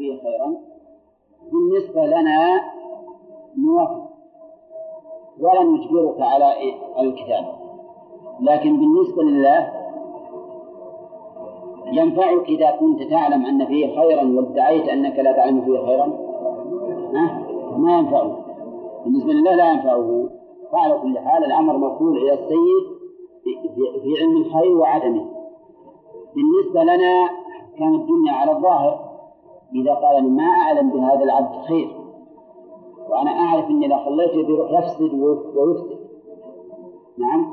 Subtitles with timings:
[0.00, 0.56] فيه خيرا.
[1.52, 2.60] بالنسبة لنا
[3.58, 4.08] نوافق
[5.40, 6.46] ولا نجبرك على
[7.00, 7.44] الكتاب.
[8.40, 9.72] لكن بالنسبة لله
[11.92, 16.06] ينفعك إذا كنت تعلم أن فيه خيرا وادعيت أنك لا تعلم فيه خيرا؟
[17.76, 18.36] ما ينفعه.
[19.04, 20.28] بالنسبة لله لا ينفعه.
[20.72, 22.84] فعلى كل حال الأمر مفعول إلى السيد
[24.02, 25.26] في علم الخير وعدمه.
[26.34, 27.30] بالنسبة لنا
[27.78, 29.09] كان الدنيا على الظاهر.
[29.74, 31.88] إذا قال ما أعلم بهذا العبد خير
[33.10, 35.14] وأنا أعرف أني إذا خليته بيروح يفسد
[35.54, 35.98] ويفسد.
[37.18, 37.52] نعم؟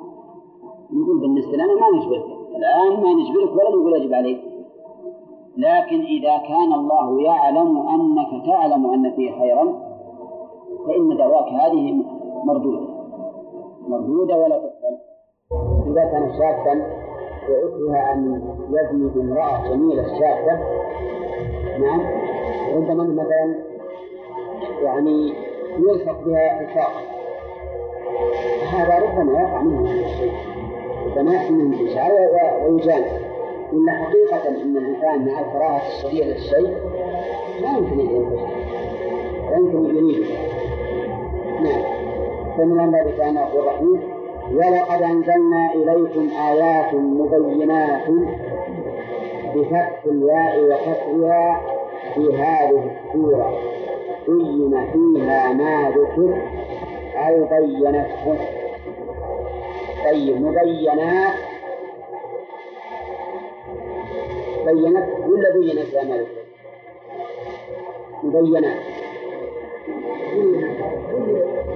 [0.92, 2.26] نقول بالنسبة لنا ما نجبرك.
[2.56, 4.42] الآن ما نجبرك ولا نقول يجب عليك.
[5.58, 9.66] لكن إذا كان الله يعلم أنك تعلم أن فيه خيرا
[10.88, 12.04] فإن دعواك هذه
[12.46, 12.88] مردودة.
[13.88, 14.98] مردودة ولا تقبل
[15.92, 17.08] إذا كان شابا
[17.50, 20.60] وأكره أن يزني بامرأة جميلة شابة
[21.80, 22.02] نعم.
[22.76, 23.56] ربما مثلا
[24.84, 25.34] يعني
[25.80, 26.92] يلصق بها الفاق
[28.74, 30.32] هذا ربما يقع منه هذا الشيء.
[31.06, 32.12] ربما يحصل منه الإشعار
[32.66, 33.06] ويجانب.
[33.74, 36.76] إن حقيقة أن الإنسان مع الكراهة الشديدة للشيء
[37.62, 38.48] لا يمكن أن ينتشر
[39.52, 40.26] لا يمكن أن يريد
[41.64, 41.82] نعم.
[42.58, 44.00] فمن الله كان يقول رحيم
[44.54, 48.08] ولقد أنزلنا إليكم آيات مبينات
[49.56, 51.62] بفتح الياء وكسرها
[52.18, 53.60] في هذه السورة
[54.28, 56.42] بين فيها ما ذكر
[57.16, 58.38] أو بينته.
[60.06, 61.34] طيب مبينات.
[64.66, 66.28] بينت ولا بينت يا مالك؟
[68.24, 68.82] مبينات.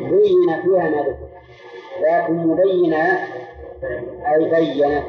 [0.10, 1.28] بين فيها ما ذكر.
[2.02, 3.20] لكن مبينات
[4.34, 5.04] أي بينت.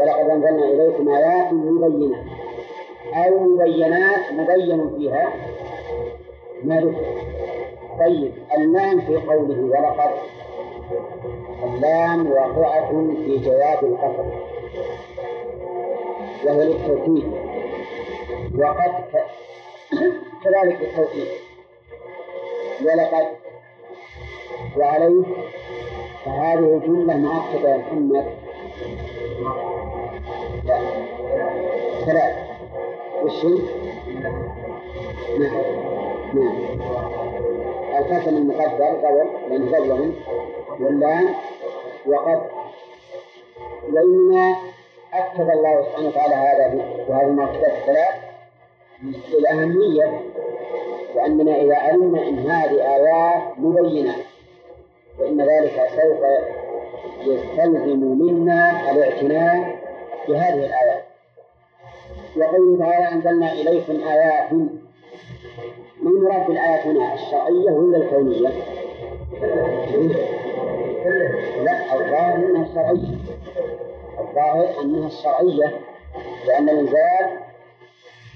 [0.00, 2.41] ولقد أنزلنا إليكم آيات مبينات.
[3.12, 5.32] أو مبينات مبين فيها.
[6.64, 7.04] ما ذكر
[7.98, 10.10] طيب اللام في قوله ولقد.
[11.64, 12.90] اللام واقعة
[13.26, 14.24] في جواب القصر
[16.44, 17.32] وهو للتوكيد.
[18.58, 18.92] وقد
[20.44, 21.28] كذلك التوكيد.
[22.84, 23.26] ولقد.
[24.76, 25.24] وعليه.
[26.24, 28.24] فهذه الجملة مؤكدة يا محمد
[30.64, 30.78] لا.
[32.06, 32.51] ثلاث
[35.38, 35.62] نعم.
[36.34, 36.56] نعم.
[37.98, 40.14] القسم المقدر قبل لأنه قبلهم.
[40.80, 41.28] واللام
[42.06, 42.40] وقد.
[43.92, 44.56] وإنما
[45.14, 46.68] أكد الله سبحانه وتعالى هذا
[47.08, 48.14] بهذه المؤكدات الثلاث
[49.32, 50.20] للأهمية
[51.14, 54.14] لأننا إذا علمنا أن هذه آيات مبينة
[55.18, 56.20] فإن ذلك سوف
[57.20, 59.78] يستلزم منا الاعتناء
[60.28, 61.01] بهذه الآيات.
[62.36, 64.68] وقوله تعالى أنزلنا إليكم آيات ما
[66.02, 68.48] المراد بالآيات هنا الشرعية ولا الكونية؟
[71.64, 73.16] لا الظاهر أنها الشرعية.
[74.20, 75.80] الظاهر أنها الشرعية
[76.46, 77.38] لأن الإنزال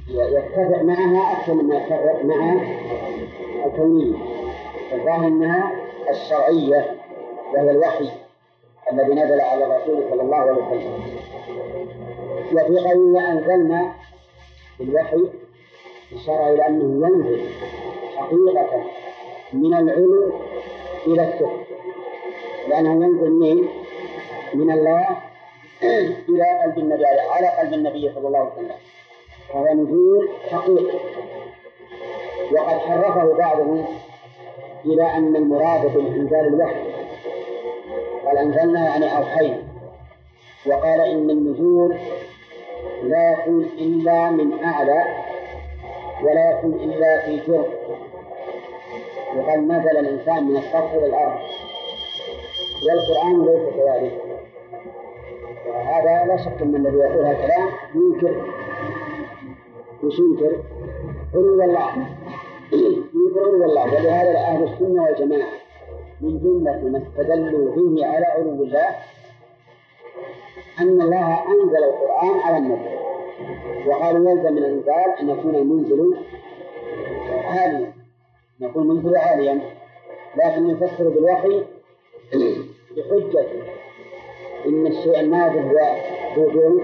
[0.09, 2.61] يتفق معها أكثر مما يتفق مع
[3.67, 4.17] الكونية.
[4.93, 5.73] الظاهر أنها
[6.11, 6.95] الشرعية
[7.55, 8.09] وهي الوحي.
[8.93, 11.03] الذي نزل على الرسول صلى الله عليه وسلم.
[12.53, 13.95] وفي قوله أنزلنا
[14.79, 15.25] بالوحي
[16.15, 17.41] إشارة إلى أنه ينزل
[18.17, 18.85] حقيقة
[19.53, 20.33] من العلو
[21.07, 21.65] إلى السفل
[22.69, 23.69] لأنه ينزل من
[24.55, 25.07] من الله
[26.29, 28.77] إلى قلب النبي على قلب النبي صلى الله عليه وسلم.
[29.55, 30.99] وهو نزول حقيقي.
[32.53, 33.85] وقد حرفه بعضهم
[34.85, 37.06] إلى أن المراد بالإنزال الوحي
[38.27, 39.59] قال أنزلنا يعني أوحينا.
[40.67, 41.97] وقال إن النزول
[43.03, 45.05] لا يكون إلا من أعلى
[46.23, 47.65] ولا يكون إلا في جرم.
[49.37, 51.39] وقد نزل الإنسان من السطح إلى الأرض.
[52.87, 54.23] والقرآن ليس كذلك.
[55.69, 58.45] وهذا لا شك أن الذي يقول هذا الكلام ينكر.
[60.05, 60.57] وش ينكر؟
[61.35, 61.91] علو الله.
[63.15, 63.85] ينكر علو الله.
[63.85, 65.66] ولهذا أهل السنة والجماعة
[66.21, 68.89] من جملة ما استدلوا به على علو الله
[70.81, 72.97] أن الله أنزل القرآن على النبي.
[73.87, 76.17] وقالوا يلزم من الإنزال أن يكون المنزل
[77.45, 77.93] عاليا.
[78.61, 79.61] نقول منزل عاليا
[80.37, 81.63] لكن نفسر بالوحي
[82.97, 83.47] بحجة
[84.67, 85.59] إن الشيء النازل
[86.39, 86.81] هو ذو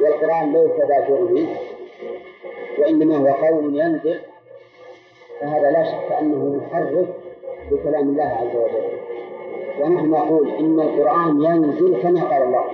[0.00, 1.48] والقرآن ليس ذا جرم
[2.78, 4.20] وإنما هو قول ينزل
[5.40, 7.06] فهذا لا شك أنه محرف
[7.70, 9.00] بكلام الله عز وجل.
[9.80, 12.64] ونحن نقول إن القرآن ينزل كما قال الله.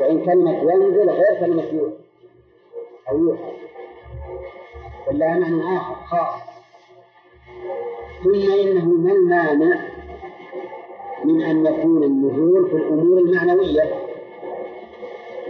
[0.00, 1.94] وإن كلمة ينزل غير كلمة يوحى
[3.10, 3.52] أو يوحى.
[5.08, 6.40] بل لها معنى آخر خاص.
[8.24, 9.80] ثم إنه ما المانع
[11.24, 13.94] من أن يكون النزول في الأمور المعنوية؟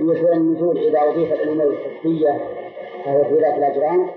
[0.01, 2.41] مثل النزول إذا أضيفت الأمور الحسية
[3.05, 4.11] فهو في ذات الأجرام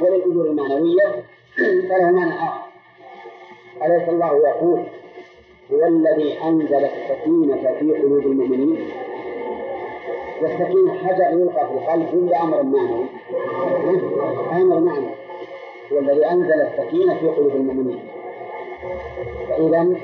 [0.00, 1.24] وللأمور المعنوية
[1.88, 2.69] فله معنى آخر.
[3.84, 4.80] أليس الله يقول
[5.72, 8.78] هو الذي أنزل السكينة في قلوب المؤمنين؟
[10.42, 13.04] والسكينة حجر يلقى في القلب كل أمر معنوي
[14.52, 15.10] أمر معنوي
[15.92, 18.00] هو الذي أنزل السكينة في قلوب المؤمنين.
[19.48, 19.94] فإذا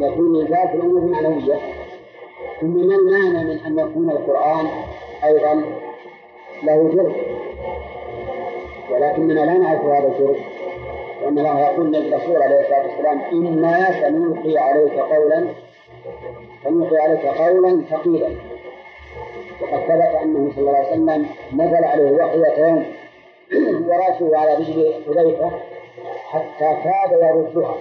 [0.00, 1.58] يكون إنزال في الأمور المعنوية
[2.60, 4.66] ثم ما المانع من أن يكون القرآن
[5.24, 5.62] أيضا
[6.62, 7.14] له جرم؟
[8.90, 10.53] ولكننا لا نعرف هذا الجرم.
[11.22, 15.48] وأن الله يقول للرسول عليه الصلاة والسلام إنا سنلقي عليك قولا
[16.64, 18.28] سنلقي عليك قولا ثقيلا.
[19.60, 22.84] وقد ثبت أنه صلى الله عليه وسلم نزل عليه وحي يوم
[23.88, 25.50] ورأسه على رجل حذيفة
[26.30, 27.74] حتى كاد يردها.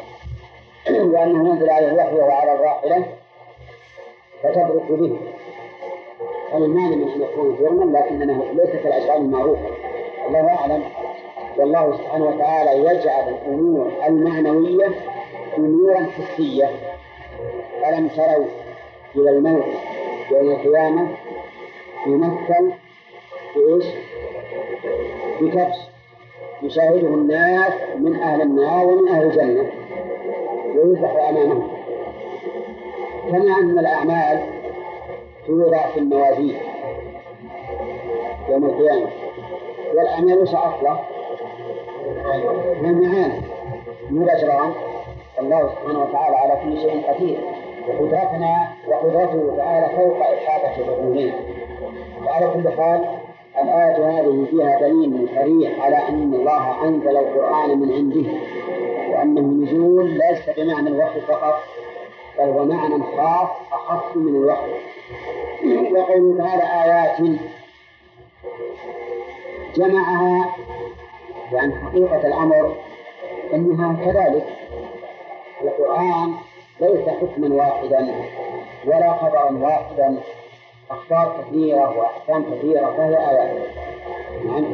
[1.13, 3.05] لأنه نزل عليه الوحي وعلى الراحلة
[4.43, 5.17] فتبرك به.
[6.51, 9.67] فالمانع من أن يكون جرما لكنه ليس كالأشعار المعروفة.
[10.27, 10.83] الله أعلم.
[11.57, 14.87] والله سبحانه وتعالى يجعل الأمور المعنوية
[15.57, 16.69] أمورا حسية
[17.87, 18.45] ألم تروا
[19.15, 19.65] إلى الموت
[20.31, 21.07] يوم القيامة
[22.07, 22.71] يمثل
[23.55, 23.85] بإيش؟
[25.41, 25.75] بكبش
[26.63, 29.71] يشاهده الناس من أهل النار ومن أهل الجنة
[30.75, 31.67] ويذبح أمامهم
[33.31, 34.39] كما أن الأعمال
[35.47, 36.57] توضع في الموازين
[38.49, 39.07] يوم القيامة
[39.93, 40.99] والأعمال وش أصله؟
[42.81, 43.31] من
[44.11, 44.73] مو الأجرام
[45.39, 47.37] الله سبحانه وتعالى على كل شيء قدير.
[47.87, 51.33] وقدرتنا وقدرته تعالى فوق إحاطة العقولين
[52.25, 53.05] وعلى كل حال
[53.61, 58.29] الآية هذه فيها دليل صريح على أن الله أنزل القرآن من عنده
[59.09, 61.55] وأنه نزول ليس بمعنى الوحي فقط
[62.39, 64.71] بل هو معنى خاص أخص من الوحي.
[65.93, 67.39] وقوله تعالى آيات
[69.75, 70.55] جمعها
[71.51, 72.75] لأن حقيقة الأمر
[73.53, 74.45] أنها كذلك
[75.61, 76.33] القرآن
[76.81, 78.07] ليس حكما واحدا
[78.85, 80.17] ولا خبرا واحدا
[80.91, 83.67] أخبار كثيرة وأحكام كثيرة فهي آيات.
[84.45, 84.65] نعم.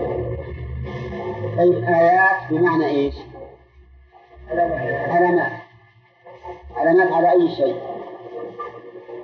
[1.58, 3.16] طيب آيات بمعنى إيش؟
[5.10, 5.52] علامات.
[6.76, 7.76] علامات على أي شيء؟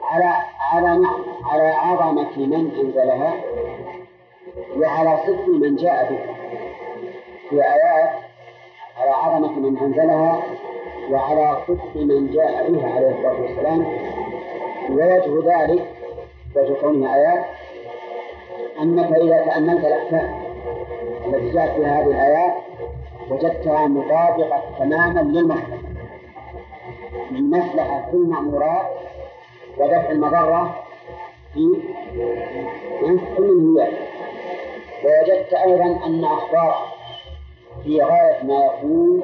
[0.03, 0.33] على
[0.73, 1.07] على
[1.43, 3.33] على عظمة من أنزلها
[4.77, 6.35] وعلى صدق من جاء بها
[7.49, 8.09] في آيات
[8.97, 10.41] على عظمة من أنزلها
[11.11, 13.85] وعلى صدق من جاء بها عليه الصلاة والسلام.
[14.89, 15.85] ووجه ذلك
[16.55, 17.45] وجه كونها آيات
[18.81, 20.43] أنك إذا تأملت الأحكام
[21.27, 22.53] التي جاءت فيها هذه الآيات
[23.29, 25.77] وجدتها مطابقة تماما للمصلحة.
[27.31, 28.87] من مصلحة في المأمورات
[29.77, 30.75] ودفع المضرة
[31.53, 31.81] في
[33.35, 33.93] في المنهيات
[35.05, 36.94] ووجدت أيضا أن أخبار
[37.83, 39.23] في غاية ما يكون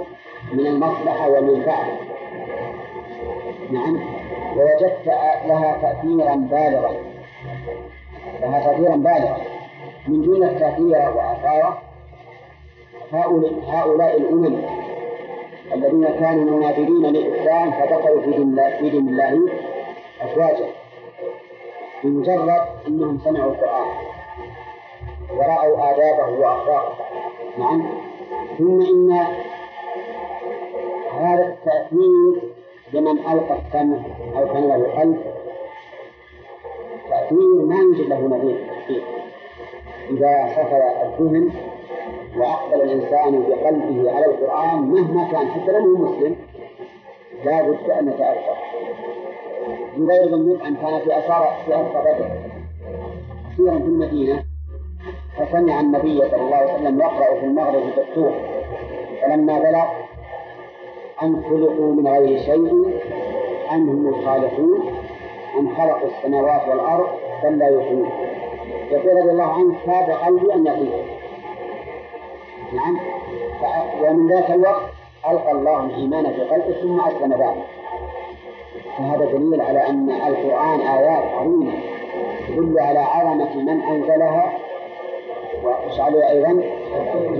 [0.53, 1.85] من المصلحة والمنفعة
[3.71, 3.99] نعم.
[4.57, 5.07] ووجدت
[5.45, 6.91] لها تأثيرا بالغا.
[8.41, 9.37] لها تأثيرا بالغا.
[10.07, 11.81] من دون التأثير وآثاره
[13.67, 14.61] هؤلاء الأمم
[15.73, 19.49] الذين كانوا منادرين للإسلام فدخلوا الله, في دين الله
[20.21, 20.65] أفواجا
[22.03, 23.87] بمجرد أنهم سمعوا القرآن
[25.29, 26.95] ورأوا آدابه وأخلاقه.
[27.57, 28.10] نعم.
[28.57, 29.11] ثم إن
[31.19, 32.41] هذا التأثير
[32.93, 33.97] لمن ألقى السمع
[34.37, 35.21] أو كان له قلب
[37.09, 38.57] تأثير ما يوجد له نظير
[40.09, 41.49] إذا سفر الذهن
[42.37, 46.35] وأقبل الإنسان بقلبه على القرآن مهما كان حتى لو مسلم
[47.45, 48.55] لا بد أن يتأثر.
[49.97, 52.29] جبير بن مطعم كان في أسار في أسر بدر.
[53.53, 54.50] كثيرا في المدينة
[55.45, 58.31] فسمع النبي صلى الله عليه وسلم يقرأ في المغرب بالطور
[59.21, 59.85] فلما بلغ
[61.23, 62.71] أن خلقوا من غير شيء
[63.71, 64.93] أم هم الخالقون؟
[65.59, 67.07] أم خلقوا السماوات والأرض
[67.43, 68.09] بل لا يوقنون
[68.91, 71.03] يقول رضي الله عنه كاد قلبي أن يطير
[72.73, 72.97] نعم.
[74.01, 74.81] ومن ذاك الوقت
[75.29, 77.55] ألقى الله الإيمان في قلبه ثم أسلم بعد
[78.97, 81.73] فهذا دليل على أن القرآن آيات عظيمة
[82.47, 84.53] تدل على عظمة من أنزلها
[85.63, 86.63] وإيش عليه أيضا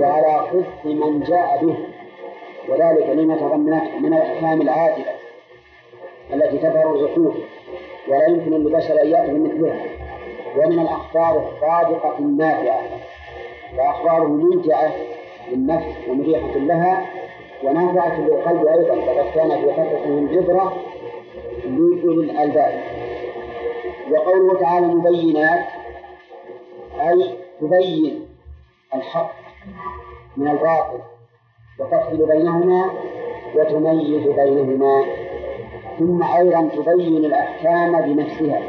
[0.00, 1.76] وعلى صدق من جاء به
[2.68, 5.12] وذلك لما تضمنته من الأحكام العاجلة
[6.34, 7.34] التي تظهر العقول
[8.08, 9.80] ولا يمكن للبشر أن يأتوا مثلها
[10.56, 12.80] ومن الأخبار الصادقة النافعة
[13.78, 14.90] وأخباره ممتعة
[15.52, 17.06] للنفس ومريحة لها
[17.64, 20.72] ونافعة للقلب أيضا فقد كان في قصصهم عبرة
[21.64, 22.80] لأولي الألباب.
[24.10, 25.64] وقوله تعالى مبينات
[27.00, 28.26] أي تبين
[28.94, 29.32] الحق
[30.36, 30.98] من الباطل
[31.80, 32.90] وتفصل بينهما
[33.54, 35.04] وتميز بينهما
[35.98, 38.60] ثم أيضا تبين الأحكام بنفسها.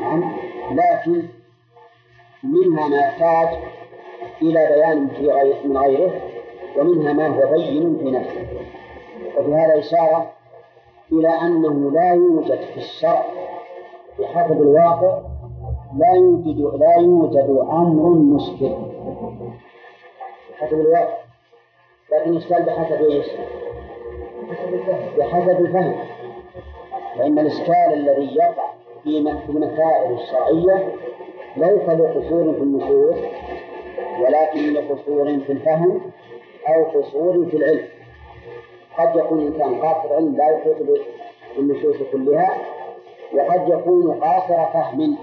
[0.00, 0.36] نعم
[0.70, 1.22] لكن
[2.42, 3.48] منها ما يحتاج
[4.42, 6.20] إلى بيان في غير من غيره
[6.76, 8.46] ومنها ما هو بين في نفسه.
[9.36, 10.32] وفي هذا إشارة
[11.12, 13.24] إلى أنه لا يوجد في الشرع
[14.18, 15.31] بحسب الواقع
[15.96, 18.72] لا يوجد لا يوجد أمر مشكل
[20.52, 21.16] بحسب الواقع
[22.12, 23.26] لكن يشكال بحسب إيش؟
[25.18, 25.94] بحسب الفهم.
[27.18, 28.72] فإن الإشكال الذي يقع
[29.04, 29.18] في
[29.48, 30.92] المسائل الشرعية
[31.56, 33.16] ليس لقصور في النصوص
[34.20, 36.00] ولكن لقصور في الفهم
[36.68, 37.86] أو قصور في العلم.
[38.98, 40.76] قد يكون الإنسان قاصر علم لا يحيط
[41.56, 42.56] بالنصوص كلها
[43.34, 45.18] وقد يكون قاصر فهم.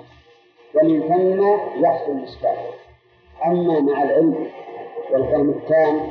[0.75, 1.43] ومن ثم
[1.83, 2.55] يحصل الإشكال
[3.45, 4.47] أما مع العلم
[5.11, 6.01] والفهم التام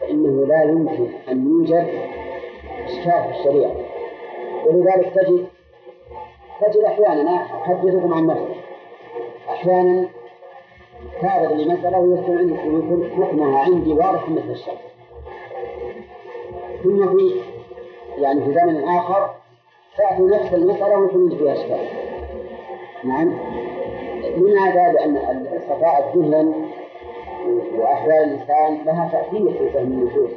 [0.00, 1.88] فإنه لا يمكن أن يوجد
[2.84, 3.72] إشكال في الشريعة.
[4.66, 5.46] ولذلك تجد
[6.60, 8.60] تجد أحيانا أحدثكم عن نفسي
[9.48, 10.08] أحيانا
[11.22, 14.80] تعرض لي مسألة ويكون حكمها عندي واضح مثل الشرع.
[16.82, 17.40] ثم في
[18.18, 19.34] يعني في زمن آخر
[19.98, 21.86] تأتي نفس المسألة ويكون فيها إشكال
[23.04, 23.51] نعم؟
[24.36, 26.54] من هذا لأن صفاء الذهن
[27.78, 30.30] وأحوال الإنسان لها تأثير في فهم النصوص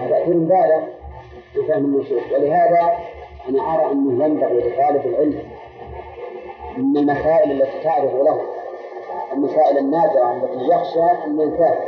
[0.00, 0.80] هذا تأثير بالغ
[1.52, 2.98] في فهم النصوص ولهذا
[3.48, 5.42] أنا أرى أنه ينبغي لطالب العلم
[6.76, 8.40] من المسائل التي تعرض له
[9.32, 11.78] المسائل النادرة التي يخشى أن ينساها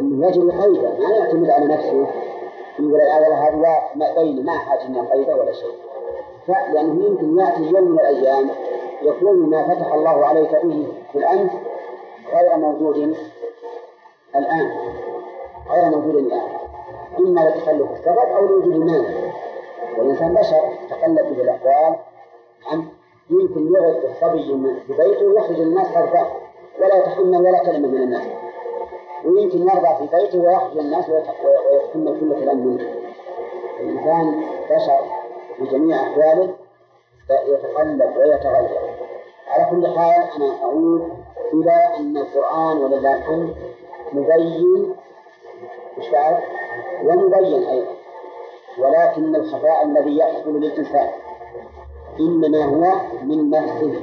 [0.00, 2.06] أنه يجري قيدا ما يعتمد على نفسه
[2.78, 5.70] يقول والله هذا ما بين ما حاجة قيده ولا شيء.
[6.72, 8.50] لأنه يمكن يأتي يوم من الأيام
[9.02, 11.50] يكون ما فتح الله عليك به في الأمس
[12.32, 12.96] غير موجود
[14.36, 14.70] الآن
[15.70, 16.48] غير موجود الآن.
[17.18, 19.08] إما لتخلف السبب أو لوجود المانع.
[19.98, 21.96] والإنسان بشر تقلب به الأحوال
[22.66, 22.88] نعم
[23.30, 24.42] يمكن يغرق الصبي
[24.86, 26.26] في بيته ويخرج الناس غرقا
[26.80, 28.26] ولا يتحمل ولا كلمة من الناس.
[29.24, 32.84] ويمكن يرضى في بيته ويخرج الناس ويتحمل كل كلام منه.
[33.80, 35.00] الإنسان بشر
[35.56, 36.54] في جميع أحواله
[37.48, 38.87] يتقلب ويتغير.
[39.50, 41.08] على كل حال أنا أعود
[41.52, 43.54] إلى أن القرآن ولله الحمد
[44.12, 44.94] مبين
[45.98, 46.36] مش بعد
[47.04, 47.90] ومبين أيضا.
[48.78, 51.08] ولكن الخفاء الذي يحصل للإنسان
[52.20, 54.00] إنما هو من نفسه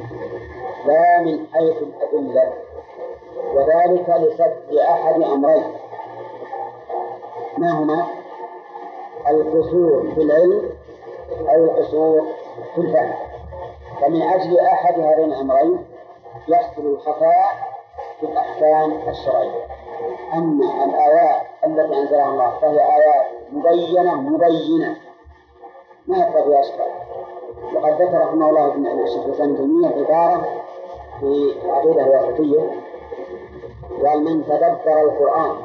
[0.85, 2.53] لا من حيث الأدلة.
[3.53, 5.63] وذلك لسد أحد أمرين.
[7.57, 8.05] ما هما؟
[9.29, 10.69] القصور في العلم
[11.49, 12.25] أو القصور
[12.75, 13.13] في الفهم.
[14.01, 15.85] فمن أجل أحد هذين الأمرين
[16.47, 17.75] يحصل الخفاء
[18.19, 19.65] في الأحكام الشرعية.
[20.33, 24.95] أما الآيات التي أنزلها الله فهي آيات مبينة مبينة.
[26.07, 26.91] ما يبقى فيها أشكال
[27.75, 30.45] وقد ذكر رحمه الله ابن الشيخ الإسلام تيمية عبارة
[31.19, 32.69] في العقيدة الواسطية
[34.05, 35.55] قال من تدبر القرآن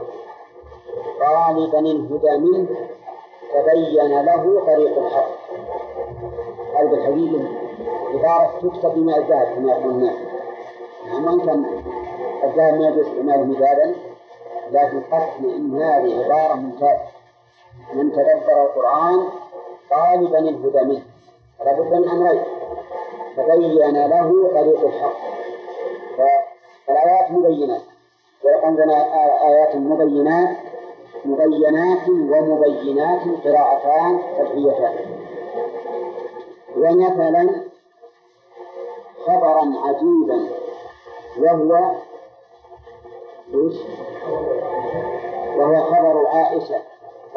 [1.21, 2.69] غالبا الهدى منه
[3.53, 5.31] تبين له طريق الحق.
[6.79, 7.41] قلب الحديث
[8.15, 9.21] عبارة تكتب بما
[9.55, 10.17] كما يقول الناس
[11.17, 11.65] أما إن كان
[12.45, 13.95] الذهب ما يجوز استعماله مدادا
[14.71, 17.11] لكن قسم إن هذه عبارة ممتازة
[17.95, 19.29] من تدبر القرآن
[19.91, 21.03] طالبا الهدى منه
[21.65, 22.43] لابد من أمرين.
[23.37, 25.17] تبين له طريق الحق.
[26.17, 27.83] فالآيات مبينات
[28.45, 28.95] وعندنا
[29.49, 30.57] آيات مبينات
[31.25, 34.95] مبينات ومبينات قراءتان فتحيتان
[36.77, 37.70] ومثلا
[39.27, 40.49] خبرا عجيبا.
[41.39, 41.91] وهو
[43.55, 43.77] إيش؟
[45.57, 46.77] وهو خبر عائشة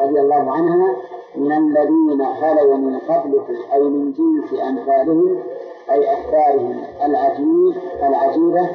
[0.00, 0.96] رضي الله عنها
[1.36, 5.42] من الذين خلوا من قبلكم أي من جنس أمثالهم
[5.90, 8.68] أي أخبارهم العجيب العجيبة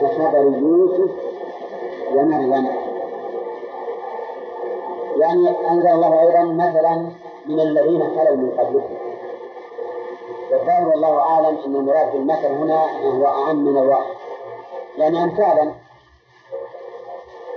[0.00, 1.10] كخبر يوسف
[2.14, 2.66] ومريم.
[5.16, 7.10] يعني أنزل الله أيضا مثلا
[7.46, 8.94] من الذين خلوا من قبلكم
[10.50, 14.14] والظاهر والله أعلم أن المراد بالمثل هنا هو أعم من الواحد.
[14.98, 15.72] يعني أمثالا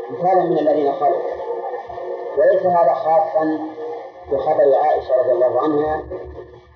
[0.09, 1.21] مثالا من الذين خلوا
[2.37, 3.59] وليس هذا خاصا
[4.31, 6.03] بخبر عائشة رضي الله عنها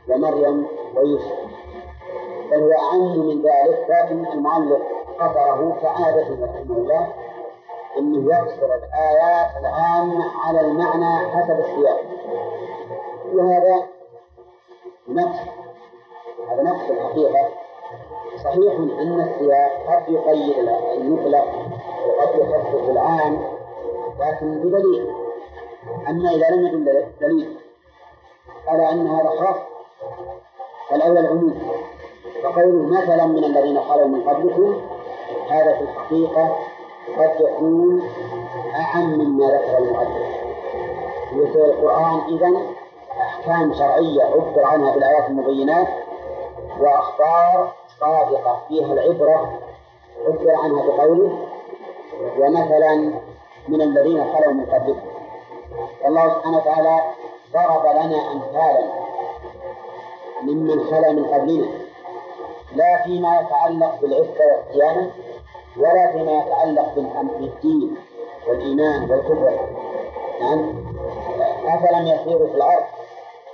[0.10, 1.38] ومريم ويوسف.
[2.52, 4.82] بل هو أعم من ذلك لكن المعلق
[5.20, 7.14] قدره كعادته رحمه الله
[7.98, 12.02] أنه يقصر الآيات العامة على المعنى حسب السياق.
[13.34, 13.84] وهذا
[15.08, 15.63] نقص
[16.52, 17.50] هذا نقص الحقيقة.
[18.44, 21.46] صحيح أن السياق قد يقيد المطلق
[22.08, 23.42] وقد يخصص العام
[24.20, 25.08] لكن بدليل.
[26.10, 27.58] أما إذا لم يدل دليل
[28.68, 29.56] على أن هذا خاص.
[30.90, 31.62] فالأول عموم
[32.44, 34.82] فقوله مثلا من الذين خلوا من قبلكم
[35.50, 36.56] هذا في الحقيقة
[37.18, 38.02] قد يكون
[38.76, 40.44] أعم مما ذكر المؤلف.
[41.34, 42.52] في القرآن إذا
[43.22, 45.88] أحكام شرعية عبر عنها بالآيات المبينات
[46.80, 49.60] وأخبار صادقة فيها العبرة
[50.28, 51.48] عبر عنها بقوله
[52.40, 52.96] ومثلا
[53.68, 55.08] من الذين خلوا من قبلكم
[56.04, 57.02] والله سبحانه وتعالى
[57.54, 58.88] ضرب لنا أمثالا
[60.44, 61.68] ممن خلا من قبلنا
[62.76, 65.12] لا فيما يتعلق بالعفة والصيانة
[65.78, 66.94] ولا فيما يتعلق
[67.40, 67.96] بالدين
[68.48, 69.60] والإيمان والكفر
[70.42, 70.76] نعم.
[71.68, 72.84] أفلم يسيروا في الأرض؟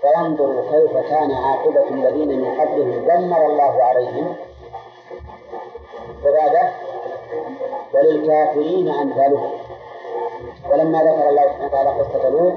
[0.01, 4.36] فينظروا كيف كان عاقبة الذين من قبلهم دمر الله عليهم.
[6.25, 6.70] وبعده
[7.94, 9.51] وللكافرين أمثالهم.
[10.72, 12.53] ولما ذكر الله سبحانه وتعالى قصة لوط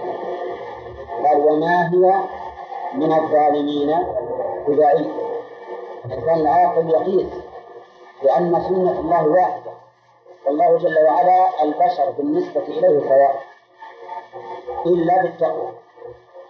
[1.25, 2.21] قال وما هي
[2.95, 3.97] من الظالمين
[4.69, 5.11] ببعيد؟
[6.05, 7.33] الإنسان العاقل يقيس
[8.23, 9.73] لأن سنة الله واحدة.
[10.47, 13.43] والله جل وعلا البشر بالنسبة إليه سواء
[14.87, 15.73] إلا بالتقوى.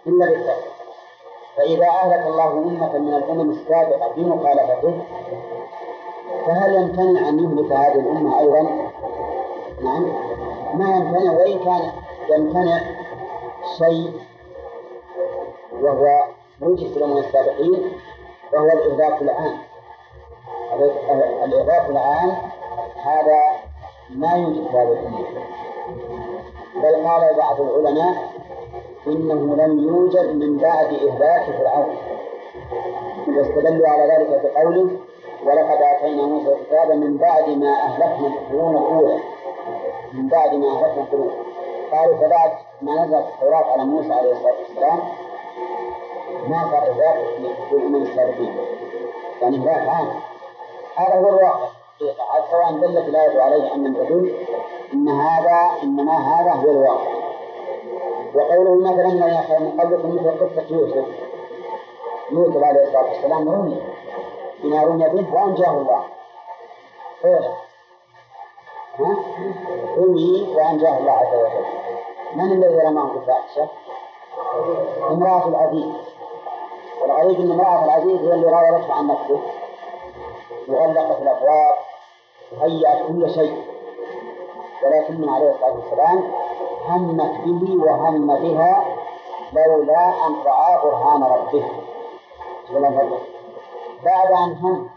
[0.07, 0.73] إلا بالتقوى.
[1.57, 5.01] فإذا أهلك الله أمة من الأمم السابقة بمخالفته
[6.47, 8.61] فهل يمتنع أن يهلك هذه الأمة أيضا؟
[9.83, 10.03] نعم.
[10.73, 11.91] ما يمتنع وإن كان
[12.29, 12.79] يمتنع
[13.77, 14.11] شيء
[15.81, 16.23] وهو
[16.61, 17.91] موجب في الأمم السابقين
[18.53, 19.57] وهو الإهلاك العام.
[21.43, 22.31] الإغاثة العام
[23.03, 23.41] هذا
[24.09, 25.25] ما يوجد في هذه الأمة.
[26.75, 28.33] بل قال بعض العلماء
[29.07, 31.95] إنه لم يوجد من بعد إهلاك فرعون.
[33.27, 34.89] واستدلوا على ذلك بقوله
[35.45, 39.19] ولقد آتينا موسى الكتاب من بعد ما أهلكنا القرون الأولى.
[40.13, 41.31] من بعد ما أهلكنا القرون
[41.91, 44.99] قالوا فبعد ما نزلت التوراة على موسى عليه الصلاة والسلام
[46.47, 48.55] ما صار ذلك في الأمم السابقين
[49.41, 50.07] يعني إهلاك عام.
[50.95, 51.67] هذا هو الواقع.
[52.51, 54.33] سواء دلت الآية عليه لم تدل
[54.93, 57.22] إن هذا إنما هذا هو الواقع.
[58.35, 61.05] وقوله مثلا من يخاف من قبلكم مثل قصة يوسف.
[62.31, 63.81] يوسف عليه الصلاة والسلام رمي.
[64.63, 66.03] بما رمي به وأنجاه الله.
[67.25, 67.45] إيش؟
[68.99, 69.15] ها؟
[69.97, 71.65] رمي وأنجاه الله عز وجل.
[72.35, 73.67] من الذي رماه بالفاحشة؟
[75.09, 75.93] امرأة العزيز.
[77.01, 79.41] والغريب أن امرأة العزيز هي اللي راودته عن نفسه.
[80.67, 81.75] وغلقت الأبواب
[82.51, 83.63] وهيأت كل شيء.
[84.83, 86.42] ولكن عليه الصلاة والسلام
[86.89, 88.83] همت به وهم بها
[89.53, 91.65] لولا أن رأى برهان ربه.
[94.05, 94.89] بعد أن هم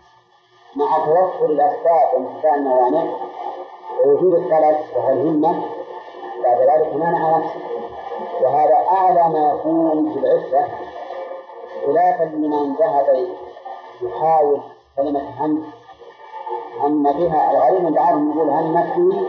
[0.76, 3.04] مع توفر الأسباب وانتفاء الموانع
[4.04, 5.62] ووجود الطلب وهو الهمة
[6.44, 7.60] بعد ذلك منع نفسه؟
[8.40, 10.68] وهذا أعلى ما يكون في العفة.
[11.86, 13.28] خلافا لمن ذهب
[14.02, 14.60] يحاول
[14.96, 15.64] كلمة هم
[16.80, 17.50] هم بها.
[17.50, 19.26] الغريب بعضهم يقول همت به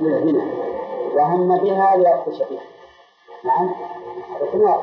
[0.00, 0.69] للزنا
[1.14, 2.62] وهم بها ليبطش بها
[3.44, 3.70] نعم؟
[4.40, 4.80] هذا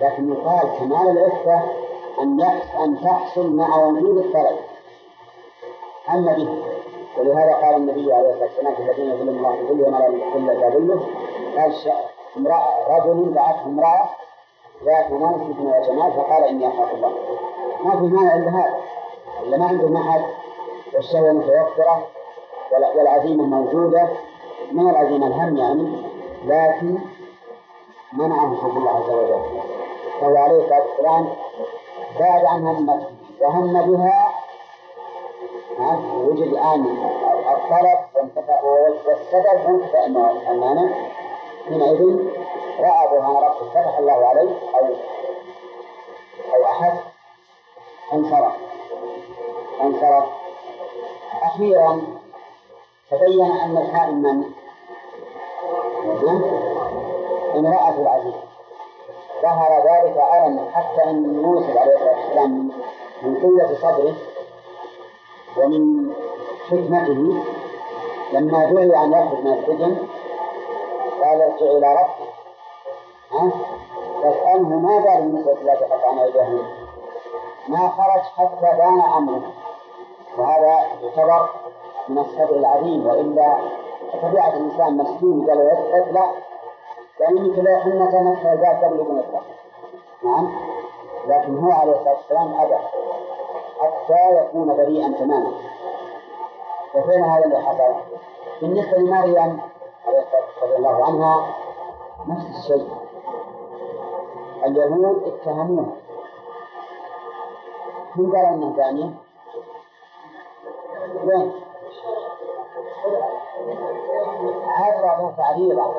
[0.00, 1.62] لكن يقال كمال العفة
[2.20, 2.40] أن
[2.84, 4.56] أن تحصل مع وجود الطلب.
[6.08, 6.62] هم به
[7.18, 10.52] ولهذا قال النبي عليه الصلاة والسلام في الذين يظلم الله بظل وما لا يظل إلا
[11.56, 11.72] قال
[12.36, 14.08] امرأة رجل دعته امرأة
[14.84, 17.12] ذات منصب وجمال فقال إني أخاف الله.
[17.84, 18.80] ما في مانع إلا هذا.
[19.42, 20.24] إلا ما عنده محل
[20.94, 22.06] والشهوة متوفرة
[22.96, 24.08] والعزيمة موجودة
[24.72, 26.02] من العزيمة الهم يعني
[26.44, 26.98] لكن
[28.12, 29.62] منعه حب الله عز وجل.
[30.20, 31.28] فهو عليه الصلاة والسلام
[32.20, 33.06] بعد عن همت
[33.40, 34.32] وهم بها
[36.28, 36.80] وجد الآن
[37.54, 37.98] الطلب
[39.06, 40.06] والسبب وانتفى
[40.50, 40.94] المانع
[41.68, 42.02] حينئذ
[42.80, 44.86] رأى برهان ربه فتح الله عليه أو
[46.54, 46.92] أو أحد.
[48.12, 48.52] انصرف
[49.82, 50.24] انصرف
[51.42, 52.02] أخيرا
[53.10, 54.44] تبين أن الحائم من؟
[57.56, 58.34] امرأة العزيز.
[59.42, 62.72] ظهر ذلك علنا حتى أن يوسف عليه الصلاة والسلام
[63.22, 64.14] من قوة صبره
[65.56, 66.12] ومن
[66.70, 67.44] حكمته.
[68.32, 69.96] لما دعي أن يخرج من السجن
[71.22, 72.28] قال ارجع إلى ربك.
[73.32, 73.50] ها؟
[74.22, 76.62] فاسأله ما بال النسوة التي قطعن أيديهن
[77.68, 79.42] ما خرج حتى بان أمره.
[80.38, 81.48] وهذا يعتبر
[82.08, 83.56] من الصبر العظيم وإلا
[84.22, 86.32] طبيعة الإنسان مسكين قال يطلع
[87.20, 89.22] يعني مثل لو حنا كان الحجاج قبل أن
[90.24, 90.50] نعم
[91.26, 92.76] لكن هو عليه الصلاة والسلام أبى
[93.80, 95.52] حتى يكون بريئا تماما
[96.94, 97.94] وفين هذا اللي حصل؟
[98.62, 99.60] بالنسبة لمريم
[100.62, 101.46] رضي الله عنها
[102.28, 102.88] نفس الشيء
[104.66, 105.92] اليهود اتهموها
[108.16, 109.10] من قال انها زانية؟
[111.24, 111.65] وين؟
[114.68, 115.94] عرضوا تعريضا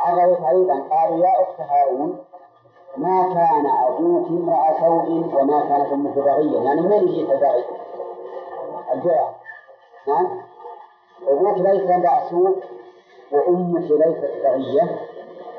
[0.00, 2.18] عرضوا تعريضا قالوا يا أخت هارون
[2.96, 6.60] ما كان أبوك امرأ سوء وما كانت أمك بغية.
[6.60, 7.64] يعني من يجيك البغي؟
[8.94, 9.34] الجرع
[10.08, 10.40] نعم
[11.28, 12.62] أبوك ليس امرأ سوء
[13.32, 14.98] وأمك ليست بغية.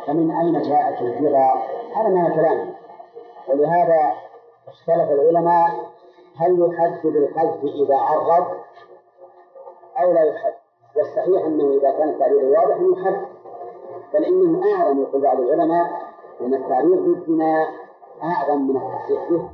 [0.07, 1.53] فمن أين جاءت البغى؟
[1.95, 2.73] هذا ما كلام
[3.47, 4.13] ولهذا
[4.67, 5.69] اختلف العلماء
[6.37, 8.47] هل يحد بالقذف إذا عرض
[9.99, 10.64] أو لا يحد؟
[10.97, 13.25] والصحيح أنه إذا كان التعبير واضح يحد
[14.13, 15.87] بل إنه أعظم يقول بعض العلماء
[16.41, 17.67] أن التعبير بالزنا
[18.23, 19.49] أعظم من التصريح به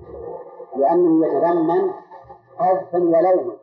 [0.75, 1.91] لأنه يتضمن
[2.59, 3.53] قذفا ولوما.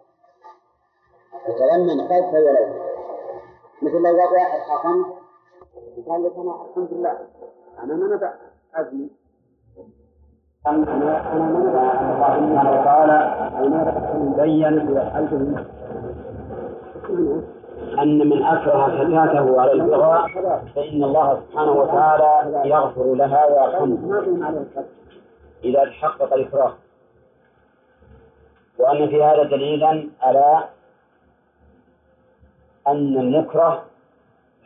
[1.48, 2.88] يتضمن قذفا ولوما.
[3.82, 5.04] مثل لو قال واحد حكم
[6.08, 7.18] قال لك أنا الحمد لله
[7.82, 8.34] أنا ما نبع
[8.74, 9.10] أزمي
[10.66, 13.18] أنا أنا ما نبع الله وتعالى
[13.66, 13.80] أنا
[14.36, 15.64] بين في حلفه
[17.78, 20.28] أن من أكره فتاته على البغاء
[20.76, 24.64] فإن الله سبحانه وتعالى يغفر لها ويرحمها.
[25.64, 26.74] إذا تحقق الإكراه.
[28.78, 30.64] وأن في هذا دليلا على
[32.88, 33.82] أن المكره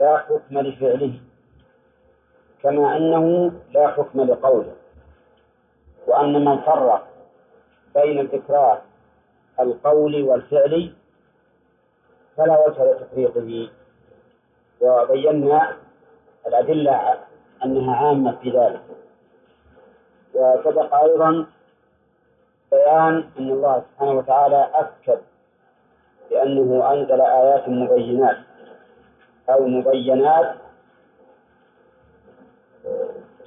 [0.00, 1.12] لا حكم لفعله
[2.62, 4.72] كما أنه لا حكم لقوله.
[6.06, 7.06] وأن من فرق
[7.94, 8.78] بين الإكراه
[9.60, 10.92] القولي والفعلي
[12.36, 13.68] فلا وجه لتفريقه
[14.80, 15.76] وبينا
[16.46, 17.18] الأدلة
[17.64, 18.80] أنها عامة في ذلك.
[20.34, 21.46] وسبق أيضا
[22.72, 25.18] بيان أن الله سبحانه وتعالى أكد
[26.30, 28.36] بأنه أنزل آيات مبينات
[29.50, 30.54] أو مبينات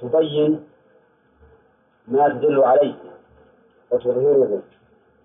[0.00, 0.64] تبين
[2.08, 2.94] ما تدل عليه
[3.90, 4.62] وتظهره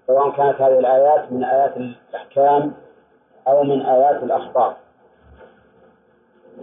[0.07, 2.73] سواء كانت هذه الآيات من آيات الأحكام
[3.47, 4.75] أو من آيات الأخبار.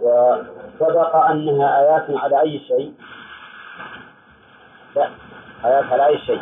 [0.01, 2.93] وسبق أنها آيات على أي شيء؟
[4.95, 5.09] لا
[5.65, 6.41] آيات على أي شيء؟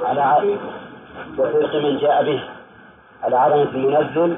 [0.00, 0.58] على
[1.38, 2.44] وصدق من جاء به.
[3.22, 4.36] على عظمة المنزل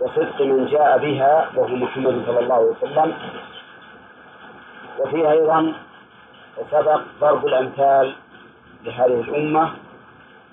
[0.00, 3.14] وصدق من جاء بها وهو محمد صلى الله عليه وسلم.
[4.98, 5.72] وفيها أيضا
[6.70, 8.14] سبق ضرب الأمثال
[8.84, 9.70] لهذه الأمة.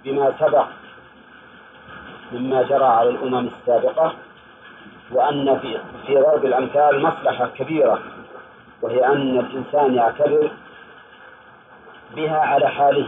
[0.04, 0.66] بما سبق
[2.32, 4.14] مما جرى على الأمم السابقة
[5.12, 8.00] وأن في في ضرب الأمثال مصلحة كبيرة
[8.82, 10.52] وهي أن الإنسان يعتبر
[12.16, 13.08] بها على حاله.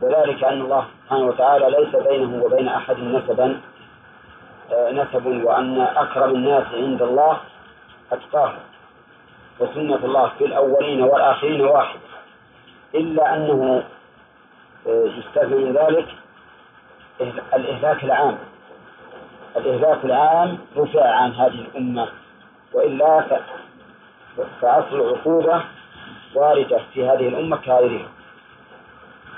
[0.00, 3.60] وذلك أن الله سبحانه وتعالى ليس بينه وبين أحد نسبا
[4.72, 7.36] آه، نسب وأن أكرم الناس عند الله
[8.12, 8.58] أتقاهم.
[9.60, 11.98] وسنة الله في الأولين والآخرين واحد.
[12.94, 13.82] إلا أنه
[14.86, 16.08] يستثنى من ذلك
[17.54, 18.38] الإهلاك العام.
[19.56, 22.08] الإهلاك العام رفع عن هذه الأمة
[22.72, 23.40] وإلا
[24.60, 25.64] فأصل العقوبة
[26.34, 28.08] واردة في هذه الأمة كغيرها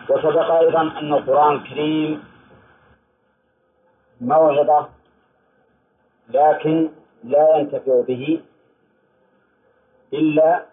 [0.09, 2.25] وسبق أيضا أن القرآن الكريم
[4.21, 4.89] موعظة
[6.29, 6.91] لكن
[7.25, 8.41] لا ينتفع به
[10.13, 10.65] إلا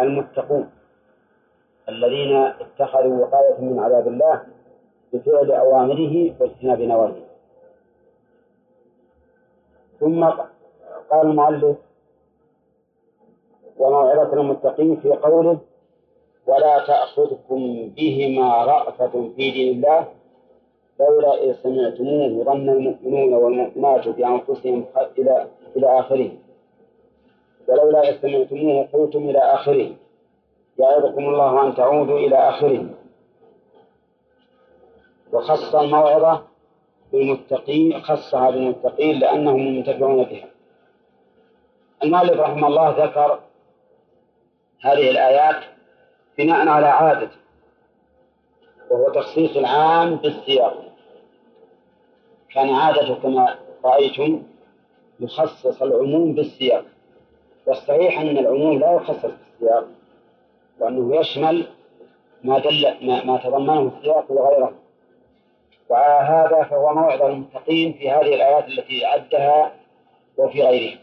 [0.00, 0.70] المتقون.
[1.88, 4.42] الذين اتخذوا وقاية من عذاب الله
[5.12, 7.30] بفعل أوامره واجتناب نواهيه.
[10.00, 10.24] ثم
[11.10, 11.76] قال المؤلف
[13.78, 15.58] وموعظة المتقين في قوله
[16.46, 20.08] ولا تأخذكم بهما رأفة في دين الله
[21.00, 24.84] لولا إذ سمعتموه ظن المؤمنون والمؤمنات بأنفسهم
[25.18, 26.30] إلى إلى آخره.
[27.68, 29.90] ولولا إذ سمعتموه قلتم إلى آخره.
[30.80, 32.86] يعظكم الله أن تعودوا إلى آخره.
[35.32, 36.42] وخص الموعظة
[37.12, 40.48] بالمتقين خصها بالمتقين لأنهم المنتفعون بها.
[42.02, 43.40] المؤلف رحمه الله ذكر
[44.80, 45.64] هذه الآيات
[46.38, 47.30] بناء على عادة
[48.90, 50.84] وهو تخصيص العام بالسياق.
[52.54, 54.42] كان عادة كما رأيتم
[55.20, 56.84] يخصص العموم بالسياق
[57.66, 59.86] والصحيح أن العموم لا يخصص بالسياق.
[60.80, 61.66] وأنه يشمل
[62.44, 64.72] ما دل ما, ما تضمنه السياق وغيره.
[65.88, 69.72] وهذا فهو موعظة للمتقين في هذه الآيات التي عدها
[70.38, 70.98] وفي غيرها.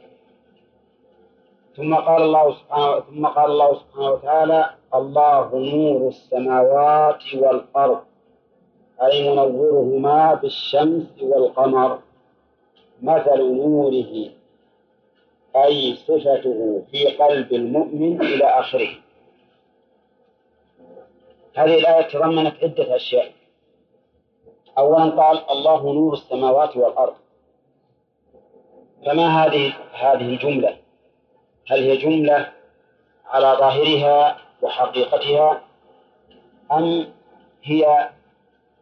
[1.78, 8.00] ثم قال الله سبحانه ثم قال الله سبحانه وتعالى الله نور السماوات والأرض
[9.04, 12.00] أي منورهما بالشمس والقمر
[13.02, 14.30] مثل نوره
[15.56, 18.90] أي صفته في قلب المؤمن إلى آخره.
[21.58, 23.32] هذه الآية تضمنت عدة أشياء.
[24.78, 27.16] أولا قال الله نور السماوات والأرض.
[29.06, 30.78] فما هذه هذه الجملة؟
[31.68, 32.52] هل هي جملة
[33.26, 35.62] على ظاهرها وحقيقتها
[36.72, 37.14] أم
[37.64, 38.10] هي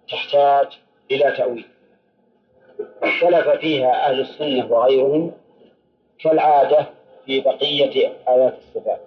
[0.10, 0.68] تحتاج
[1.12, 1.66] إلى تأويل؟
[3.04, 5.32] اختلف فيها أهل السنة وغيرهم
[6.20, 6.86] كالعادة
[7.26, 9.02] في بقية آيات الصفات.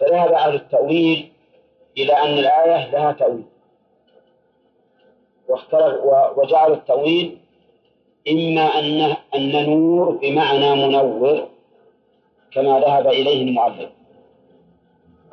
[0.00, 1.32] فذهب أهل التأويل
[1.98, 3.44] إلى أن الآية لها تأويل.
[5.48, 5.94] واختلف
[6.36, 7.38] وجعلوا التأويل
[8.28, 11.48] إما أن أن نور بمعنى منور
[12.52, 13.90] كما ذهب إليه المؤلف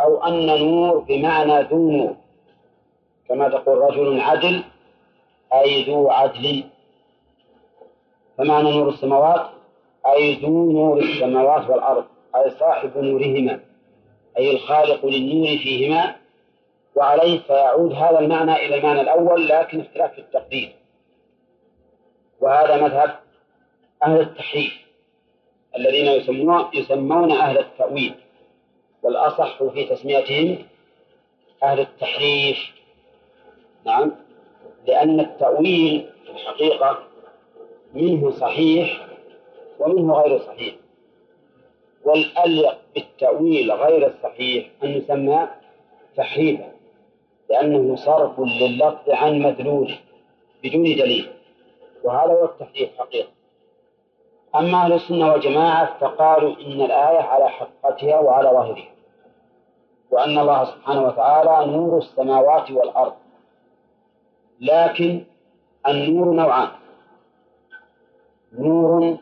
[0.01, 2.15] أو أن نور بمعنى ذو نور
[3.29, 4.63] كما تقول رجل عدل
[5.53, 6.63] أي ذو عدل.
[8.37, 9.45] فمعنى نور السماوات؟
[10.07, 13.59] أي ذو نور السماوات والأرض أي صاحب نورهما
[14.37, 16.22] أي الخالق للنور فيهما.
[16.95, 20.75] وعليه فيعود هذا المعنى إلى المعنى الأول لكن اختلاف في التقدير.
[22.41, 23.19] وهذا مذهب
[24.03, 24.73] أهل التحريف
[25.77, 28.15] الذين يسمون يسمون أهل التأويل
[29.03, 30.57] والأصح في تسميتهم
[31.63, 32.57] أهل التحريف.
[33.85, 34.11] نعم
[34.87, 36.99] لأن التأويل في الحقيقة
[37.93, 39.07] منه صحيح
[39.79, 40.75] ومنه غير صحيح.
[42.05, 45.47] والأليق بالتأويل غير الصحيح أن يسمى
[46.17, 46.72] تحريفا.
[47.49, 49.97] لأنه صرف لللفظ عن مدلوله
[50.63, 51.31] بدون دليل
[52.03, 53.29] وهذا هو التحريف حقيقة.
[54.55, 58.89] أما أهل السنة والجماعة فقالوا إن الآية على حقيقتها وعلى ظاهرها
[60.11, 63.13] وأن الله سبحانه وتعالى نور السماوات والأرض
[64.61, 65.23] لكن
[65.87, 66.69] النور نوعان.
[68.53, 69.17] نور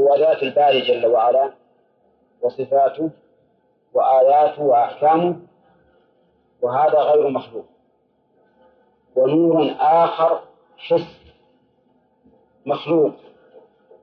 [0.00, 1.50] هو ذات الباري جل وعلا
[2.42, 3.10] وصفاته
[3.94, 5.36] وآياته وأحكامه
[6.62, 7.64] وهذا غير مخلوق
[9.16, 10.40] ونور آخر
[10.78, 11.20] حس
[12.66, 13.12] مخلوق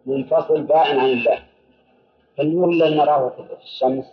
[0.05, 1.43] منفصل بائن عن الله.
[2.37, 4.05] فالنور الذي نراه في الشمس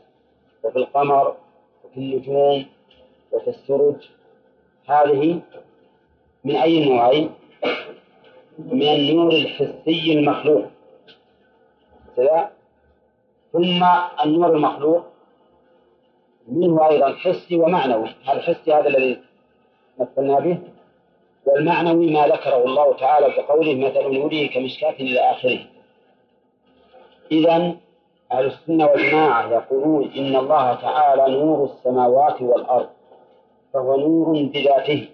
[0.65, 1.37] وفي القمر
[1.85, 2.67] وفي النجوم
[3.33, 4.09] وفي السرج
[4.87, 5.41] هذه
[6.45, 7.31] من أي نوعين؟
[8.59, 10.65] من النور الحسي المخلوق.
[12.17, 12.51] كذا
[13.53, 13.85] ثم
[14.25, 15.05] النور المخلوق
[16.49, 18.09] منه أيضا حسي ومعنوي.
[18.29, 19.19] الحسي هذا الذي
[19.99, 20.59] مثلنا به.
[21.47, 25.59] والمعنوي ما ذكره الله تعالى بقوله مثل نوره كمشكاة إلى آخره.
[27.33, 27.75] إذا
[28.33, 32.89] أهل السنة والجماعة يقولون إن الله تعالى نور السماوات والأرض
[33.73, 35.09] فهو نور بذاته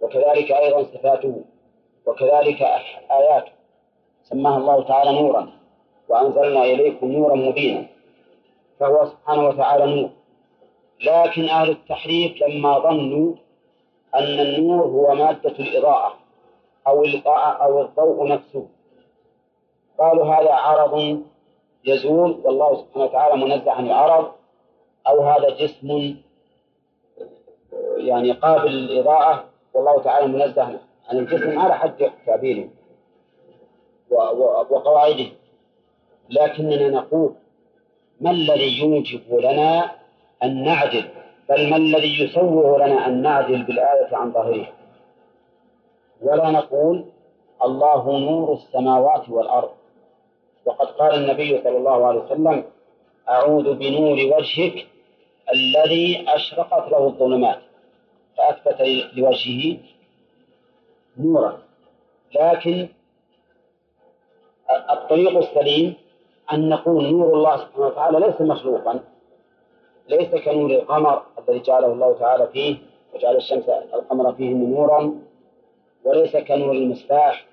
[0.00, 1.44] وكذلك أيضا صفاته
[2.06, 2.62] وكذلك
[3.10, 3.52] آياته.
[4.22, 5.48] سماها الله تعالى نورا
[6.08, 7.86] وأنزلنا إليكم نورا مبينا
[8.80, 10.10] فهو سبحانه وتعالى نور.
[11.04, 13.34] لكن أهل التحريف لما ظنوا
[14.14, 16.14] أن النور هو مادة الإضاءة
[16.86, 18.66] أو الإضاءة أو الضوء نفسه.
[19.98, 21.22] قالوا هذا عرض
[21.84, 24.32] يزول والله سبحانه وتعالى منزه عن العرض
[25.08, 26.16] أو هذا جسم
[27.96, 32.68] يعني قابل للإضاءة والله تعالى منزه عن الجسم على حد تعبيره
[34.70, 35.26] وقواعده.
[36.30, 37.34] لكننا نقول
[38.20, 39.90] ما الذي يوجب لنا
[40.42, 41.04] أن نعدل
[41.48, 44.72] بل ما الذي يسوغ لنا أن نعدل بالآية عن ظاهرها
[46.22, 47.04] ولا نقول
[47.64, 49.70] الله نور السماوات والأرض.
[50.66, 52.64] وقد قال النبي صلى الله عليه وسلم
[53.28, 54.86] أعوذ بنور وجهك
[55.54, 57.58] الذي أشرقت له الظلمات.
[58.36, 58.80] فأثبت
[59.16, 59.78] لوجهه
[61.18, 61.58] نورا.
[62.34, 62.88] لكن
[64.90, 65.94] الطريق السليم
[66.52, 69.00] أن نقول نور الله سبحانه وتعالى ليس مخلوقا.
[70.08, 72.76] ليس كنور القمر الذي جعله الله تعالى فيه
[73.14, 75.14] وجعل الشمس القمر فيه نورا
[76.04, 77.46] وليس كنور المصباح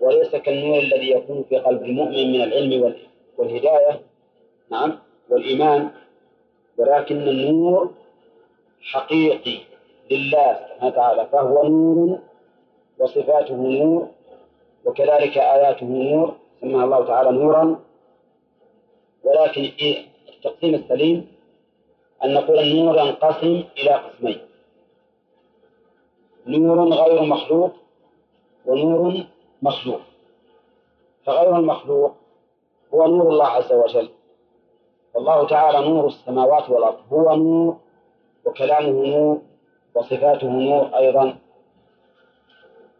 [0.00, 2.94] وليس كالنور الذي يكون في قلب المؤمن من العلم
[3.38, 4.00] والهداية
[4.70, 4.98] نعم
[5.30, 5.90] والإيمان
[6.78, 7.90] ولكن النور
[8.82, 9.58] حقيقي
[10.10, 12.18] لله سبحانه وتعالى فهو نور
[12.98, 14.08] وصفاته نور
[14.84, 17.80] وكذلك آياته نور سماها الله تعالى نورا
[19.24, 19.70] ولكن
[20.28, 21.33] التقسيم السليم
[22.24, 24.38] أن نقول النور ينقسم إلى قسمين.
[26.46, 27.72] نور غير مخلوق
[28.66, 29.14] ونور
[29.62, 30.00] مخلوق.
[31.24, 32.14] فغير المخلوق
[32.94, 34.08] هو نور الله عز وجل.
[35.14, 36.98] والله تعالى نور السماوات والأرض.
[37.12, 37.76] هو نور
[38.44, 39.42] وكلامه نور
[39.94, 41.36] وصفاته نور أيضا.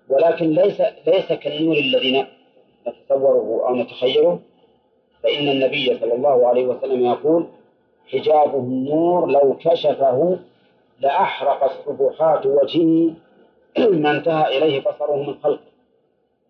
[0.08, 2.26] ولكن ليس ليس كالنور الذي
[2.88, 4.38] نتصوره أو نتخيله.
[5.22, 7.46] فإن النبي صلى الله عليه وسلم يقول
[8.12, 10.38] حجابه النور لو كشفه
[11.00, 13.14] لأحرق السبحات وجهه
[14.02, 15.60] ما انتهى إليه بصره من خلقه.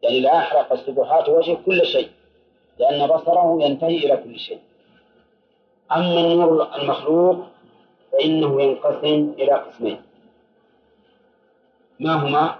[0.02, 2.08] يعني لأحرق السبحات وجهه كل شيء
[2.78, 4.58] لأن بصره ينتهي إلى كل شيء.
[5.92, 7.36] أما النور المخلوق
[8.12, 10.02] فإنه ينقسم إلى قسمين.
[12.00, 12.54] ما هما؟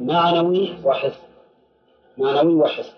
[0.00, 1.22] معنوي وحس.
[2.18, 2.96] معنوي وحس.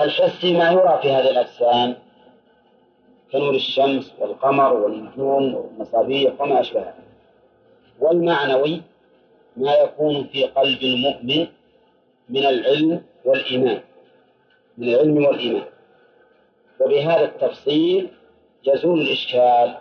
[0.00, 1.96] الحسي ما يرى في هذه الأجسام.
[3.32, 6.94] كنور الشمس والقمر والنجوم والمصابيح وما أشبهها.
[8.00, 8.82] والمعنوي
[9.56, 11.46] ما يكون في قلب المؤمن
[12.28, 13.80] من العلم والإيمان
[14.78, 15.64] من العلم والإيمان.
[16.80, 18.10] وبهذا التفصيل
[18.64, 19.74] يزول الإشكال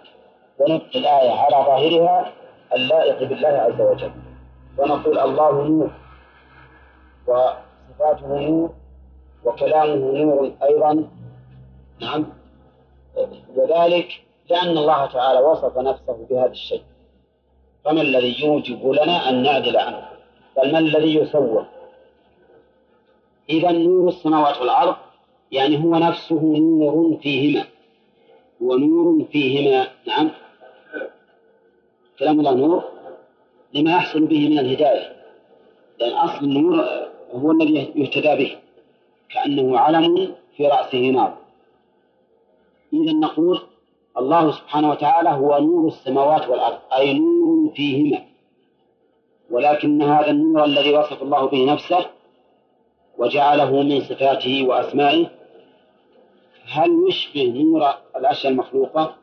[0.60, 2.34] ونبقي الآية على ظاهرها
[2.76, 4.12] اللائق بالله عز وجل.
[4.78, 5.92] ونقول الله نور
[7.28, 8.74] وصفاته نور
[9.46, 11.08] وكلامه نور أيضا.
[12.02, 12.41] نعم.
[13.56, 16.82] وذلك لأن الله تعالى وصف نفسه بهذا الشيء.
[17.86, 20.10] فما الذي يوجب لنا أن نعدل عنه؟
[20.58, 21.66] بل ما الذي يصور
[23.50, 24.96] إذا نور السماوات والأرض
[25.52, 27.66] يعني هو نفسه نور فيهما.
[28.62, 30.32] هو نور فيهما نعم.
[32.20, 32.84] كلام الله نور.
[33.74, 35.16] لما يحصل به من الهداية.
[36.00, 36.86] لأن أصل النور
[37.34, 38.58] هو الذي يهتدى به.
[39.30, 41.41] كأنه علم في رأسه نار.
[42.94, 43.62] إذا نقول
[44.18, 48.26] الله سبحانه وتعالى هو نور السماوات والأرض أي نور فيهما.
[49.52, 52.06] ولكن هذا النور الذي وصف الله به نفسه
[53.18, 55.30] وجعله من صفاته وأسمائه
[56.66, 59.16] هل يشبه نور الأشياء المخلوقة؟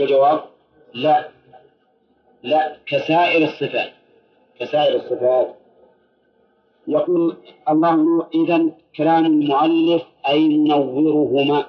[0.00, 0.44] الجواب؟
[0.94, 1.28] لا.
[2.42, 3.92] لا كسائر الصفات.
[4.60, 5.54] كسائر الصفات.
[6.88, 7.36] يقول
[7.68, 11.66] الله إذا كلام المؤلف أي منورهما.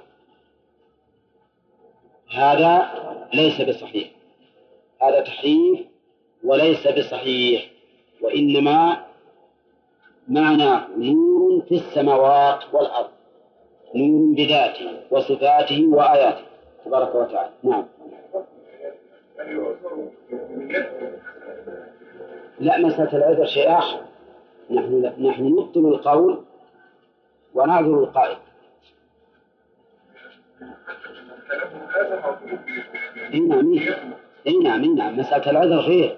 [2.33, 2.91] هذا
[3.33, 4.09] ليس بصحيح.
[5.01, 5.79] هذا تحريف
[6.43, 7.69] وليس بصحيح
[8.21, 9.05] وإنما
[10.27, 13.09] معنى نور في السماوات والأرض
[13.95, 16.45] نور بذاته وصفاته وآياته.
[16.85, 17.49] تبارك وتعالى.
[17.63, 17.85] نعم.
[22.59, 23.99] لا مسألة العذر شيء آخر.
[24.71, 26.43] نحن نحن نبطل القول
[27.53, 28.37] ونعذر القائل
[31.95, 32.12] اي
[33.47, 33.79] نعم
[34.47, 34.95] إي نعم.
[34.95, 36.17] نعم مسألة العذر غير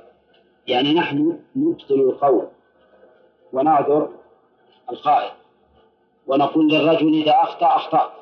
[0.68, 2.48] يعني نحن نبطل القول
[3.54, 4.10] ونعذر
[4.89, 5.32] القائل
[6.28, 8.13] ونقول للرجل إذا أخطأ أخطأ.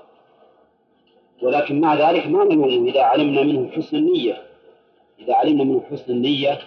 [1.42, 4.44] ولكن مع ذلك ما نلومه إذا علمنا منه حسن النية.
[5.20, 6.60] إذا علمنا منه حسن النية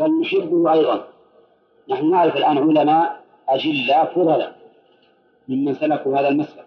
[0.00, 1.08] بل نحبه أيضا.
[1.88, 4.52] نحن نعرف الآن علماء أجلاء فضلا
[5.48, 6.66] ممن سلكوا هذا المسلك.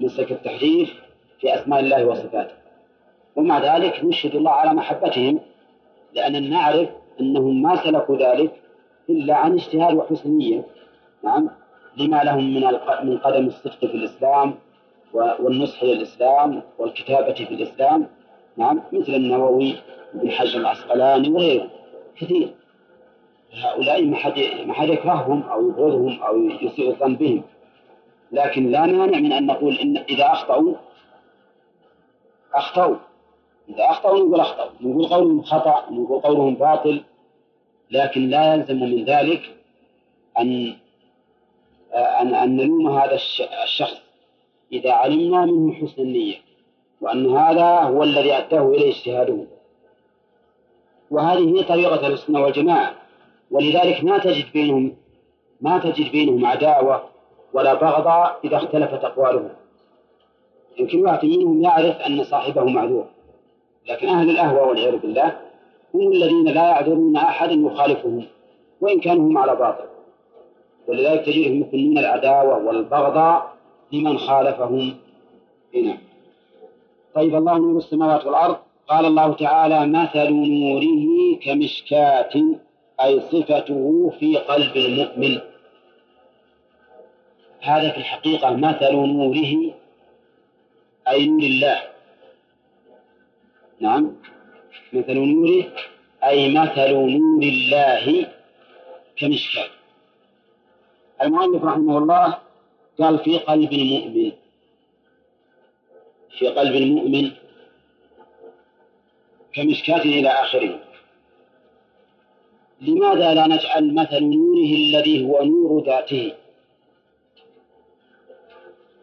[0.00, 1.11] مسلك التحريف
[1.42, 2.54] في أسماء الله وصفاته.
[3.36, 5.40] ومع ذلك نشهد الله على محبتهم
[6.14, 6.88] لأننا نعرف
[7.20, 8.52] أنهم ما سلكوا ذلك
[9.10, 10.64] إلا عن اجتهاد وحسن نية.
[11.24, 11.50] نعم.
[11.96, 12.60] لما لهم من
[13.02, 14.54] من قدم الصدق في الإسلام
[15.12, 18.06] والنصح للإسلام والكتابة في الإسلام.
[18.56, 18.80] نعم.
[18.92, 19.74] مثل النووي
[20.14, 21.70] وابن حجر العسقلاني وغيره.
[22.16, 22.54] كثير.
[23.62, 27.42] هؤلاء ما حد ما حد يكرههم أو يبغضهم أو يسيء الظن بهم.
[28.32, 30.74] لكن لا مانع من أن نقول إن إذا أخطأوا
[32.54, 32.96] أخطأوا.
[33.68, 34.70] إذا أخطأوا نقول أخطأوا.
[34.80, 37.02] نقول قولهم خطأ نقول قولهم باطل.
[37.90, 39.56] لكن لا يلزم من ذلك
[40.38, 40.76] أن
[41.94, 43.18] أن أن نلوم هذا
[43.64, 44.02] الشخص.
[44.72, 46.36] إذا علمنا منه حسن النية
[47.00, 49.46] وأن هذا هو الذي أداه إليه اجتهاده.
[51.10, 52.94] وهذه هي طريقة السنة والجماعة.
[53.50, 54.96] ولذلك ما تجد بينهم
[55.60, 57.02] ما تجد بينهم عداوة
[57.52, 59.50] ولا بغضاء إذا اختلفت أقوالهم
[60.78, 63.06] يمكن واحد منهم يعرف أن صاحبه معذور.
[63.88, 65.36] لكن أهل الأهوى والعياذ بالله
[65.94, 68.24] هم الذين لا يعذرون أحدا يخالفهم
[68.80, 69.84] وإن كانوا هم على باطل.
[70.88, 73.52] ولذلك تجدهم يكونون العداوة والبغضاء
[73.92, 74.94] لمن خالفهم.
[75.74, 75.98] هنا
[77.14, 78.56] طيب الله نور السماوات والأرض.
[78.88, 82.30] قال الله تعالى مثل نوره كمشكاة
[83.04, 85.38] أي صفته في قلب المؤمن.
[87.60, 89.72] هذا في الحقيقة مثل نوره
[91.08, 91.82] أي نور الله.
[93.80, 94.16] نعم.
[94.92, 95.64] مثل نوره
[96.24, 98.26] أي مثل نور الله
[99.18, 99.70] كمشكاة.
[101.22, 102.38] المؤلف رحمه الله
[102.98, 104.32] قال في قلب المؤمن.
[106.38, 107.30] في قلب المؤمن
[109.52, 110.80] كمشكاة إلى آخره.
[112.80, 116.41] لماذا لا نجعل مثل نوره الذي هو نور ذاته؟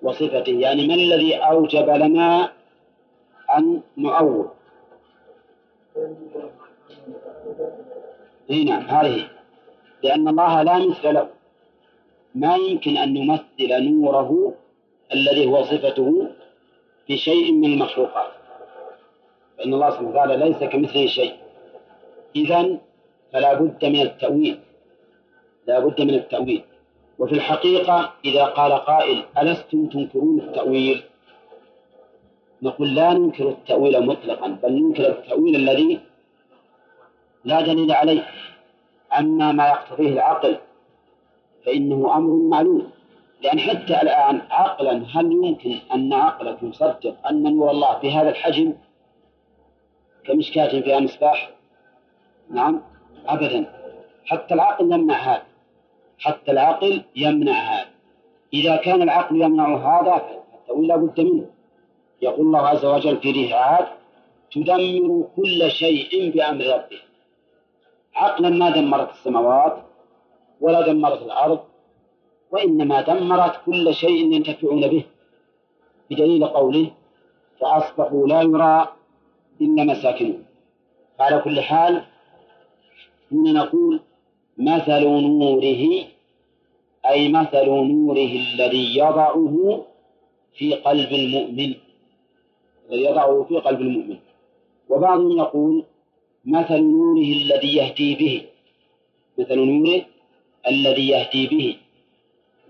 [0.02, 2.52] وصفته يعني ما الذي أوجب لنا
[3.58, 4.48] أن نؤول؟
[8.50, 9.28] إي نعم هذه.
[10.04, 11.30] لأن الله لا مثل له.
[12.36, 14.54] ما يمكن أن نمثل نوره
[15.14, 16.28] الذي هو صفته
[17.10, 18.32] بشيء من المخلوقات.
[19.58, 21.34] فإن الله سبحانه وتعالى ليس كمثله شيء.
[22.36, 22.78] إذا
[23.34, 24.60] فلا بد من التأويل.
[25.68, 26.64] لا بد من التأويل.
[27.20, 31.04] وفي الحقيقة إذا قال قائل ألستم تنكرون التأويل؟
[32.62, 36.00] نقول لا ننكر التأويل مطلقا بل ننكر التأويل الذي
[37.44, 38.28] لا دليل عليه.
[39.20, 40.58] أما ما يقتضيه العقل
[41.66, 42.92] فإنه أمر معلوم.
[43.42, 48.74] لأن حتى الآن عقلا هل يمكن أن عقلك يصدق أن نور الله بهذا الحجم؟
[50.26, 51.50] كمشكاة فيها مصباح
[52.52, 52.82] نعم
[53.28, 53.66] أبدا.
[54.26, 55.49] حتى العقل يمنع هذا.
[56.20, 57.90] حتى العقل يمنع هذا.
[58.54, 61.46] إذا كان العقل يمنع هذا فالتأويل لا بد منه.
[62.22, 63.88] يقول الله عز وجل في ريحات
[64.52, 67.00] تدمر كل شيء بأمر ربه
[68.16, 69.78] عقلا ما دمرت السماوات
[70.62, 71.60] ولا دمرت الأرض
[72.52, 75.04] وإنما دمرت كل شيء ينتفعون به.
[76.12, 76.92] بدليل قوله
[77.60, 78.88] فأصبحوا لا يرى
[79.62, 80.44] إلا مساكنهم.
[81.20, 82.04] على كل حال
[83.32, 84.00] هنا نقول
[84.60, 85.84] مثل نوره
[87.10, 89.86] أي مثل نوره الذي يضعه
[90.54, 91.74] في قلب المؤمن
[92.90, 94.18] الذي يضعه في قلب المؤمن.
[94.90, 95.84] وبعضهم يقول
[96.46, 98.42] مثل نوره الذي يهدي به
[99.38, 100.02] مثل نوره
[100.68, 101.78] الذي يهدي به.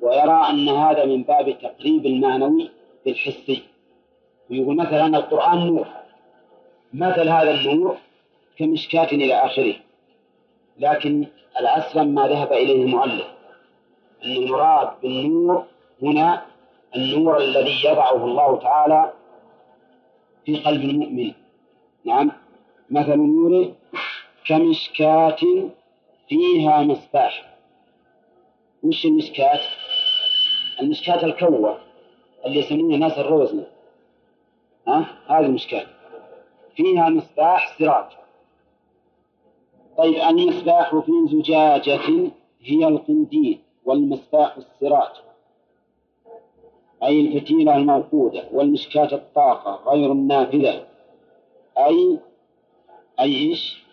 [0.01, 2.69] ويرى أن هذا من باب التقريب المعنوي
[3.05, 3.61] بالحسي.
[4.49, 5.87] ويقول مثلا القرآن نور
[6.93, 7.97] مثل هذا النور
[8.57, 9.75] كمشكاة إلى آخره.
[10.79, 11.25] لكن
[11.59, 13.27] الأسلم ما ذهب إليه المؤلف.
[14.25, 15.65] أن المراد بالنور
[16.03, 16.45] هنا
[16.95, 19.13] النور الذي يضعه الله تعالى
[20.45, 21.33] في قلب المؤمن.
[22.05, 22.31] نعم.
[22.89, 23.71] مثل نوره
[24.47, 25.37] كمشكاة
[26.29, 27.45] فيها مصباح
[28.83, 29.59] وش المشكاة؟
[30.81, 31.79] المشكاة الكوة
[32.45, 33.67] اللي يسمونها ناس الروزنة
[34.87, 35.85] ها؟ هذه المشكاة
[36.75, 38.05] فيها مصباح سراج.
[39.99, 41.99] طيب المصباح في زجاجة
[42.61, 45.11] هي القنديل والمصباح السراج
[47.03, 50.87] أي الفتيلة الموقودة والمشكاة الطاقة غير النافذة
[51.77, 52.19] أي
[53.19, 53.83] أي إيش؟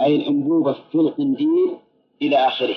[0.00, 1.76] أي الأنبوبة في القنديل
[2.22, 2.76] إلى آخره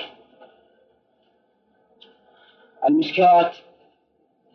[2.88, 3.52] المشكاة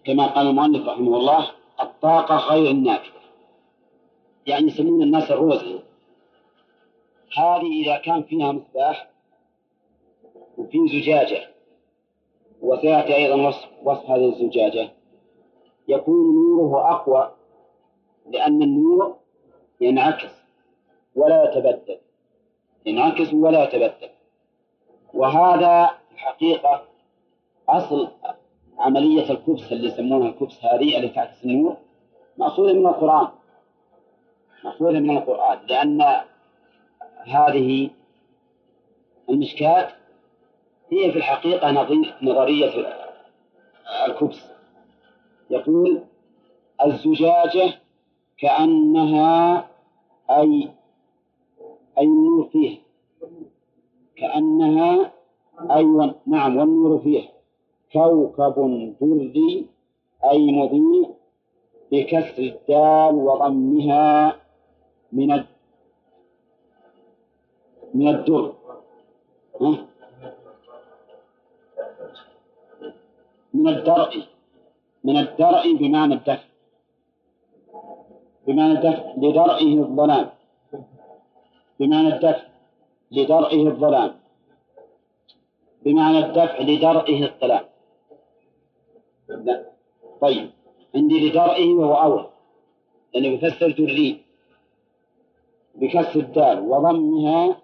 [0.05, 1.51] كما قال المؤلف رحمه الله
[1.81, 3.21] الطاقة غير النافذة
[4.47, 5.79] يعني يسمون الناس الروزي
[7.37, 9.09] هذه إذا كان فيها مصباح
[10.57, 11.53] وفي زجاجة
[12.61, 14.89] وسيأتي أيضا وصف, وصف هذه الزجاجة.
[15.87, 17.31] يكون نوره أقوى
[18.29, 19.15] لأن النور
[19.81, 20.31] ينعكس
[21.15, 21.97] ولا يتبدل.
[22.85, 24.09] ينعكس ولا يتبدل.
[25.13, 26.83] وهذا الحقيقة
[27.69, 28.07] أصل
[28.79, 31.77] عملية الكبس اللي يسمونها الكبس هذه اللي تعكس النور
[32.37, 33.27] مأخوذة من القرآن.
[34.63, 36.23] مأخوذة من القرآن لأن
[37.25, 37.89] هذه
[39.29, 39.87] المشكاة
[40.91, 41.71] هي في الحقيقة
[42.21, 42.71] نظرية
[44.07, 44.39] الكبس
[45.49, 46.01] يقول
[46.85, 47.73] الزجاجة
[48.37, 49.67] كأنها
[50.29, 50.69] أي
[51.97, 52.77] أي النور فيها.
[54.15, 55.11] كأنها
[55.71, 57.27] أي نعم والنور فيها.
[57.93, 59.65] كوكب دري
[60.31, 61.09] أي مضيء
[61.91, 64.35] بكسر الدال وضمها
[65.11, 65.43] من
[67.93, 68.53] من الدر
[73.53, 74.23] من الدرء
[75.03, 76.43] من الدرء بمعنى الدفع.
[78.47, 80.29] بمعنى الدفع لدرئه الظلام.
[81.79, 82.47] بمعنى الدفع
[83.11, 84.15] لدرئه الظلام.
[85.85, 87.65] بمعنى الدفع لدرئه الظلام.
[89.27, 89.65] لا.
[90.21, 90.49] طيب.
[90.95, 92.25] عندي لدرئه وهو أول.
[93.13, 94.21] لأنه يفسر دري
[95.75, 97.62] بكسر الدال وضمها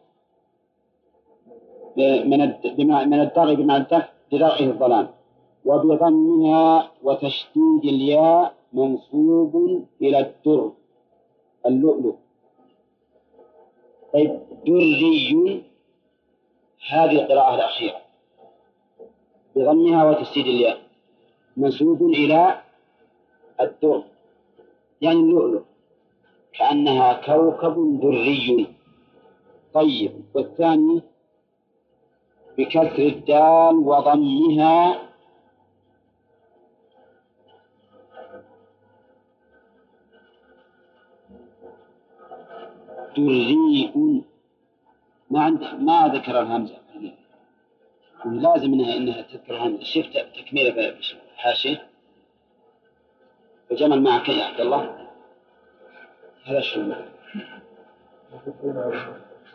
[1.98, 2.40] من
[3.10, 5.08] من بمعنى الدفع لدرئه الظلام.
[5.66, 10.72] وبضمها وتشديد الياء منصوب إلى الدر
[11.66, 12.16] اللؤلؤ.
[14.14, 15.64] طيب دري
[16.90, 18.02] هذه القراءة الأخيرة.
[19.56, 20.78] بضمها وتسديد الياء
[21.58, 22.62] منسوب إلى
[23.62, 24.04] الدر
[25.02, 25.62] يعني اللؤلؤ.
[26.54, 28.68] كأنها كوكب دري.
[29.74, 31.02] طيب والثاني
[32.60, 35.10] بكسر الدال وضمها.
[43.18, 44.24] دريء
[45.30, 46.78] ما عند ما ذكر الهمزة.
[48.26, 49.84] لازم انها إنها تذكر الهمزة.
[49.84, 50.95] شفت تكملة
[51.36, 51.89] حاشية؟
[53.72, 55.07] وجمل معك يا عبد الله.
[56.45, 56.82] هذا شو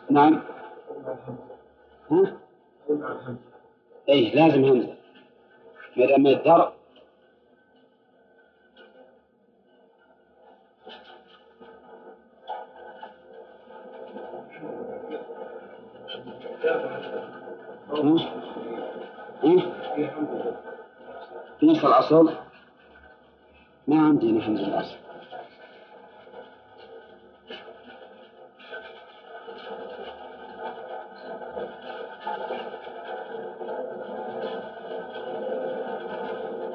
[0.09, 0.41] نعم.
[2.11, 2.44] ها؟
[4.09, 4.95] اي لازم همزة
[5.97, 6.69] ما دام الدرء
[21.59, 22.33] في نص الأصل.
[23.87, 25.04] ما عندي حمد الأصل.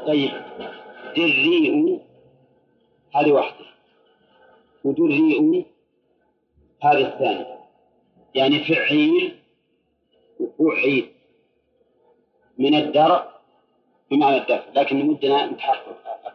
[0.07, 0.31] طيب.
[1.17, 2.01] دريء
[3.15, 3.65] هذه واحدة.
[4.85, 5.67] ودريء
[6.83, 7.61] هذه الثانية.
[8.35, 9.39] يعني فعيل
[10.59, 11.13] وفعيل
[12.59, 13.23] من الدرء
[14.11, 14.65] بمعنى الدفع.
[14.75, 16.33] لكن ودنا نتحقق أكثر.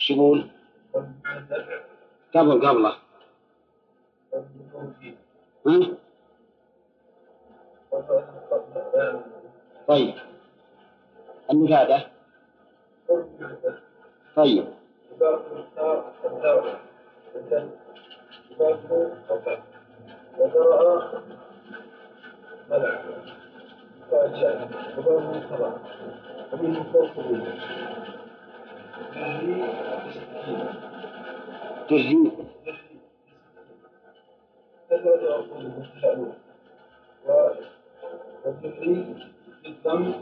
[0.00, 0.50] إيش يقول؟
[2.34, 2.96] قبل قبله؟
[9.88, 10.14] طيب.
[11.50, 12.12] المفادة.
[14.36, 14.64] طيب.
[20.38, 21.12] وذرأ
[22.70, 23.00] ملع
[24.98, 25.74] وباب صلاة
[26.52, 27.10] ومنه فوق
[31.88, 32.30] تجزي.
[34.90, 36.32] كثرة أرقام المتشابه
[38.44, 39.14] والذكري
[39.64, 40.12] بالضم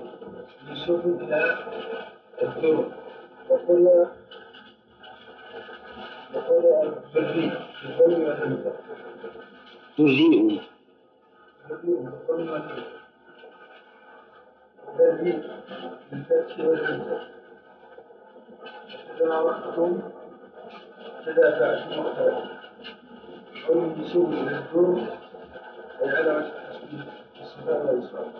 [0.70, 1.56] يشوف إلى
[2.42, 4.12] وقلنا
[6.34, 7.50] وقلنا البري
[7.82, 8.72] بالضم والهمزة
[9.98, 10.60] تجزئ
[11.68, 12.84] بالضم والهمزة
[14.98, 15.42] الذي
[16.12, 17.20] بالفتح والهمزة
[19.16, 20.00] إذا عرفتم
[21.26, 22.48] تدافعتم واختلفتم
[23.68, 25.06] قول بسوء للدر
[26.02, 26.50] أي على
[27.40, 28.30] الصفاء والإسراء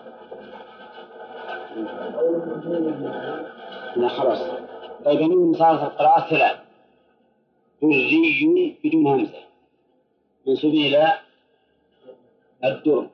[3.95, 4.39] لا خلاص.
[5.05, 6.57] طيب من في القراءة ثلاث.
[7.81, 9.43] دري بدون همزة.
[10.47, 11.19] منسوب إلى
[12.63, 13.07] الدر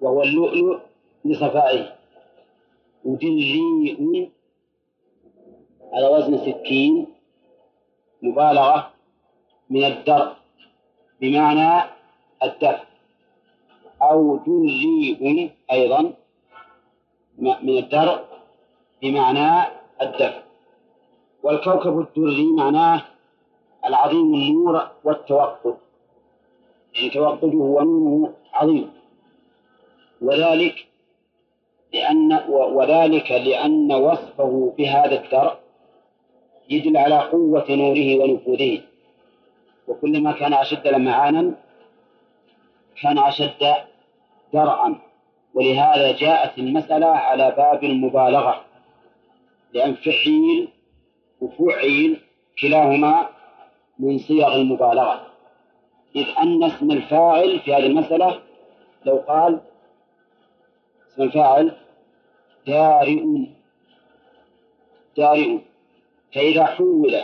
[0.00, 0.80] وهو اللؤلؤ
[1.24, 1.96] لصفائه.
[3.04, 4.30] ودليء
[5.92, 7.06] على وزن سكين
[8.22, 8.90] مبالغة
[9.70, 10.36] من الدر
[11.20, 11.90] بمعنى
[12.42, 12.84] الدفع
[14.02, 16.12] أو دليء أيضا
[17.38, 18.33] من الدرء.
[19.04, 19.66] بمعنى
[20.02, 20.42] الدفع.
[21.42, 23.02] والكوكب الدري معناه
[23.86, 25.76] العظيم النور والتوقد
[26.94, 28.90] يعني توقده ونوره عظيم.
[30.22, 30.86] وذلك
[31.94, 35.54] لأن وذلك لأن وصفه بهذا الدرء
[36.70, 38.80] يدل على قوة نوره ونفوذه.
[39.88, 41.54] وكلما كان أشد لمعانا
[43.02, 43.74] كان أشد
[44.52, 45.00] درءا
[45.54, 48.64] ولهذا جاءت المسألة على باب المبالغة.
[49.74, 50.68] لأن فعيل
[51.40, 52.20] وفعيل
[52.60, 53.28] كلاهما
[53.98, 55.26] من صيغ المبالغة.
[56.16, 58.40] إذ أن اسم الفاعل في هذه المسألة
[59.04, 59.60] لو قال
[61.08, 61.76] اسم الفاعل
[62.66, 63.24] دارئ.
[65.16, 65.58] دارئ.
[66.34, 67.14] فإذا حول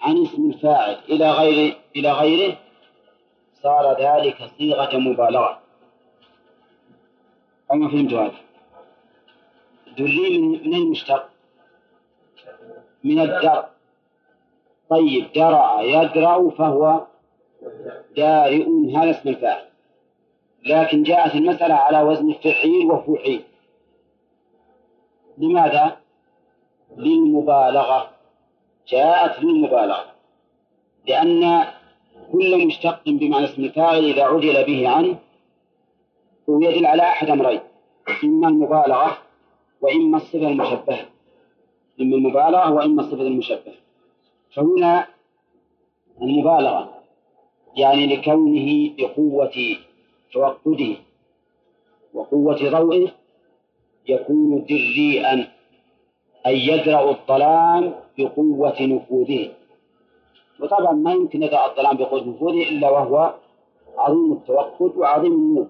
[0.00, 2.56] عن اسم الفاعل إلى غير إلى غيره
[3.62, 5.60] صار ذلك صيغة مبالغة.
[7.70, 8.34] أو ما فهمت هذا؟
[9.98, 11.31] دري من المشتق.
[13.04, 13.64] من الدر
[14.90, 17.06] طيب درع يدرع فهو
[18.16, 19.64] دارئ هذا اسم الفاعل.
[20.66, 23.42] لكن جاءت المسألة على وزن فعيل وفعيل.
[25.38, 25.96] لماذا؟
[26.96, 28.10] للمبالغة.
[28.88, 30.04] جاءت للمبالغة.
[31.08, 31.64] لأن
[32.32, 35.18] كل مشتق بمعنى اسم الفاعل إذا عدل به عنه
[36.48, 37.60] يدل على أحد أمرين
[38.24, 39.18] إما المبالغة
[39.80, 41.11] وإما الصفة المشبهة.
[42.00, 43.74] إما المبالغة وإما الصفة المشبهة.
[44.54, 45.06] فهنا
[46.22, 46.94] المبالغة
[47.76, 49.52] يعني لكونه بقوة
[50.32, 50.96] توقده
[52.14, 53.08] وقوة ضوئه
[54.08, 55.48] يكون دريئا
[56.46, 59.50] أي يدرأ الظلام بقوة نفوذه.
[60.60, 63.34] وطبعا ما يمكن يدرأ الظلام بقوة نفوذه إلا وهو
[63.98, 65.68] عظيم التوقد وعظيم النور.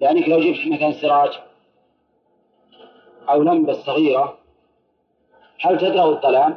[0.00, 1.30] لأنك لو جبت مثلا سراج
[3.28, 4.38] أو لمبة صغيرة
[5.62, 6.56] هل تدرأ الظلام؟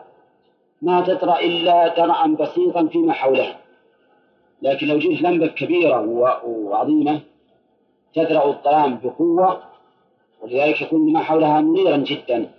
[0.82, 3.58] ما تدرأ إلا درعا بسيطا فيما حولها.
[4.62, 5.99] لكن لو جبت لمبة كبيرة
[6.45, 7.22] وعظيمة
[8.14, 9.64] تدرأ الظلام بقوة
[10.41, 12.51] ولذلك يكون ما حولها منيرا جدا.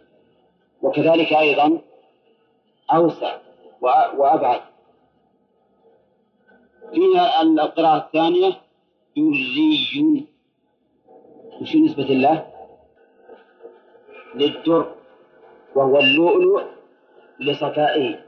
[0.83, 1.79] وكذلك أيضا
[2.93, 3.37] أوسع
[3.81, 4.61] وأبعد.
[6.93, 7.01] في
[7.43, 8.53] القراءة الثانية
[9.17, 10.27] دري
[11.61, 12.47] وش نسبة الله؟
[14.35, 14.96] للدر
[15.77, 16.63] وهو اللؤلؤ
[17.41, 18.19] لصفائه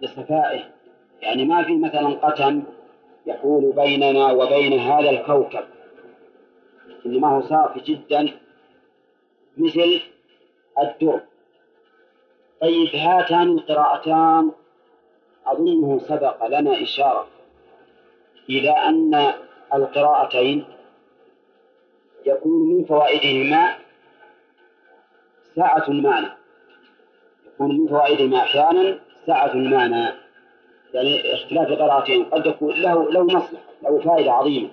[0.00, 0.60] لصفائه.
[1.22, 2.62] يعني ما في مثلا قتم
[3.26, 5.64] يحول بيننا وبين هذا الكوكب
[7.06, 8.28] إنما هو صافي جدا
[9.56, 10.00] مثل
[10.78, 11.20] الدر
[12.60, 14.52] طيب هاتان القراءتان
[15.46, 17.26] أظنه سبق لنا إشارة
[18.48, 19.32] إلى أن
[19.74, 20.64] القراءتين
[22.26, 23.74] يكون من فوائدهما
[25.56, 26.39] سعة المعنى.
[27.60, 30.12] يكون من فوائدهما أحيانا سعة المعنى.
[30.94, 34.70] يعني اختلاف القراءتين قد يكون له له مصلحة له فائدة عظيمة.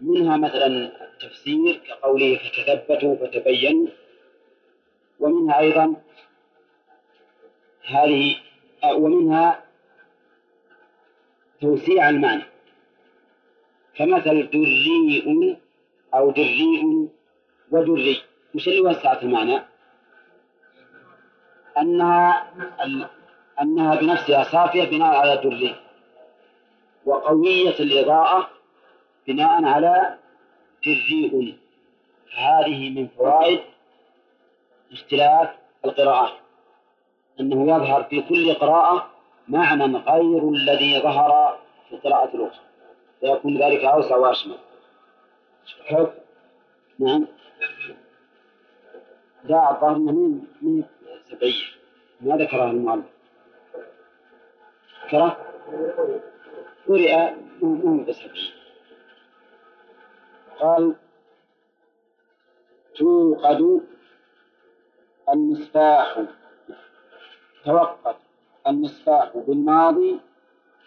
[0.00, 3.86] منها مثلا التفسير كقوله فتثبتوا فتبينوا
[5.20, 5.94] ومنها أيضا
[7.86, 8.36] هذه
[8.94, 9.62] ومنها
[11.60, 12.42] توسيع المعنى.
[13.94, 15.56] كمثل دريء
[16.14, 17.08] أو دريء
[17.70, 18.22] ودري
[18.54, 19.71] وش اللي وسعت المعنى؟
[21.82, 22.52] أنها
[23.60, 25.74] أنها بنفسها صافية بناء على دري
[27.06, 28.48] وقوية الإضاءة
[29.26, 30.18] بناء على
[30.86, 31.58] دريء
[32.36, 33.60] هذه من فوائد
[34.92, 35.50] اختلاف
[35.84, 36.32] القراءات
[37.40, 39.10] أنه يظهر في كل قراءة
[39.48, 41.58] معنى غير الذي ظهر
[41.88, 42.64] في القراءة الأخرى
[43.20, 44.56] فيكون ذلك أوسع وأشمل؟
[46.98, 47.26] نعم
[49.44, 50.84] لا الظاهر من
[51.42, 51.64] من سبعية
[52.20, 53.04] ما ذكرها المؤلف.
[55.06, 55.36] ذكره
[56.88, 58.50] قرئ مو بسبعية
[60.60, 60.94] قال
[62.96, 63.80] توقد
[65.32, 66.18] المصباح.
[67.64, 68.16] توقد
[68.66, 70.20] المصباح بالماضي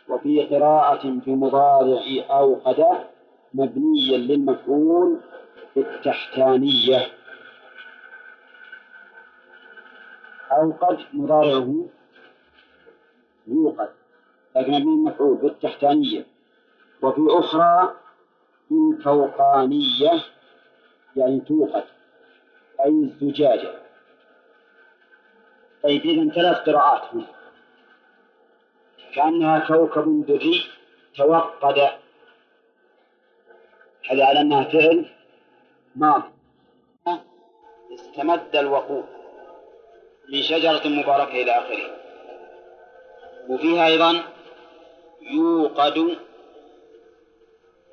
[0.09, 3.07] وفي قراءة بمضارع أوقد
[3.53, 5.19] مبنيا للمفعول
[5.75, 7.07] بالتحتانية.
[10.51, 11.85] أوقد مضارعه
[13.47, 13.89] يوقد
[14.55, 16.25] لكن المفعول بالتحتانية.
[17.01, 17.95] وفي أخرى
[18.71, 20.11] بالفوقانية
[21.15, 21.83] يعني توقد
[22.85, 23.71] أي الزجاجة
[25.83, 27.27] طيب إذا ثلاث قراءات هنا.
[29.15, 30.61] كأنها كوكب دري
[31.17, 31.79] توقد.
[34.11, 35.09] هذا على أنها فعل
[35.95, 36.29] ماضي.
[37.95, 39.05] استمد الوقود
[40.29, 41.95] من شجرة مباركة إلى آخره.
[43.49, 44.23] وفيها أيضا
[45.21, 46.17] يوقد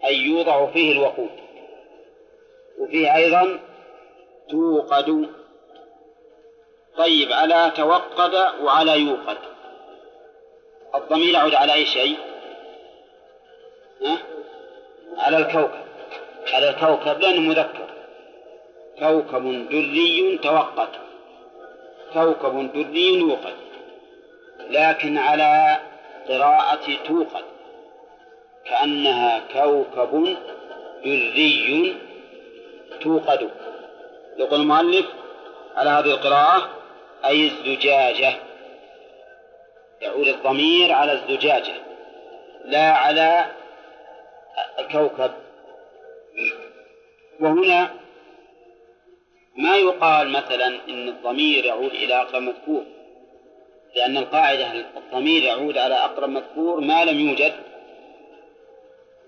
[0.04, 1.30] أي يوضع فيه الوقود.
[2.78, 3.58] وفيه أيضا
[4.50, 5.28] توقد.
[6.96, 9.38] طيب على توقد وعلى يوقد؟
[10.94, 12.16] الضمير يعود على أي شيء؟
[14.02, 14.18] ها؟
[15.18, 15.82] على الكوكب.
[16.52, 17.88] على الكوكب لأنه مذكر.
[18.98, 21.11] كوكب دري توقد.
[22.14, 23.54] كوكب دري يوقد
[24.70, 25.78] لكن على
[26.28, 27.44] قراءة توقد
[28.64, 30.36] كأنها كوكب
[31.04, 31.96] دري
[33.00, 33.50] توقد.
[34.36, 35.06] يقول المؤلف
[35.76, 36.68] على هذه القراءة
[37.24, 38.34] أي الزجاجة؟
[40.00, 41.72] يعود الضمير على الزجاجة
[42.64, 43.46] لا على
[44.78, 45.30] الكوكب
[47.40, 47.90] وهنا
[49.56, 52.84] ما يقال مثلا إن الضمير يعود إلى أقرب مذكور
[53.96, 57.52] لأن القاعدة الضمير يعود على أقرب مذكور ما لم يوجد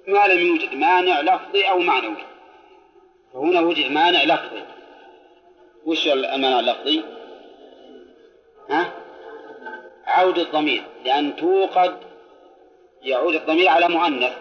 [0.06, 2.24] ما لم يوجد مانع لفظي أو معنوي
[3.32, 4.62] فهنا وجد مانع لفظي
[5.86, 7.02] وش المانع اللفظي؟
[8.70, 8.92] ها؟
[10.06, 11.96] عود الضمير لأن توقد
[13.02, 14.32] يعود الضمير على مؤنث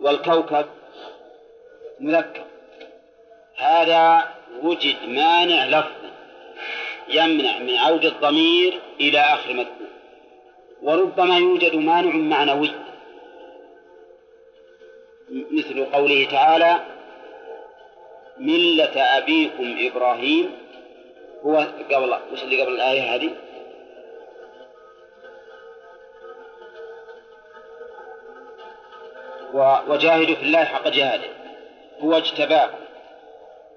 [0.00, 0.66] والكوكب
[2.00, 2.44] مذكر
[3.56, 6.10] هذا وجد مانع لفظي
[7.08, 9.86] يمنع من عود الضمير إلى آخر مذكور.
[10.82, 12.70] وربما يوجد مانع معنوي.
[15.30, 16.80] مثل قوله تعالى
[18.38, 20.50] ملة أبيكم إبراهيم.
[21.42, 23.30] هو قبل وش اللي قبل الآية هذه؟
[29.88, 31.28] وجاهدوا في الله حق جهاده.
[32.00, 32.83] هو اجتباكم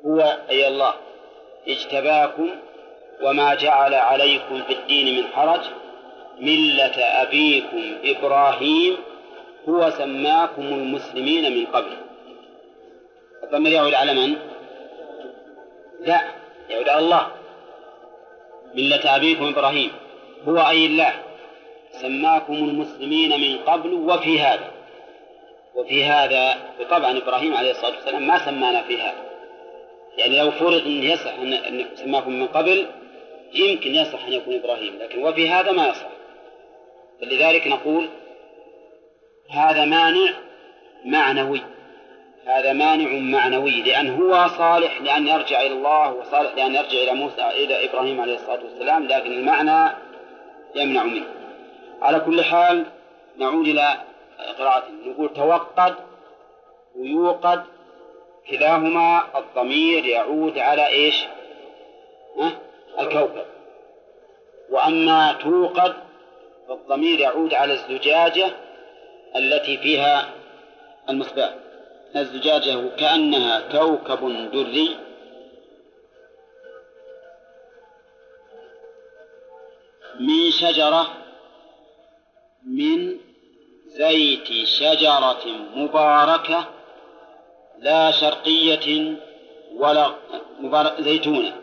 [0.06, 0.93] هو أي الله
[1.68, 2.50] اجتباكم
[3.22, 5.62] وما جعل عليكم في الدين من حرج.
[6.39, 8.98] ملة أبيكم إبراهيم
[9.70, 11.98] هو سماكم المسلمين من قبل.
[13.43, 14.36] الضمير يعود على من؟
[16.00, 16.22] لا
[16.70, 17.28] يعود على الله.
[18.76, 19.91] ملة أبيكم إبراهيم
[20.48, 21.14] هو أي الله؟
[21.91, 24.72] سماكم المسلمين من قبل وفي هذا.
[25.76, 29.37] وفي هذا وطبعا إبراهيم عليه الصلاة والسلام ما سمانا في هذا.
[30.18, 32.86] يعني لو فرض أن يصح أن سماكم من قبل
[33.53, 36.07] يمكن يصح أن يكون إبراهيم لكن وفي هذا ما يصح.
[37.22, 38.09] فلذلك نقول
[39.49, 40.34] هذا مانع
[41.05, 41.61] معنوي.
[42.45, 47.49] هذا مانع معنوي لأن هو صالح لأن يرجع إلى الله وصالح لأن يرجع إلى موسى
[47.49, 49.95] إلى إبراهيم عليه الصلاة والسلام لكن المعنى
[50.76, 51.26] يمنع منه.
[52.01, 52.86] على كل حال
[53.38, 53.97] نعود إلى
[54.59, 54.84] قراءة.
[55.05, 55.95] نقول توقد
[56.95, 57.63] ويوقد
[58.50, 61.26] كلاهما الضمير يعود على إيش؟
[62.39, 62.52] ها؟
[63.00, 63.45] الكوكب.
[64.70, 65.93] وأما توقد
[66.68, 68.52] فالضمير يعود على الزجاجة
[69.36, 70.30] التي فيها
[71.10, 71.54] المصباح.
[72.16, 74.98] الزجاجة كأنها كوكب دري.
[80.20, 81.08] من شجرة
[82.66, 83.18] من
[83.88, 85.45] زيت شجرة
[85.76, 86.76] مباركة.
[87.80, 89.15] لا شرقية
[89.75, 90.11] ولا
[90.59, 91.53] مبارك زيتونة.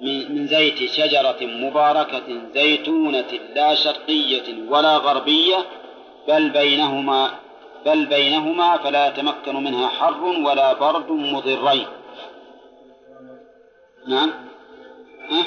[0.00, 5.56] من زيت شجرة مباركة زيتونة لا شرقية ولا غربية
[6.28, 7.30] بل بينهما
[7.86, 11.86] بل بينهما فلا يتمكن منها حر ولا برد مضرين.
[14.06, 14.30] نعم.
[15.30, 15.42] ها؟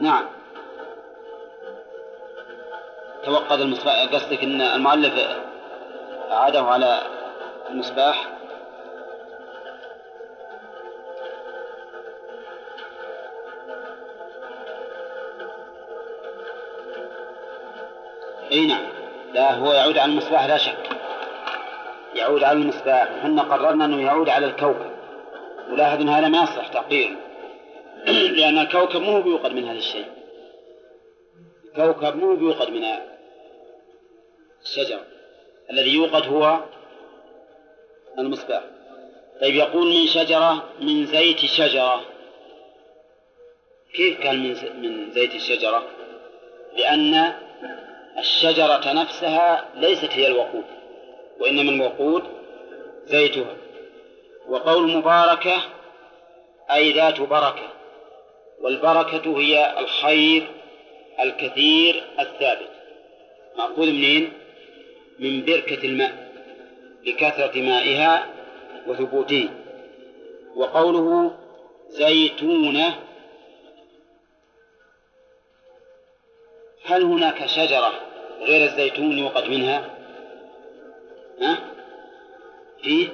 [0.00, 0.26] نعم.
[3.24, 5.14] توقد المصباح قصدك إن المؤلف
[6.30, 7.02] اعاده على
[7.70, 8.28] المصباح.
[18.52, 18.86] إي نعم.
[19.34, 20.88] لا هو يعود على المصباح لا شك.
[22.14, 23.02] يعود على المصباح.
[23.02, 24.90] إحنا قررنا إنه يعود على الكوكب.
[25.70, 27.16] ولاحظ ان هذا ما يصح تقدير
[28.38, 30.06] لأن الكوكب مو بيوقد من هذا الشيء.
[31.64, 32.84] الكوكب مو بيوقد من
[34.62, 35.17] الشجر.
[35.70, 36.60] الذي يوقد هو
[38.18, 38.62] المصباح
[39.40, 42.04] طيب يقول من شجرة من زيت شجرة
[43.94, 45.82] كيف كان من من زيت الشجرة؟
[46.76, 47.32] لأن
[48.18, 50.64] الشجرة نفسها ليست هي الوقود
[51.40, 52.22] وإنما الوقود
[53.06, 53.56] زيتها
[54.48, 55.62] وقول مباركة
[56.70, 57.68] أي ذات بركة
[58.60, 60.46] والبركة هي الخير
[61.20, 62.70] الكثير الثابت
[63.58, 64.32] مأخوذ منين؟
[65.18, 66.28] من بركة الماء
[67.06, 68.26] لكثرة مائها
[68.86, 69.48] وثبوته
[70.56, 71.38] وقوله
[71.88, 72.98] زيتونة
[76.84, 77.92] هل هناك شجرة
[78.40, 79.84] غير الزيتون يوقد منها؟
[81.40, 81.58] ها؟
[82.82, 83.08] فيه؟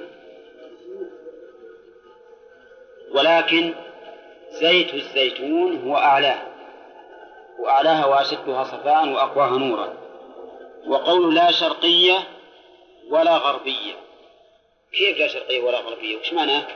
[3.11, 3.73] ولكن
[4.51, 6.41] زيت الزيتون هو أعلاه
[7.59, 10.04] وأعلاها وأشدها صفاء وأقواها نورا
[10.87, 12.27] وقول لا شرقية
[13.09, 13.93] ولا غربية.
[14.91, 16.67] كيف لا شرقية ولا غربية؟ وش معناه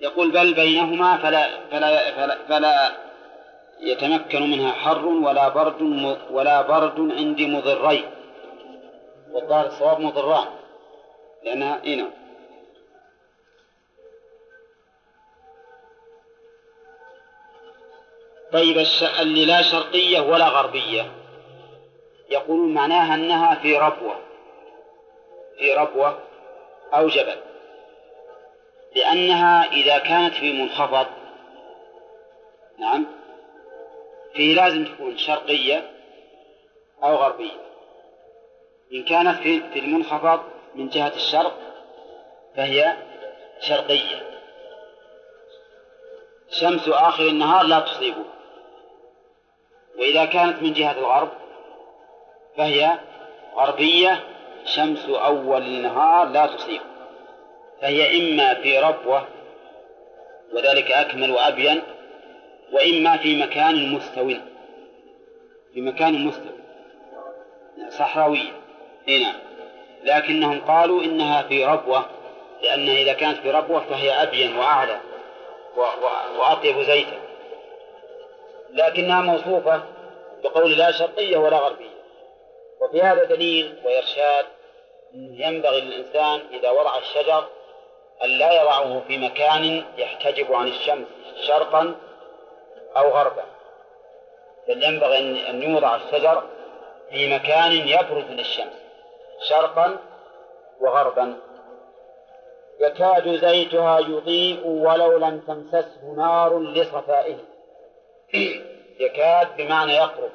[0.00, 2.96] يقول بل بينهما فلا فلا فلا, فلا
[3.80, 5.82] يتمكن منها حر ولا برد
[6.30, 8.10] ولا برد عندي مضرين
[9.30, 10.46] والظاهر الصواب مضران.
[11.42, 12.10] لأنها إيه نعم.
[18.52, 18.86] طيب
[19.20, 21.19] اللي لا شرقية ولا غربية.
[22.30, 24.16] يقولون معناها أنها في ربوة
[25.58, 26.18] في ربوة
[26.94, 27.36] أو جبل.
[28.96, 31.06] لأنها إذا كانت في منخفض
[32.78, 33.06] نعم
[34.34, 35.90] فيه لازم تكون شرقية
[37.02, 37.60] أو غربية.
[38.92, 40.40] إن كانت في في المنخفض
[40.74, 41.58] من جهة الشرق
[42.56, 42.96] فهي
[43.60, 44.30] شرقية.
[46.50, 48.24] شمس آخر النهار لا تصيبه.
[49.98, 51.30] وإذا كانت من جهة الغرب
[52.60, 52.98] فهي
[53.56, 54.20] غربية
[54.64, 56.80] شمس أول النهار لا تصيب
[57.82, 59.28] فهي إما في ربوة
[60.52, 61.82] وذلك أكمل وأبين
[62.72, 64.34] وإما في مكان مستوٍ
[65.74, 66.50] في مكان مستوٍ
[67.88, 68.52] صحراوي.
[69.08, 69.34] نعم.
[70.04, 72.06] لكنهم قالوا إنها في ربوة
[72.62, 75.00] لأنها إذا كانت في ربوة فهي أبين وأعلى
[76.38, 77.18] وأطيب زيتا.
[78.72, 79.82] لكنها موصوفة
[80.44, 81.99] بقول لا شرقية ولا غربية.
[82.80, 84.46] وفي هذا دليل وإرشاد
[85.14, 87.44] ينبغي للإنسان إذا وضع الشجر
[88.24, 91.06] أن لا يضعه في مكان يحتجب عن الشمس
[91.46, 91.94] شرقا
[92.96, 93.44] أو غربا.
[94.68, 96.42] بل ينبغي أن يوضع الشجر
[97.10, 98.72] في مكان يبرز للشمس
[99.48, 99.96] شرقا
[100.80, 101.36] وغربا.
[102.80, 107.36] يكاد زيتها يضيء ولو لم تمسسه نار لصفائه.
[109.00, 110.30] يكاد بمعنى يقرب.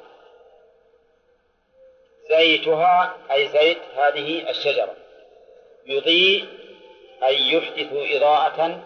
[2.28, 4.94] زيتها أي زيت هذه الشجرة.
[5.86, 6.44] يضيء
[7.26, 8.80] أي يحدث إضاءة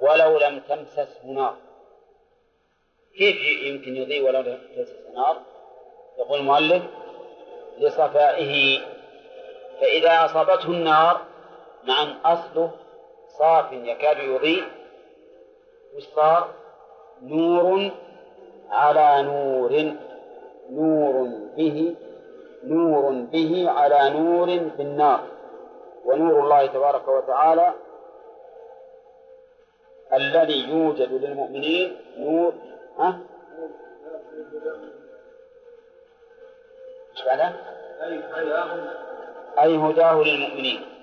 [0.00, 1.56] ولو لم تمسسه نار
[3.18, 5.42] كيف يمكن يضيء ولو لم تمسسه نار
[6.18, 6.82] يقول المؤلف
[7.78, 8.80] لصفائه.
[9.80, 11.20] فإذا أصابته النار
[11.84, 12.70] نعم أصله
[13.38, 14.64] صاف يكاد يضيء.
[15.96, 16.54] وش صار؟
[17.22, 17.90] نور
[18.70, 19.94] على نور
[20.70, 21.94] نور به
[22.66, 25.20] نور به على نور في النار.
[26.04, 27.74] ونور الله تبارك وتعالى
[30.12, 31.96] الذي يوجد للمؤمنين.
[32.18, 32.52] نور
[32.98, 33.18] ها؟
[37.12, 37.26] إيش
[39.58, 40.96] أي هداه للمؤمنين.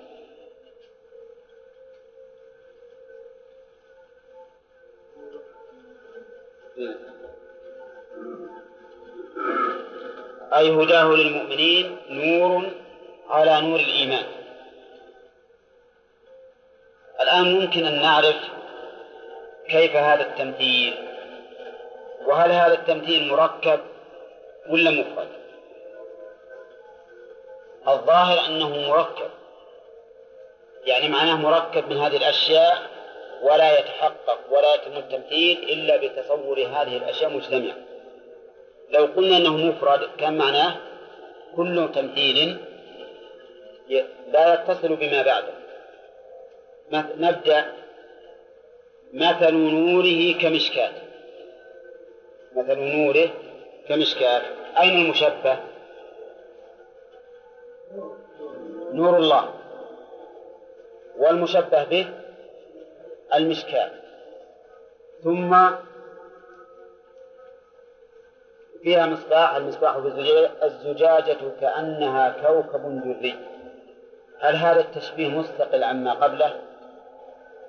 [10.56, 12.70] أي هداه للمؤمنين نور
[13.30, 14.24] على نور الإيمان.
[17.20, 18.36] الآن ممكن أن نعرف
[19.68, 20.94] كيف هذا التمثيل
[22.26, 23.80] وهل هذا التمثيل مركب
[24.70, 25.28] ولا مفرد؟
[27.88, 29.30] الظاهر أنه مركب
[30.86, 32.78] يعني معناه مركب من هذه الأشياء
[33.42, 37.74] ولا يتحقق ولا يتم التمثيل إلا بتصور هذه الأشياء مجتمعة
[38.94, 40.76] لو قلنا أنه مفرد كان معناه
[41.56, 42.56] كل تمثيل
[44.32, 45.54] لا يتصل بما بعده.
[46.92, 47.72] نبدأ
[49.12, 50.92] مثل نوره كمشكاة.
[52.56, 53.28] مثل نوره
[53.88, 54.42] كمشكاة.
[54.80, 55.58] أين المشبه؟
[58.92, 59.54] نور الله.
[61.18, 62.06] والمشبه به
[63.34, 63.90] المشكاة.
[65.24, 65.52] ثم
[68.84, 73.34] فيها مصباح المصباح في الزجاجة كأنها كوكب دري.
[74.40, 76.60] هل هذا التشبيه مستقل عما قبله؟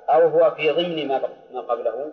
[0.10, 1.08] أو هو في ضمن
[1.54, 2.12] ما قبله؟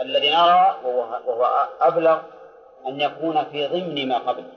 [0.00, 2.18] الذي نرى وهو أبلغ
[2.86, 4.52] أن يكون في ضمن ما قبله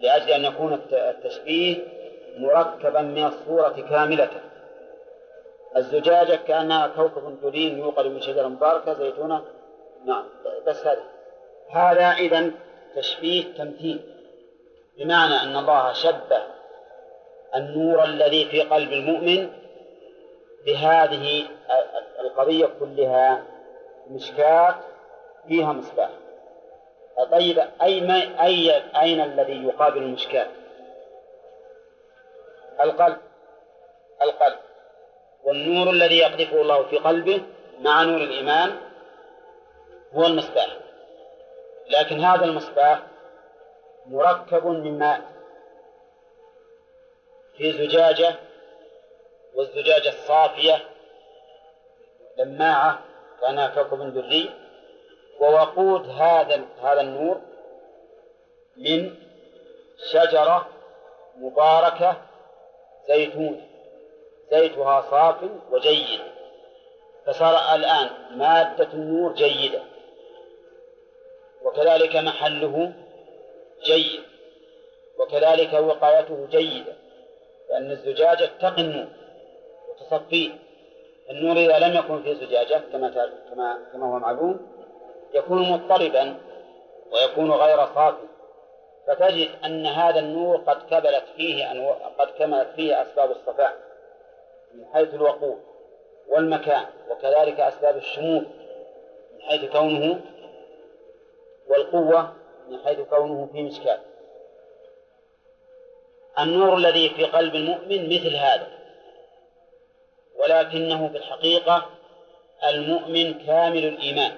[0.00, 1.76] لأجل أن يكون التشبيه
[2.38, 4.30] مركبا من الصورة كاملة.
[5.76, 9.44] الزجاجة كأنها كوكب دري يوقد من شجرة مباركة زيتونة.
[10.04, 10.24] نعم
[10.66, 11.11] بس هذا
[11.72, 12.50] هذا إذا
[12.96, 14.00] تشبيه تمثيل
[14.98, 16.42] بمعنى أن الله شبه
[17.56, 19.50] النور الذي في قلب المؤمن
[20.66, 21.46] بهذه
[22.20, 23.44] القضية كلها
[24.10, 24.74] مشكاة
[25.48, 26.10] فيها مصباح.
[27.30, 28.02] طيب أي
[28.42, 30.46] أي أين الذي يقابل المشكاة؟
[32.80, 33.16] القلب.
[34.22, 34.58] القلب.
[35.44, 37.42] والنور الذي يقذفه الله في قلبه
[37.80, 38.76] مع نور الإيمان
[40.14, 40.76] هو المصباح.
[41.90, 43.02] لكن هذا المصباح
[44.06, 45.20] مركب من ماء
[47.56, 48.34] في زجاجة
[49.54, 50.84] والزجاجة الصافية
[52.38, 52.98] لماعة
[53.40, 54.50] كأنها كوكب دري
[55.40, 57.40] ووقود هذا هذا النور
[58.76, 59.14] من
[60.12, 60.66] شجرة
[61.36, 62.16] مباركة
[63.08, 63.68] زيتون.
[64.50, 65.36] زيتها صاف
[65.70, 66.20] وجيد.
[67.26, 69.82] فصار الآن مادة النور جيدة.
[71.64, 72.92] وكذلك محله
[73.84, 74.20] جيد
[75.18, 76.92] وكذلك وقايته جيدة
[77.70, 79.06] لأن الزجاجة تقي النور
[79.88, 80.50] وتصفيه.
[81.30, 83.08] النور إذا لم يكن في زجاجة كما
[83.50, 84.60] كما كما هو معلوم
[85.34, 86.36] يكون مضطربا
[87.12, 88.26] ويكون غير صافي
[89.06, 91.90] فتجد أن هذا النور قد كملت فيه أنو...
[92.18, 93.76] قد كملت فيه أسباب الصفاء
[94.74, 95.58] من حيث الوقود
[96.28, 98.46] والمكان وكذلك أسباب الشمول
[99.34, 100.20] من حيث كونه
[101.68, 102.32] والقوة
[102.68, 103.98] من حيث كونه في مشكال
[106.38, 108.68] النور الذي في قلب المؤمن مثل هذا
[110.36, 111.86] ولكنه في الحقيقة
[112.68, 114.32] المؤمن كامل الإيمان.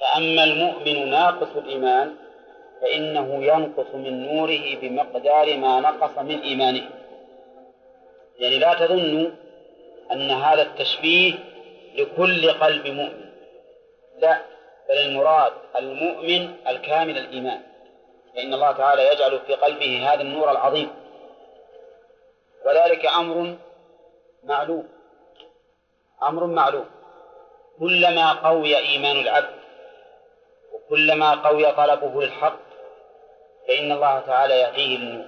[0.00, 2.16] فأما المؤمن ناقص الإيمان
[2.80, 6.90] فإنه ينقص من نوره بمقدار ما نقص من إيمانه.
[8.38, 9.30] يعني لا تظنوا
[10.12, 11.34] أن هذا التشبيه
[11.94, 13.30] لكل قلب مؤمن.
[14.18, 14.38] لا
[14.88, 17.62] بل المراد المؤمن الكامل الإيمان.
[18.34, 20.90] فإن الله تعالى يجعل في قلبه هذا النور العظيم.
[22.66, 23.56] وذلك أمر
[24.44, 24.88] معلوم.
[26.22, 26.90] أمر معلوم.
[27.78, 29.54] كلما قوي إيمان العبد
[30.72, 32.58] وكلما قوي طلبه للحق
[33.68, 35.26] فإن الله تعالى يهديه للنور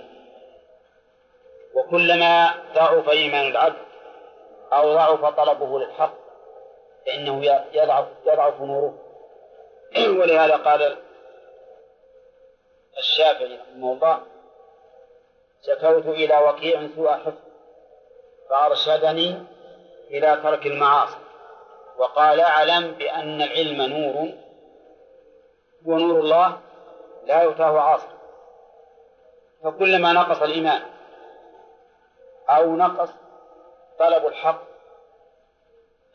[1.75, 3.87] وكلما ضعف إيمان العبد
[4.73, 6.15] أو ضعف طلبه للحق
[7.07, 9.06] فإنه يضعف يضعف نوره.
[10.21, 10.97] ولهذا قال
[12.99, 14.23] الشافعي رحمه الله
[15.67, 17.47] شكوت إلى وكيع سوء حفظ
[18.51, 19.45] فأرشدني
[20.11, 21.17] إلى ترك المعاصي
[21.99, 24.33] وقال أعلم بأن العلم نور
[25.85, 26.59] ونور الله
[27.27, 28.17] لا يؤتاه عاصر
[29.63, 30.83] فكلما نقص الإيمان
[32.49, 33.11] أو نقص
[33.99, 34.63] طلب الحق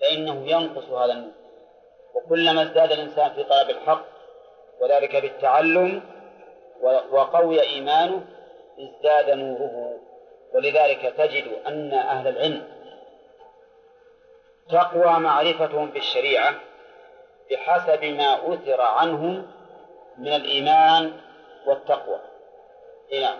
[0.01, 1.40] فإنه ينقص هذا النور.
[2.15, 4.05] وكلما ازداد الإنسان في طلب الحق
[4.81, 6.01] وذلك بالتعلم
[7.11, 8.21] وقوي إيمانه
[8.79, 9.99] ازداد نوره.
[10.53, 12.67] ولذلك تجد أن أهل العلم
[14.69, 16.55] تقوى معرفتهم بالشريعة
[17.51, 19.47] بحسب ما أثر عنهم
[20.17, 21.13] من الإيمان
[21.65, 22.19] والتقوى.
[23.21, 23.37] نعم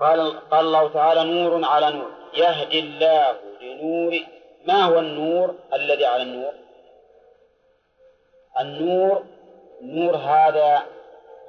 [0.00, 4.18] قال قال الله تعالى نور على نور يهدي الله لنور
[4.66, 6.52] ما هو النور؟ الذي على النور؟
[8.60, 9.24] النور
[9.82, 10.86] نور هذا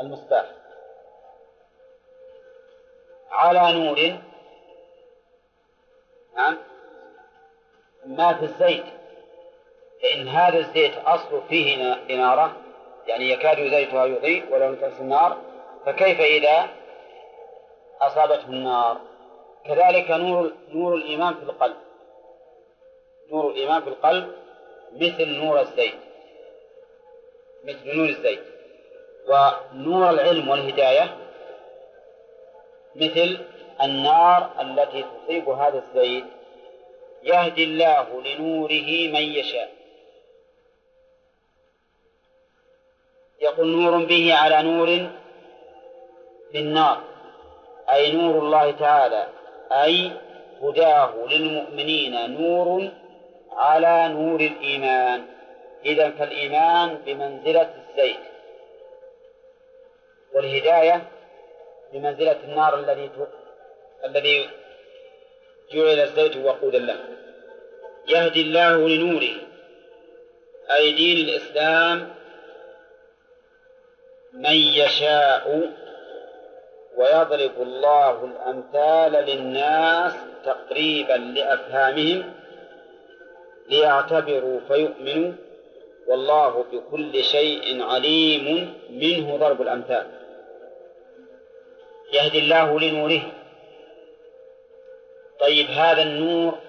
[0.02, 0.46] المصباح.
[3.32, 4.20] على نور
[6.36, 6.58] نعم
[8.06, 8.86] ما في الزيت.
[10.02, 12.56] فإن هذا الزيت أصل فيه إنارة
[13.08, 15.38] يعني يكاد زيتها يضيء ولو تمس النار
[15.86, 16.68] فكيف إذا
[18.02, 18.98] أصابته النار؟
[19.66, 21.78] كذلك نور نور الإيمان في القلب.
[23.32, 24.34] نور الإيمان في القلب
[24.94, 26.07] مثل نور الزيت.
[27.68, 28.44] مثل نور الزيت.
[29.28, 31.18] ونور العلم والهداية
[32.96, 33.38] مثل
[33.82, 36.26] النار التي تصيب هذا الزيت.
[37.24, 39.70] يهدي الله لنوره من يشاء.
[43.42, 44.88] يقول نور به على نور
[46.52, 47.02] في النار
[47.92, 49.28] أي نور الله تعالى.
[49.72, 50.12] أي
[50.62, 52.90] هداه للمؤمنين نور
[53.52, 55.37] على نور الإيمان.
[55.88, 58.20] إذا فالإيمان بمنزلة الزيت.
[60.34, 61.08] والهداية
[61.94, 63.10] بمنزلة النار الذي
[64.06, 64.50] الذي
[65.72, 67.00] جعل الزيت وقودا له.
[68.08, 69.36] يهدي الله لنوره.
[70.72, 72.18] أي دين الإسلام
[74.34, 75.74] من يشاء
[76.98, 80.14] ويضرب الله الأمثال للناس
[80.46, 82.34] تقريبا لأفهامهم
[83.70, 85.34] ليعتبروا فيؤمنوا
[86.08, 90.06] والله بكل شيء عليم منه ضرب الأمثال.
[92.14, 93.32] يهدي الله لنوره.
[95.40, 96.60] طيب هذا النور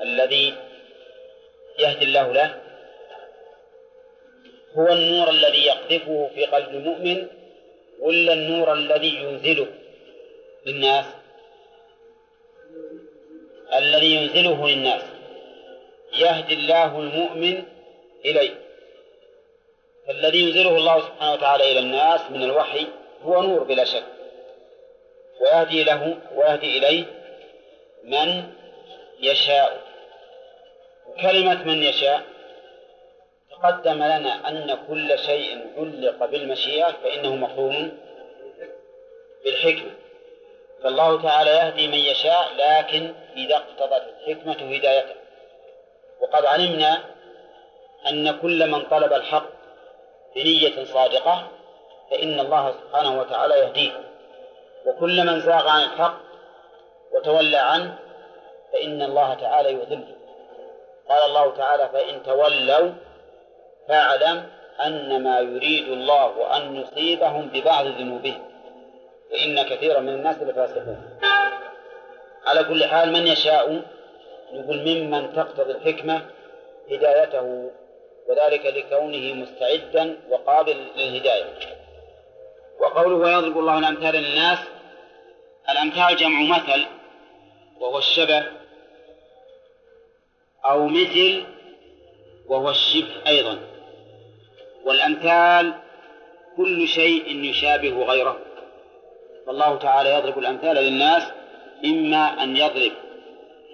[0.00, 0.54] الذي
[1.78, 2.60] يهدي الله له
[4.76, 7.26] هو النور الذي يقذفه في قلب المؤمن
[8.00, 9.66] ولا النور الذي ينزله
[10.66, 11.06] للناس؟
[13.78, 15.02] الذي ينزله للناس.
[16.18, 17.75] يهدي الله المؤمن
[18.30, 18.54] إليه.
[20.06, 22.86] فالذي ينزله الله سبحانه وتعالى إلى الناس من الوحي
[23.22, 24.04] هو نور بلا شك.
[25.40, 27.04] ويهدي له ويهدي إليه
[28.04, 28.52] من
[29.20, 29.80] يشاء.
[31.20, 32.22] كلمة من يشاء
[33.50, 37.98] تقدم لنا أن كل شيء علق بالمشيئة فإنه مقرون
[39.44, 39.90] بالحكمة.
[40.82, 45.14] فالله تعالى يهدي من يشاء لكن إذا اقتضت الحكمة هدايته.
[46.20, 47.04] وقد علمنا
[48.10, 49.46] أن كل من طلب الحق
[50.36, 51.48] بنية صادقة
[52.10, 53.92] فإن الله سبحانه وتعالى يهديه.
[54.86, 56.16] وكل من زاغ عن الحق
[57.12, 57.98] وتولى عنه
[58.72, 60.14] فإن الله تعالى يضله
[61.08, 62.92] قال الله تعالى فإن تولوا
[63.88, 64.48] فاعلم
[64.84, 68.44] أن ما يريد الله أن يصيبهم ببعض ذنوبهم
[69.30, 71.18] فإن كثيرا من الناس لفاسقون.
[72.46, 73.82] على كل حال من يشاء؟
[74.52, 76.20] نقول ممن تقتضي الحكمة
[76.90, 77.70] هدايته
[78.28, 81.58] وذلك لكونه مستعدا وقابل للهداية.
[82.80, 84.58] وقوله ويضرب الله الأمثال للناس
[85.70, 86.86] الأمثال جمع مثل
[87.80, 88.46] وهو الشبه
[90.64, 91.44] أو مثل
[92.46, 93.58] وهو الشبه أيضا.
[94.84, 95.74] والأمثال
[96.56, 98.38] كل شيء يشابه غيره.
[99.46, 101.22] فالله تعالى يضرب الأمثال للناس
[101.84, 102.92] إما أن يضرب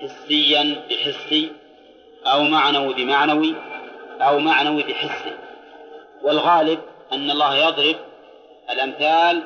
[0.01, 1.53] حسيا بحسي
[2.27, 3.55] أو معنوي بمعنوي
[4.23, 5.33] أو معنوي بحسي
[6.23, 6.79] والغالب
[7.13, 7.97] أن الله يضرب
[8.71, 9.43] الأمثال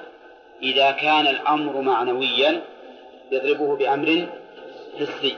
[0.62, 2.62] إذا كان الأمر معنويا
[3.32, 4.28] يضربه بأمر
[5.00, 5.36] حسي.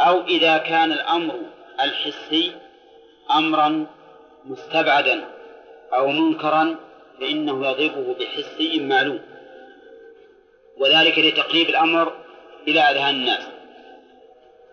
[0.00, 1.34] أو إذا كان الأمر
[1.80, 2.52] الحسي
[3.30, 3.86] أمرا
[4.44, 5.24] مستبعدا
[5.92, 6.76] أو منكرا
[7.20, 9.20] فإنه يضربه بحسي معلوم.
[10.78, 12.12] وذلك لتقريب الأمر
[12.68, 13.55] إلى أذهان الناس.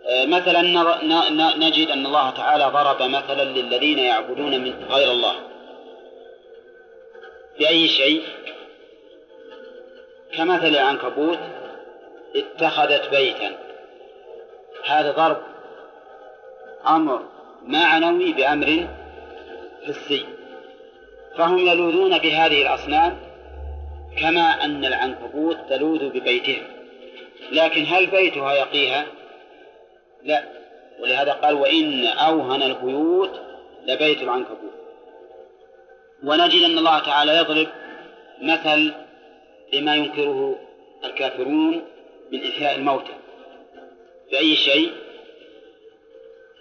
[0.09, 0.61] مثلا
[1.57, 5.35] نجد أن الله تعالى ضرب مثلا للذين يعبدون من غير الله.
[7.59, 8.21] بأي شيء؟
[10.37, 11.39] كمثل العنكبوت
[12.35, 13.51] اتخذت بيتا.
[14.85, 15.41] هذا ضرب
[16.87, 17.23] أمر
[17.63, 18.87] معنوي بأمر
[19.87, 20.25] حسي.
[21.37, 23.17] فهم يلوذون بهذه الأصنام
[24.17, 26.63] كما أن العنكبوت تلوذ ببيتها
[27.51, 29.05] لكن هل بيتها يقيها؟
[30.23, 30.43] لا.
[30.99, 33.39] ولهذا قال وإن أوهن البيوت
[33.85, 34.73] لبيت العنكبوت.
[36.23, 37.67] ونجد أن الله تعالى يضرب
[38.41, 38.93] مثل
[39.73, 40.59] لما ينكره
[41.03, 41.81] الكافرون
[42.31, 43.13] من إحياء الموتى.
[44.31, 44.91] بأي شيء؟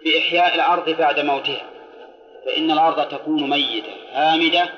[0.04, 1.66] بإحياء الأرض بعد موتها.
[2.46, 4.68] فإن الأرض تكون ميتة هامدة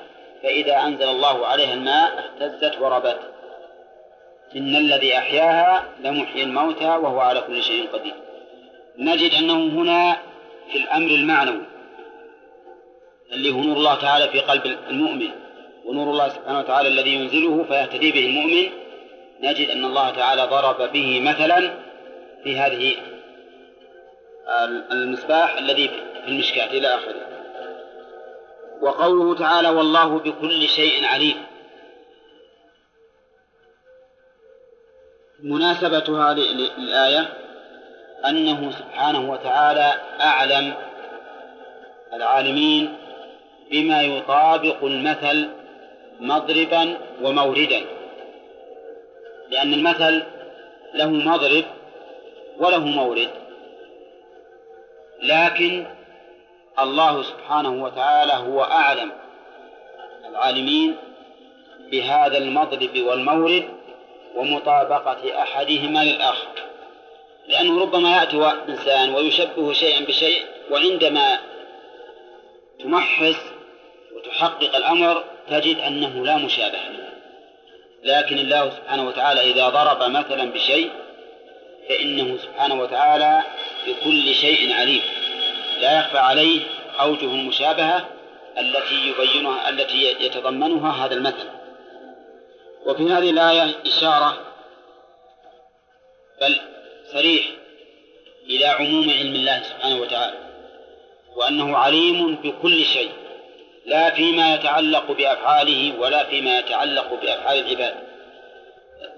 [0.42, 3.20] فإذا أنزل الله عليها الماء اهتزت وربت.
[4.56, 8.23] إن الذي أحياها لمحيي الموتى وهو على كل شيء قدير.
[8.98, 10.16] نجد أنه هنا
[10.72, 11.62] في الأمر المعنوي
[13.32, 15.30] اللي هو نور الله تعالى في قلب المؤمن
[15.84, 18.70] ونور الله سبحانه وتعالى الذي ينزله فيهتدي به المؤمن.
[19.40, 21.74] نجد أن الله تعالى ضرب به مثلا
[22.44, 22.96] في هذه
[24.92, 25.88] المصباح الذي
[26.24, 27.34] في المشكاة إلى آخره.
[28.82, 31.36] وقوله تعالى والله بكل شيء عليم
[35.40, 36.42] مناسبة هذه
[36.78, 37.43] الآية
[38.28, 40.74] أنه سبحانه وتعالى أعلم
[42.12, 42.96] العالمين
[43.70, 45.48] بما يطابق المثل
[46.20, 47.80] مضربا وموردا
[49.50, 50.22] لأن المثل
[50.94, 51.64] له مضرب
[52.58, 53.28] وله مورد
[55.22, 55.86] لكن
[56.78, 59.12] الله سبحانه وتعالى هو أعلم
[60.28, 60.96] العالمين
[61.90, 63.68] بهذا المضرب والمورد
[64.36, 66.48] ومطابقة أحدهما للآخر.
[67.48, 71.38] لأنه ربما يأتي إنسان ويشبه شيئا بشيء وعندما
[72.80, 73.36] تمحص
[74.16, 76.78] وتحقق الأمر تجد أنه لا مشابه
[78.04, 80.90] لكن الله سبحانه وتعالى إذا ضرب مثلا بشيء
[81.88, 83.42] فإنه سبحانه وتعالى
[83.86, 85.02] بكل شيء عليم.
[85.80, 86.60] لا يخفى عليه
[87.00, 88.08] أوجه المشابهة
[88.58, 91.48] التي يبينها التي يتضمنها هذا المثل.
[92.86, 94.38] وفي هذه الآية إشارة
[96.40, 96.60] بل
[97.12, 97.44] صريح
[98.46, 100.38] إلى عموم علم الله سبحانه وتعالى
[101.36, 103.10] وأنه عليم بكل شيء
[103.86, 107.94] لا فيما يتعلق بأفعاله ولا فيما يتعلق بأفعال العباد.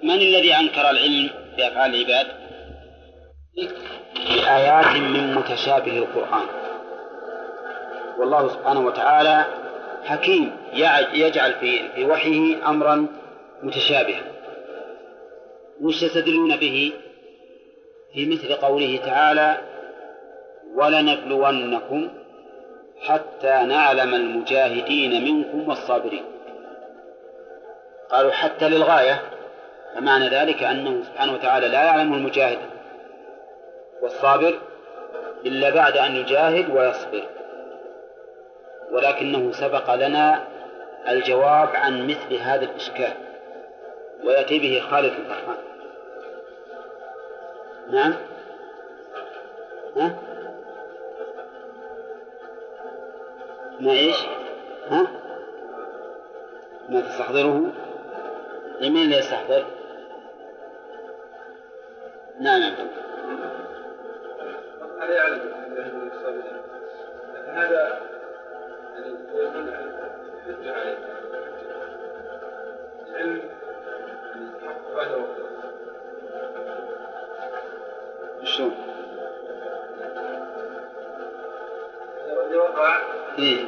[0.02, 2.26] من الذي أنكر العلم بأفعال العباد؟
[4.28, 6.46] بآيات من متشابه القرآن.
[8.18, 9.44] والله سبحانه وتعالى
[10.04, 10.56] حكيم
[11.14, 11.52] يجعل
[11.94, 13.06] في وحيه أمرا
[13.62, 14.22] متشابها.
[15.80, 16.92] وش يستدلون به؟
[18.16, 19.56] في مثل قوله تعالى
[20.74, 22.08] ولنبلونكم
[23.06, 26.24] حتى نعلم المجاهدين منكم والصابرين.
[28.10, 29.22] قالوا حتى للغاية.
[29.94, 32.58] فمعنى ذلك أنه سبحانه وتعالى لا يعلم المجاهد
[34.02, 34.58] والصابر
[35.46, 37.22] إلا بعد أن يجاهد ويصبر.
[38.92, 40.44] ولكنه سبق لنا
[41.08, 43.12] الجواب عن مثل هذا الإشكال
[44.24, 45.75] ويأتي به خالد الفرحان
[47.90, 48.14] نعم
[49.96, 50.18] ها؟
[53.80, 54.16] ما إيش؟
[54.88, 55.06] ها؟
[56.88, 57.72] ما تستحضره؟
[58.80, 59.66] لمن اللي يستحضر؟
[62.40, 62.88] نعم نعم
[65.00, 65.56] هذا يعلم
[67.46, 68.00] هذا
[68.94, 69.92] يعني يكون العلم
[70.62, 71.06] يعني؟
[83.38, 83.64] إيه؟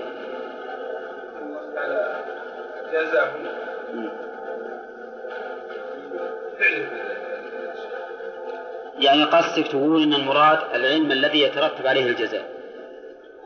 [8.99, 12.45] يعني قصدك تقول أن المراد العلم الذي يترتب عليه الجزاء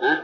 [0.00, 0.22] ها؟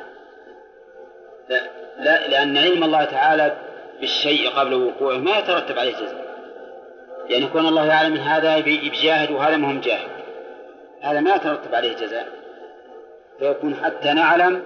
[1.48, 1.60] لا
[1.98, 3.56] لا لأن علم الله تعالى
[4.00, 6.28] بالشيء قبل وقوعه ما يترتب عليه جزاء
[7.28, 10.08] يعني يكون الله يعلم من هذا بجاهد وهذا ما هم جاهد
[11.00, 12.28] هذا ما يترتب عليه جزاء
[13.38, 14.62] فيكون حتى نعلم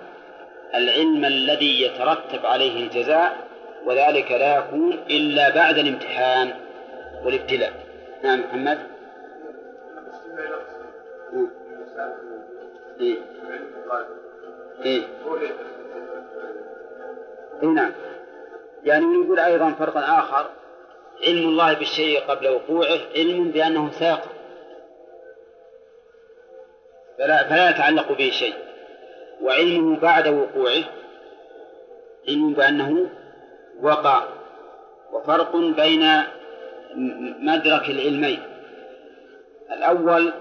[0.75, 3.37] العلم الذي يترتب عليه الجزاء
[3.85, 6.55] وذلك لا يكون إلا بعد الامتحان
[7.25, 7.73] والابتلاء.
[8.25, 8.79] نعم محمد.
[13.01, 13.17] إيه.
[14.85, 15.03] إيه.
[17.63, 17.93] إيه نعم.
[18.85, 20.51] يعني نقول أيضا فرق آخر
[21.27, 24.23] علم الله بالشيء قبل وقوعه علم بأنه ساق.
[27.19, 28.55] فلا, فلا يتعلق به شيء.
[29.43, 30.85] وعلمه بعد وقوعه
[32.29, 33.11] علم بأنه
[33.83, 34.23] وقع
[35.13, 36.23] وفرق بين
[37.41, 38.43] مدرك العلمين
[39.73, 40.33] الأول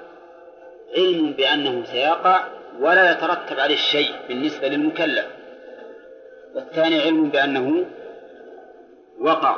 [0.97, 2.43] علم بأنه سيقع
[2.79, 5.25] ولا يترتب عليه شيء بالنسبة للمكلف
[6.55, 7.85] والثاني علم بأنه
[9.19, 9.55] وقع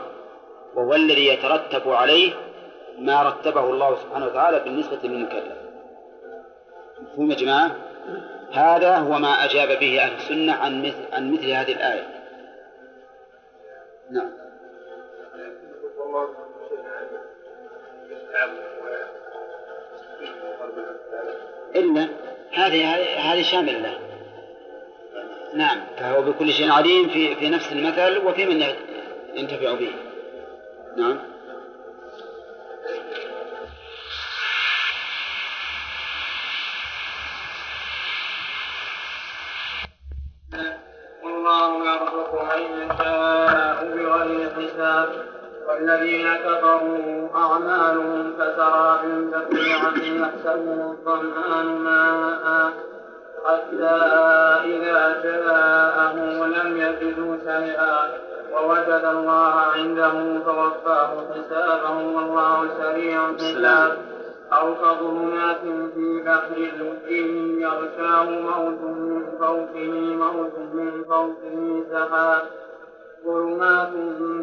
[0.75, 2.33] وهو الذي يترتب عليه
[2.99, 5.53] ما رتبه الله سبحانه وتعالى بالنسبة للمكلف
[7.01, 7.75] مفهوم يا جماعة؟
[8.53, 12.07] هذا هو ما أجاب به أهل السنة عن مثل عن مثل هذه الآية.
[14.11, 14.31] نعم.
[21.75, 22.07] إلا
[22.51, 23.99] هذه هذه شاملة
[25.53, 28.63] نعم فهو بكل شيء عليم في في نفس المثل وفي من
[29.33, 29.91] ينتفع به
[30.97, 31.32] نعم
[44.83, 45.09] حساب
[45.67, 52.73] والذين كفروا أعمالهم كسراب بقيعة يحسبه الظمآن ماء
[53.45, 53.95] حتى
[54.65, 56.15] إذا جاءه
[56.45, 57.97] لم يجدوا شيئا
[58.53, 63.97] ووجد الله عنده فوفاه حسابه والله سريع الحساب.
[64.53, 65.61] أو كظلمات
[65.95, 72.41] في بحر لجي يغشاه موت من فوقه موت من فوقه سحاب
[73.25, 73.93] ظلمات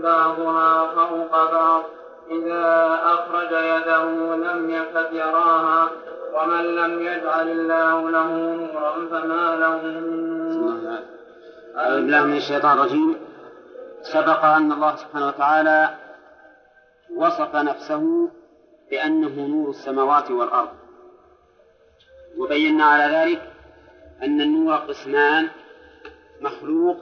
[0.03, 1.83] بعضها فوق بعض.
[2.31, 5.91] إذا أخرج يده لم يكد يراها
[6.35, 11.01] ومن لم يجعل الله له نورا فما له من
[11.79, 13.17] أعوذ بالله من الشيطان الرجيم.
[14.03, 15.95] سبق أن الله سبحانه وتعالى
[17.17, 18.31] وصف نفسه
[18.91, 20.69] بأنه نور السماوات والأرض.
[22.39, 23.53] وبينا على ذلك
[24.23, 25.49] أن النور قسمان
[26.41, 26.97] مخلوق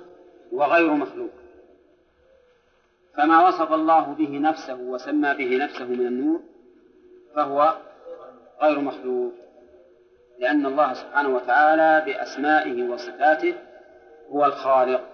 [0.52, 1.30] وغير مخلوق.
[3.18, 6.40] فما وصف الله به نفسه وسمى به نفسه من النور
[7.34, 7.74] فهو
[8.62, 9.32] غير مخلوق
[10.38, 13.54] لأن الله سبحانه وتعالى بأسمائه وصفاته
[14.30, 15.04] هو الخالق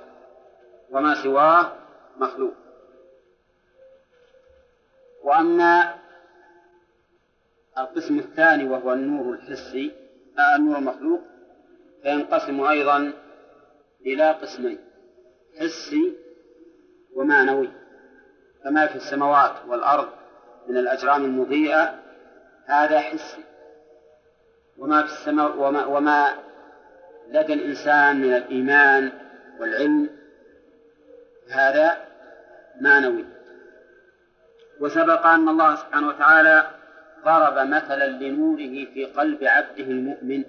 [0.90, 1.72] وما سواه
[2.16, 2.54] مخلوق.
[5.24, 5.94] وأما
[7.78, 9.92] القسم الثاني وهو النور الحسي
[10.38, 11.20] آه النور المخلوق
[12.02, 13.12] فينقسم أيضا
[14.06, 14.78] إلى قسمين
[15.60, 16.14] حسي
[17.14, 17.83] ومعنوي.
[18.64, 20.08] فما في السماوات والأرض
[20.68, 21.94] من الأجرام المضيئة
[22.66, 23.44] هذا حسي.
[24.78, 26.34] وما في السماء وما, وما
[27.28, 29.12] لدى الإنسان من الإيمان
[29.60, 30.10] والعلم
[31.50, 32.04] هذا
[32.80, 33.24] معنوي
[34.80, 36.70] وسبق أن الله سبحانه وتعالى
[37.24, 40.44] ضرب مثلا لنوره في قلب عبده المؤمن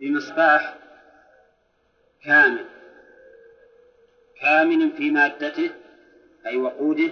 [0.00, 0.74] بمصباح
[2.24, 2.64] كامل.
[4.40, 5.70] كامل في مادته
[6.46, 7.10] أي وقوده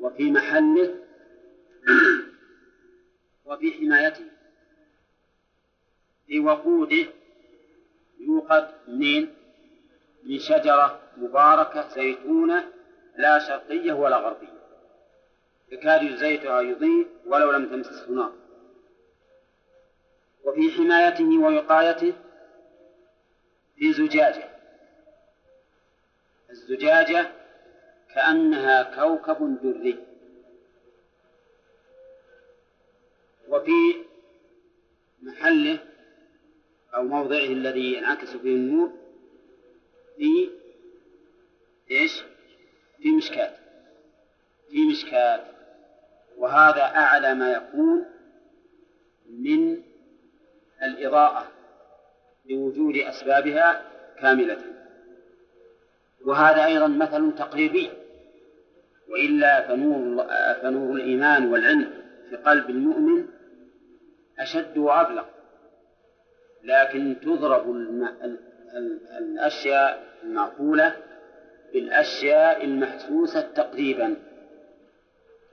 [0.00, 0.94] وفي محله
[3.44, 4.24] وفي حمايته.
[6.26, 7.06] في وقوده
[8.20, 9.34] يوقد منين؟
[10.22, 12.68] من شجرة مباركة زيتونة
[13.16, 14.62] لا شرقية ولا غربية.
[15.72, 18.32] يكاد زيتها يضيء ولو لم تمسسه نار
[20.44, 22.12] وفي حمايته ووقايته
[23.76, 24.48] في زجاجة.
[26.50, 27.41] الزجاجة
[28.14, 29.98] كأنها كوكب دري.
[33.48, 33.94] وفي
[35.22, 35.78] محله
[36.94, 38.92] أو موضعه الذي ينعكس فيه النور
[40.16, 40.50] في
[41.90, 42.22] إيش؟
[42.98, 43.54] في مشكاة.
[44.70, 45.44] في مشكاة.
[46.38, 48.04] وهذا أعلى ما يكون
[49.30, 49.82] من
[50.82, 51.52] الإضاءة
[52.44, 53.90] لوجود أسبابها
[54.20, 54.62] كاملة.
[56.24, 58.01] وهذا أيضا مثل تقريبي.
[59.12, 60.26] وإلا فنور
[60.62, 61.90] فنور الإيمان والعلم
[62.30, 63.26] في قلب المؤمن
[64.38, 65.24] أشد وأبلغ.
[66.64, 67.70] لكن تضرب
[69.18, 70.96] الأشياء المعقولة
[71.72, 74.16] بالأشياء المحسوسة تقريبا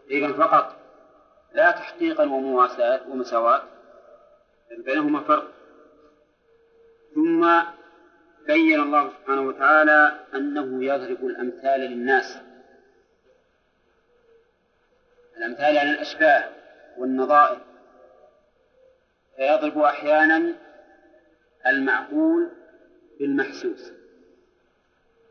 [0.05, 0.75] تقريبا فقط.
[1.53, 3.61] لا تحقيقا ومواساة ومساواة
[4.85, 5.47] بينهما فرق.
[7.15, 7.47] ثم
[8.47, 12.48] بين الله سبحانه وتعالى أنه يضرب الأمثال للناس.
[15.39, 16.43] الأمثال عن الأشباه
[16.97, 17.59] والنظائر.
[19.37, 20.53] فيضرب أحيانا
[21.67, 22.49] المعقول
[23.19, 23.91] بالمحسوس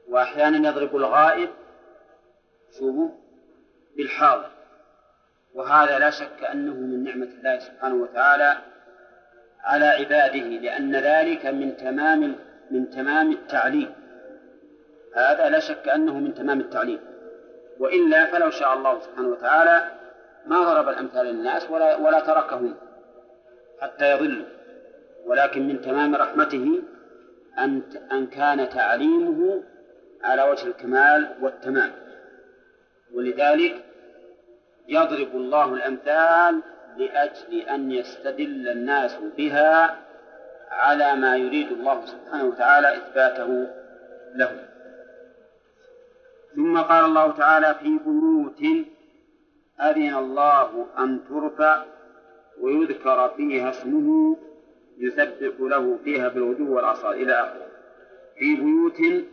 [0.09, 1.51] وأحيانا يضرب الغائب
[2.79, 3.09] شوفوا
[3.97, 4.51] بالحاضر.
[5.55, 8.59] وهذا لا شك أنه من نعمة الله سبحانه وتعالى
[9.61, 12.37] على عباده لأن ذلك من تمام
[12.71, 13.95] من تمام التعليم.
[15.17, 17.01] هذا لا شك أنه من تمام التعليم.
[17.79, 19.98] وإلا فلو شاء الله سبحانه وتعالى
[20.49, 22.75] ما ضرب الأمثال للناس ولا ولا تركهم
[23.81, 24.47] حتى يضلوا.
[25.27, 26.83] ولكن من تمام رحمته
[27.59, 29.63] أن أن كان تعليمه
[30.25, 31.93] على وجه الكمال والتمام.
[33.15, 33.85] ولذلك
[34.89, 36.63] يضرب الله الأمثال
[36.97, 39.99] لأجل أن يستدل الناس بها
[40.71, 43.67] على ما يريد الله سبحانه وتعالى إثباته
[44.35, 44.69] له
[46.57, 48.87] ثم قال الله تعالى في بيوت
[49.81, 51.85] أذن الله أن ترفع
[52.61, 54.37] ويذكر فيها اسمه
[54.99, 57.69] يسبح له فيها بالغدو والآصال إلى آخره.
[58.39, 59.27] في بيوت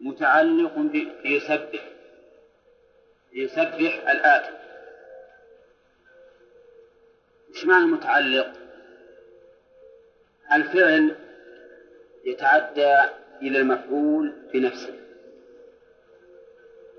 [0.00, 0.78] متعلق
[1.22, 1.90] بيسبح
[3.32, 4.54] يسبح الآتي.
[7.54, 8.52] إيش معنى متعلق؟
[10.52, 11.16] الفعل
[12.24, 12.96] يتعدى
[13.42, 14.94] إلى المفعول بنفسه.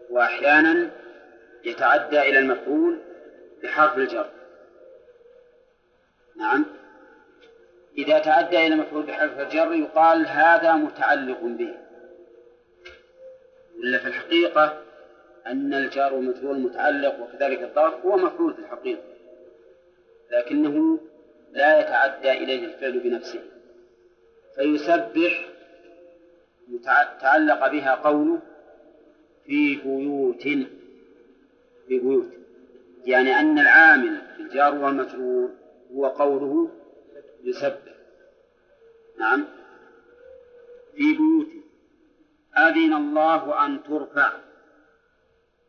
[0.10, 0.92] وأحيانا
[1.66, 3.00] يتعدى إلى المفعول
[3.64, 4.30] بحرف الجر.
[6.38, 6.66] نعم.
[7.98, 11.74] إذا تعدى إلى المفعول بحرف الجر يقال هذا متعلق به.
[13.80, 14.82] ولا في الحقيقة
[15.48, 19.04] أن الجار والمجرور متعلق وكذلك الظرف هو مفعول في الحقيقة.
[20.32, 21.00] لكنه
[21.52, 23.42] لا يتعدى إليه الفعل بنفسه.
[24.56, 25.46] فيسبح
[27.22, 28.40] تعلق بها قوله
[29.46, 30.48] في بيوت
[31.88, 32.46] في بيوت
[33.06, 35.50] يعني أن العامل الجار والمجرور
[35.92, 36.70] هو قوله
[37.44, 37.96] يسبح.
[39.20, 39.46] نعم.
[40.96, 41.48] في بيوت.
[42.58, 44.32] أذن الله أن ترفع.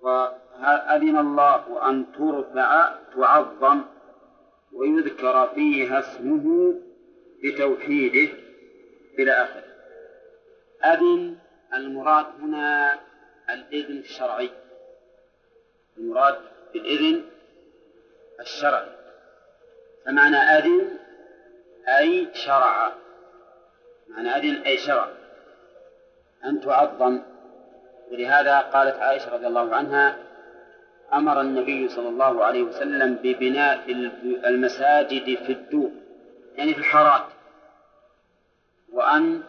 [0.01, 3.83] وأذن الله أن ترفع تعظم
[4.73, 6.75] ويذكر فيها اسمه
[7.45, 8.33] بتوحيده
[9.19, 9.77] إلى آخره.
[10.85, 11.37] أذن
[11.75, 12.99] المراد هنا
[13.51, 14.51] الإذن الشرعي.
[15.99, 16.37] المراد
[16.73, 17.25] بالإذن
[18.41, 18.97] الشرعي
[20.07, 20.99] فمعنى أذن
[21.89, 22.93] أي شرع.
[24.09, 25.09] معنى أذن أي شرع.
[26.45, 27.23] أن تعظم.
[28.11, 30.17] ولهذا قالت عائشة رضي الله عنها
[31.13, 33.91] أمر النبي صلى الله عليه وسلم ببناء
[34.45, 35.91] المساجد في الدور
[36.57, 37.27] يعني في الحارات.
[38.93, 39.43] وأن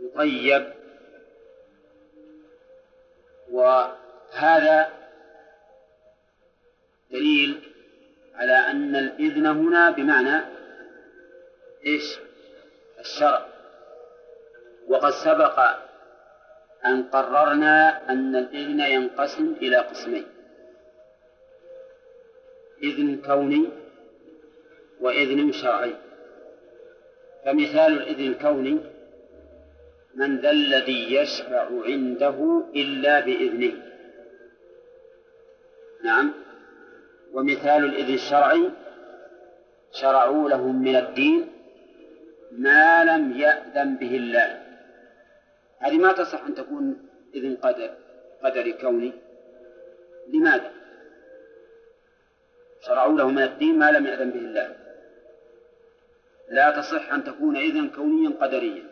[0.00, 0.72] تطيب.
[3.50, 5.03] وهذا
[7.14, 7.60] دليل
[8.34, 10.44] على أن الإذن هنا بمعنى
[11.86, 12.18] إيش؟
[13.00, 13.46] الشرع.
[14.88, 15.60] وقد سبق
[16.86, 20.26] أن قررنا أن الإذن ينقسم إلى قسمين.
[22.82, 23.68] إذن كوني
[25.00, 25.94] وإذن شرعي.
[27.44, 28.78] فمثال الإذن الكوني
[30.14, 33.72] من ذا الذي يشفع عنده إلا بإذنه.
[36.04, 36.43] نعم.
[37.34, 38.70] ومثال الإذن الشرعي
[39.92, 41.52] شرعوا لهم من الدين
[42.52, 44.62] ما لم يأذن به الله
[45.78, 47.90] هذه ما تصح أن تكون إذن قدر
[48.44, 49.12] قدري كوني
[50.28, 50.70] لماذا؟
[52.86, 54.76] شرعوا له من الدين ما لم يأذن به الله
[56.48, 58.84] لا تصح أن تكون إذن كونيا قدريا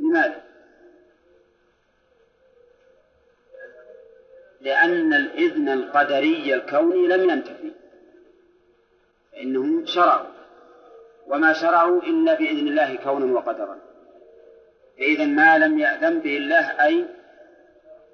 [0.00, 0.45] لماذا؟
[4.66, 7.72] لأن الإذن القدري الكوني لم ينتفي.
[9.32, 10.26] فإنهم شرعوا
[11.26, 13.78] وما شرعوا إلا بإذن الله كونا وقدرا.
[14.98, 17.06] فإذا ما لم يأذن به الله أي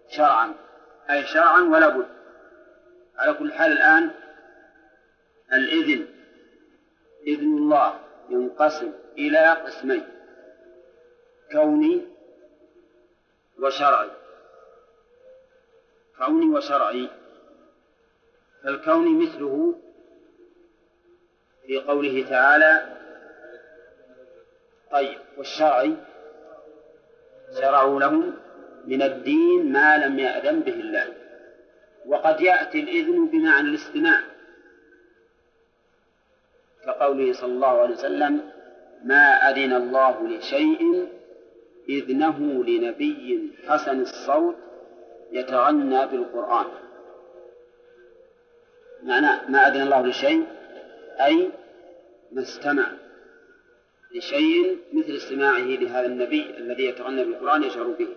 [0.09, 0.55] شرعا.
[1.11, 2.07] أي شرعا ولا بد.
[3.19, 4.11] على كل حال الآن
[5.53, 6.07] الإذن
[7.27, 8.01] إذن الله
[8.31, 10.05] ينقسم إلى قسمين
[11.53, 12.01] كوني
[13.59, 14.22] وشرعي.
[16.19, 17.09] كوني وشرعي.
[18.65, 19.75] فالكوني مثله
[21.67, 22.97] في قوله تعالى
[24.93, 25.97] طيب والشرعي
[27.61, 28.35] شرعوا لهم
[28.85, 31.13] من الدين ما لم يأذن به الله.
[32.07, 34.21] وقد يأتي الإذن بمعنى الاستماع.
[36.85, 38.51] كقوله صلى الله عليه وسلم
[39.05, 41.09] ما أذن الله لشيء
[41.89, 44.57] إذنه لنبي حسن الصوت
[45.33, 46.67] يتغنى بالقرآن.
[49.03, 50.47] معنى ما أذن الله لشيء؟
[51.21, 51.51] أي
[52.33, 52.93] ما استمع
[54.15, 58.09] لشيء مثل استماعه لهذا النبي الذي يتغنى بالقرآن يشعر به.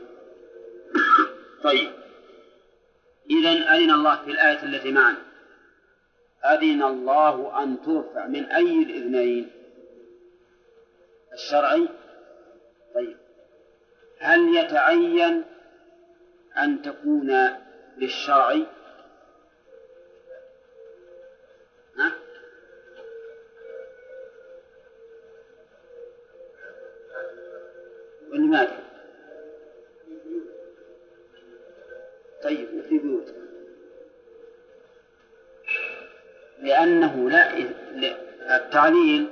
[1.64, 1.92] طيب.
[3.30, 5.18] إذا أذن الله في الآية التي معنا.
[6.46, 9.52] أذن الله أن ترفع من أي الإذنين؟
[11.34, 11.90] الشرعي؟
[12.96, 13.18] طيب.
[14.20, 15.44] هل يتعين
[16.58, 17.32] أن تكون
[17.98, 18.56] للشرع
[21.98, 22.12] ها؟
[28.32, 28.86] ولماذا؟
[32.44, 33.34] طيب وفي بيوت
[36.60, 37.58] لأنه لا
[38.56, 39.28] التعليل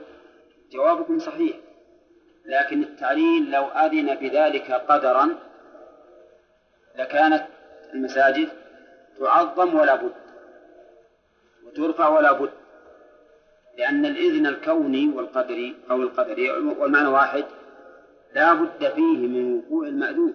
[0.72, 1.58] جوابكم صحيح
[2.46, 5.53] لكن التعليل لو أذن بذلك قدرا
[6.96, 7.46] لكانت
[7.94, 8.50] المساجد
[9.20, 10.14] تعظم ولا بد
[11.66, 12.52] وترفع ولا بد
[13.78, 17.46] لأن الإذن الكوني والقدري أو القدري والمعنى واحد
[18.36, 20.34] لا بد فيه من وقوع المأذون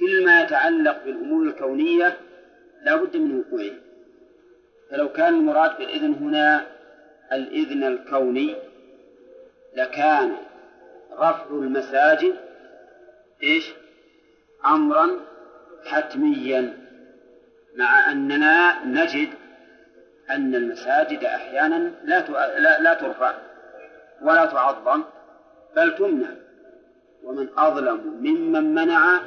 [0.00, 2.16] كل ما يتعلق بالأمور الكونية
[2.82, 3.72] لا بد من وقوعه
[4.90, 6.66] فلو كان المراد بالإذن هنا
[7.32, 8.56] الإذن الكوني
[9.76, 10.36] لكان
[11.12, 12.34] رفع المساجد
[13.42, 13.72] إيش؟
[14.66, 15.10] أمرا
[15.86, 16.78] حتميا
[17.76, 19.28] مع أننا نجد
[20.30, 23.34] أن المساجد أحيانا لا لا, ترفع
[24.22, 25.04] ولا تعظم
[25.76, 26.30] بل تمنع.
[27.24, 29.20] ومن أظلم ممن منع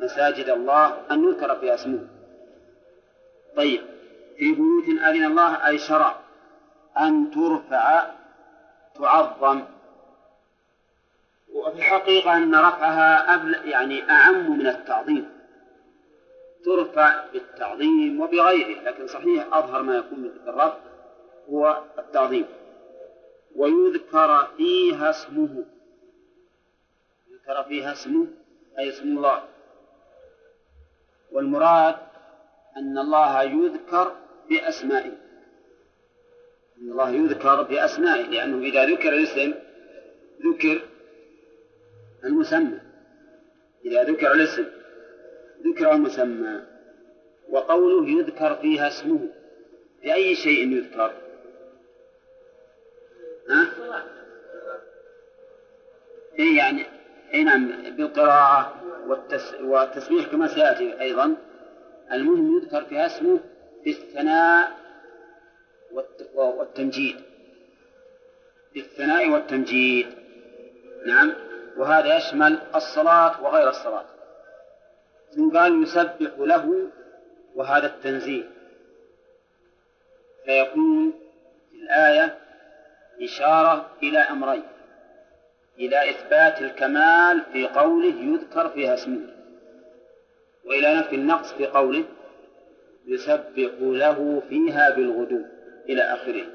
[0.00, 2.06] مساجد الله أن يذكر فيها اسمه.
[3.56, 3.80] طيب
[4.38, 6.16] في بيوت أذن الله أي شرع
[6.98, 8.04] أن ترفع
[8.94, 9.62] تعظم
[11.54, 15.30] وفي الحقيقة أن رفعها أبل يعني أعم من التعظيم.
[16.64, 20.76] ترفع بالتعظيم وبغيره لكن صحيح أظهر ما يكون بالرفع
[21.48, 22.46] هو التعظيم.
[23.56, 25.64] ويذكر فيها اسمه.
[27.30, 28.26] يذكر فيها اسمه
[28.78, 29.42] أي اسم الله.
[31.32, 31.96] والمراد
[32.76, 34.12] أن الله يذكر
[34.50, 35.12] بأسمائه.
[36.78, 39.54] أن الله يذكر بأسمائه لأنه إذا ذكر الاسم
[40.46, 40.80] ذكر
[42.24, 42.80] المسمى.
[43.84, 44.64] إذا ذكر الاسم
[45.66, 46.60] ذكر المسمى
[47.48, 49.28] وقوله يذكر فيها اسمه
[50.02, 51.12] بأي شيء يذكر؟
[53.50, 53.66] ها؟
[56.38, 56.86] إيه يعني
[57.34, 59.54] إيه نعم بالقراءة والتس...
[59.60, 61.36] والتسبيح كما سيأتي أيضا.
[62.12, 63.40] المهم يذكر فيها اسمه
[63.84, 64.72] بالثناء
[65.92, 66.30] والت...
[66.34, 67.16] والتمجيد.
[68.74, 70.06] بالثناء والتمجيد.
[71.06, 71.32] نعم.
[71.76, 74.04] وهذا يشمل الصلاة وغير الصلاة.
[75.36, 76.88] ثم قال يسبح له
[77.54, 78.44] وهذا التنزيه
[80.44, 81.12] فيكون
[81.70, 82.38] في الآية
[83.22, 84.62] إشارة إلى أمرين.
[85.78, 89.20] إلى إثبات الكمال في قوله يذكر فيها اسمه.
[90.64, 92.04] وإلى نفي النقص في قوله
[93.06, 95.42] يسبح له فيها بالغدو
[95.88, 96.46] إلى آخره.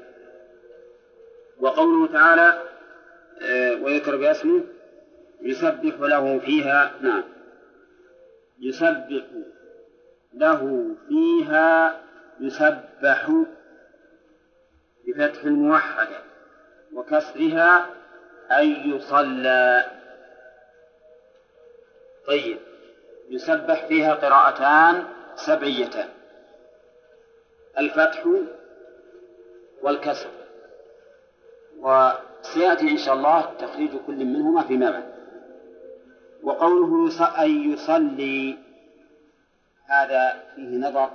[1.60, 2.62] وقوله تعالى
[3.42, 4.64] آه، ويذكر باسمه
[5.42, 7.24] يسبح له فيها نعم.
[8.60, 9.24] يسبح
[10.34, 12.00] له فيها
[12.40, 13.30] يسبح
[15.06, 16.18] بفتح الموحدة
[16.94, 17.86] وكسرها
[18.52, 19.84] أي يصلى.
[22.26, 22.58] طيب.
[23.30, 25.04] يسبح فيها قراءتان
[25.34, 26.08] سبعيتان.
[27.78, 28.26] الفتح
[29.82, 30.30] والكسر.
[31.78, 35.19] وسيأتي إن شاء الله تخريج كل منهما فيما بعد.
[36.42, 37.06] وقوله
[37.44, 38.58] أن يصلي
[39.86, 41.10] هذا فيه نظر.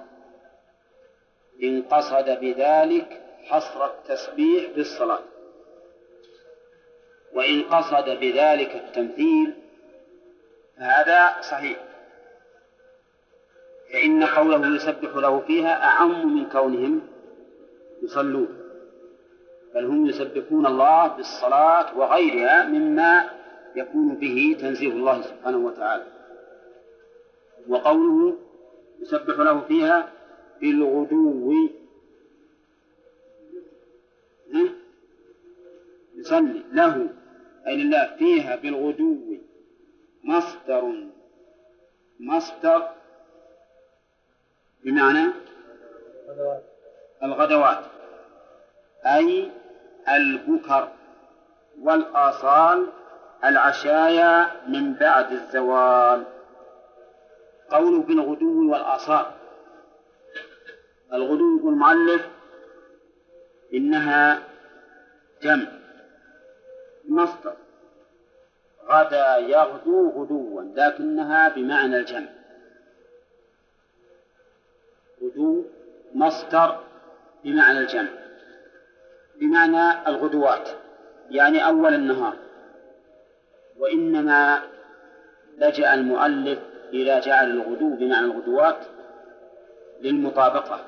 [1.64, 5.20] إن قصد بذلك حصر التسبيح بالصلاة.
[7.34, 9.54] وإن قصد بذلك التمثيل
[10.78, 11.78] فهذا صحيح.
[13.94, 17.02] فإن قوله يسبح له فيها أعم من كونهم
[18.04, 18.66] يصلون.
[19.76, 23.30] بل هم يسبحون الله بالصلاة وغيرها مما
[23.76, 26.06] يكون به تنزيه الله سبحانه وتعالى.
[27.68, 28.38] وقوله
[29.00, 30.12] يسبح له فيها
[30.62, 31.54] بالغدو.
[36.16, 37.10] يصلي له
[37.68, 39.38] أي لله فيها بالغدو.
[40.24, 41.08] مصدر.
[42.20, 42.90] مصدر
[44.84, 45.32] بمعنى
[47.24, 47.86] الغدوات.
[49.06, 49.52] أي
[50.10, 50.92] البكر
[51.82, 52.88] والآصال
[53.44, 56.24] العشايا من بعد الزوال.
[57.70, 59.26] قوله بالغدو والآصال
[61.14, 62.28] الغدو يقول المؤلف
[63.74, 64.44] إنها
[65.42, 65.68] جمع
[67.10, 67.56] مصدر.
[68.88, 72.30] غدا يغدو غدوا لكنها بمعنى الجمع.
[75.24, 75.64] غدو
[76.16, 76.80] مصدر
[77.44, 78.10] بمعنى الجمع.
[79.36, 80.70] بمعنى الغدوات
[81.30, 82.45] يعني أول النهار.
[83.80, 84.62] وإنما
[85.58, 86.60] لجأ المؤلف
[86.94, 88.78] إلى جعل الغدو بمعنى الغدوات
[90.02, 90.80] للمطابقة.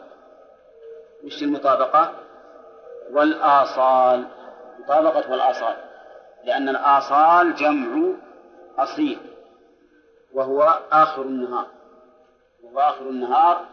[1.23, 2.11] وش المطابقة؟
[3.11, 4.26] والآصال
[4.80, 5.76] مطابقة والآصال.
[6.45, 8.14] لأن الآصال جمع
[8.77, 9.19] أصيل
[10.34, 11.68] وهو آخر النهار.
[12.64, 13.65] وهو آخر النهار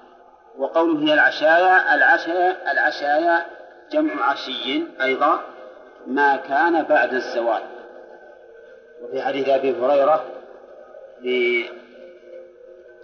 [0.59, 3.47] وقوله هي العشايا العشايا العشايا
[3.93, 5.41] جمع عشي أيضا
[6.07, 7.74] ما كان بعد الزوال.
[9.05, 10.25] وفي حديث أبي هريرة
[11.23, 11.65] في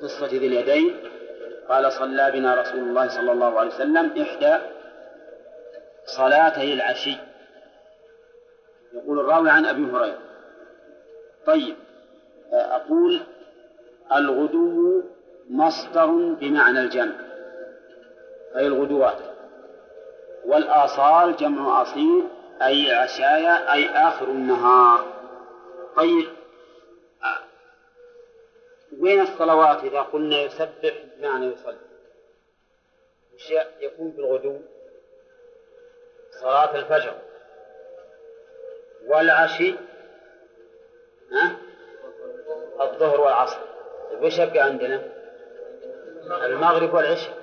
[0.03, 0.97] قصة ذي اليدين
[1.69, 4.57] قال صلى بنا رسول الله صلى الله عليه وسلم إحدى
[6.17, 7.17] صلاتي العشي.
[8.95, 10.19] يقول الراوي عن أبي هريرة
[11.47, 11.77] طيب
[12.53, 13.21] أقول
[14.15, 15.03] الغدو
[15.51, 16.07] مصدر
[16.41, 17.15] بمعنى الجمع
[18.57, 19.19] أي الغدوات
[20.47, 22.25] والآصال جمع أصيل
[22.63, 25.20] أي عشايا أي آخر النهار.
[25.97, 26.29] طيب.
[28.99, 31.77] وين الصلوات إذا قلنا يسبح بمعنى يصلي؟
[33.35, 33.51] وش
[33.81, 34.61] يكون بالغدو؟
[36.41, 37.15] صلاة الفجر.
[39.07, 39.75] والعشي؟
[41.33, 41.57] ها؟
[42.81, 43.61] الظهر والعصر.
[44.21, 45.03] وش يبقى عندنا؟
[46.45, 47.41] المغرب والعشاء.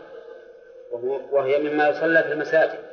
[1.32, 2.88] وهي مما يصلى في المساجد.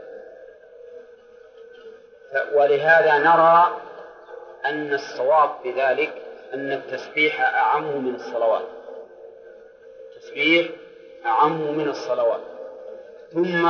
[2.52, 3.80] ولهذا نرى
[4.66, 6.12] أن الصواب في ذلك
[6.54, 8.66] أن التسبيح أعم من الصلوات.
[10.16, 10.68] التسبيح
[11.26, 12.40] أعم من الصلوات.
[13.32, 13.66] ثم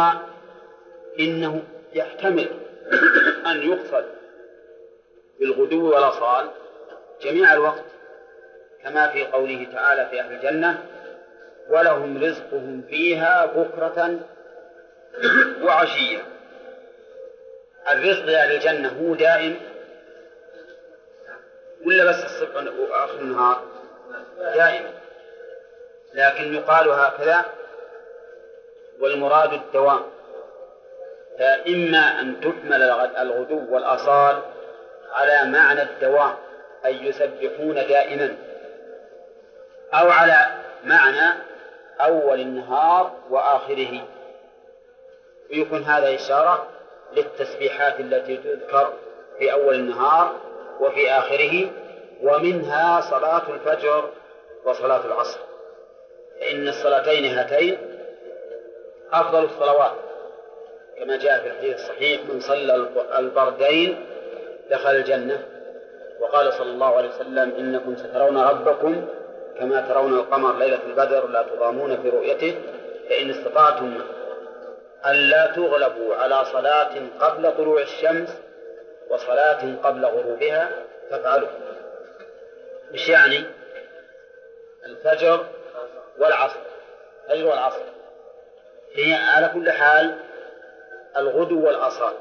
[1.19, 1.63] إنه
[1.95, 2.49] يحتمل
[3.47, 4.05] أن يقصد
[5.41, 6.51] بالغدو والأصال
[7.23, 7.85] جميع الوقت
[8.83, 10.85] كما في قوله تعالى في أهل الجنة
[11.71, 14.21] ولهم رزقهم فيها بكرة
[15.63, 16.23] وعشية.
[17.91, 19.57] الرزق لأهل الجنة هو دائم
[21.87, 23.63] ولا بس الصبح وآخر النهار؟
[24.39, 24.91] دائما.
[26.15, 27.45] لكن يقال هكذا
[29.01, 30.03] والمراد الدوام.
[31.39, 32.83] فإما أن تحمل
[33.19, 34.43] الغدو والآصال
[35.13, 36.35] على معنى الدوام
[36.85, 38.37] أي يسبحون دائما
[39.95, 40.47] أو على
[40.85, 41.39] معنى
[42.01, 44.01] أول النهار وآخره.
[45.51, 46.67] ويكون هذا إشارة
[47.17, 48.93] للتسبيحات التي تذكر
[49.39, 50.37] في أول النهار
[50.81, 51.71] وفي آخره
[52.23, 54.11] ومنها صلاة الفجر
[54.65, 55.39] وصلاة العصر.
[56.41, 57.79] فإن الصلاتين هاتين
[59.13, 59.93] أفضل الصلوات
[60.99, 62.89] كما جاء في الحديث الصحيح من صلى
[63.19, 64.07] البردين
[64.71, 65.45] دخل الجنة.
[66.21, 69.07] وقال صلى الله عليه وسلم إنكم سترون ربكم
[69.59, 72.55] كما ترون القمر ليلة البدر لا تضامون في رؤيته
[73.09, 74.01] فإن استطعتم
[75.07, 78.41] ألا تغلبوا على صلاة قبل طلوع الشمس
[79.11, 80.71] وصلاة قبل غروبها
[81.11, 81.49] فافعلوا
[82.93, 83.45] إيش يعني؟
[84.87, 85.47] الفجر
[86.19, 86.61] والعصر
[87.31, 87.81] الفجر والعصر.
[88.95, 90.19] هي على كل حال
[91.17, 92.15] الغدو والأصال.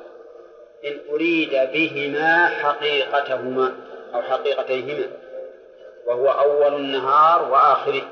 [0.85, 3.75] إن أريد بهما حقيقتهما
[4.13, 5.07] أو حقيقتيهما
[6.05, 8.03] وهو أول النهار وآخره.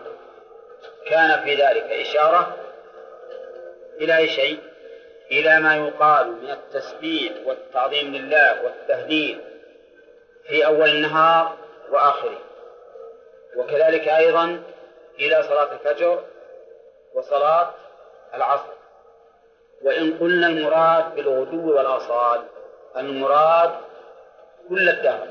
[1.05, 2.57] كان في ذلك إشارة
[4.01, 4.59] إلى أي شيء
[5.31, 9.41] إلى ما يقال من التسبيح والتعظيم لله والتهليل
[10.47, 11.57] في أول النهار
[11.91, 12.39] وآخره.
[13.57, 14.63] وكذلك أيضا
[15.19, 16.23] إلى صلاة الفجر
[17.13, 17.73] وصلاة
[18.33, 18.73] العصر.
[19.81, 22.41] وإن قلنا المراد بالغدو والآصال
[22.97, 23.71] المراد
[24.69, 25.27] كل الدهر.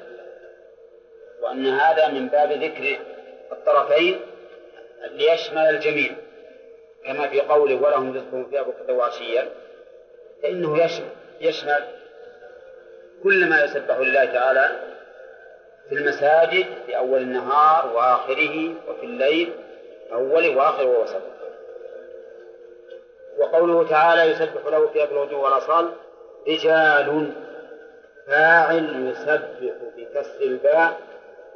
[1.42, 2.98] وأن هذا من باب ذكر
[3.52, 4.20] الطرفين
[5.10, 6.12] ليشمل الجميع
[7.04, 9.48] كما في قوله ولهم رزقهم فيها بكرة وعشيا
[10.42, 10.90] فإنه
[11.40, 11.84] يشمل,
[13.22, 14.70] كل ما يسبح لله تعالى
[15.88, 19.52] في المساجد في أول النهار وآخره وفي الليل
[20.12, 21.30] أوله وآخره ووسطه.
[23.38, 25.92] وقوله تعالى يسبح له فيها بالغدو والأصال
[26.48, 27.32] رجال
[28.26, 31.00] فاعل يسبح بكسر الباء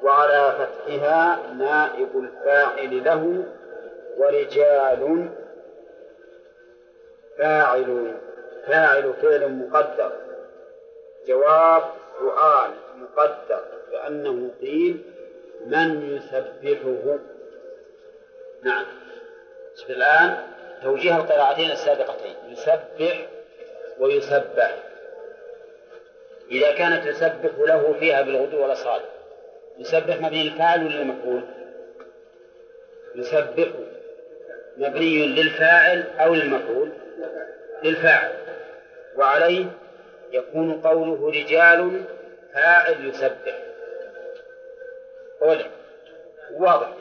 [0.03, 3.45] وعلى فتحها نائب الفاعل له
[4.19, 5.31] ورجال
[7.39, 8.15] فاعل
[8.67, 10.13] فاعل فعل مقدر.
[11.27, 11.83] جواب
[12.19, 13.61] سؤال مقدر
[13.93, 15.03] كأنه قيل
[15.67, 17.19] من يسبحه.
[18.63, 18.87] نعم.
[19.91, 20.37] الآن
[20.83, 22.35] توجيه القراءتين السابقتين.
[22.49, 23.27] يسبح
[23.99, 24.77] ويسبح.
[26.51, 29.01] إذا كانت يسبح له فيها بالغدو والأصال
[29.79, 31.43] يسبح مبني الفاعل ولا المفعول؟
[33.15, 33.69] يسبح
[34.77, 36.93] مبني للفاعل أو للمفعول؟
[37.83, 38.44] للفاعل.
[39.17, 39.67] وعليه
[40.33, 42.05] يكون قوله رجال
[42.55, 43.59] فاعل يسبح.
[45.43, 45.71] أولى
[46.53, 46.95] واضح.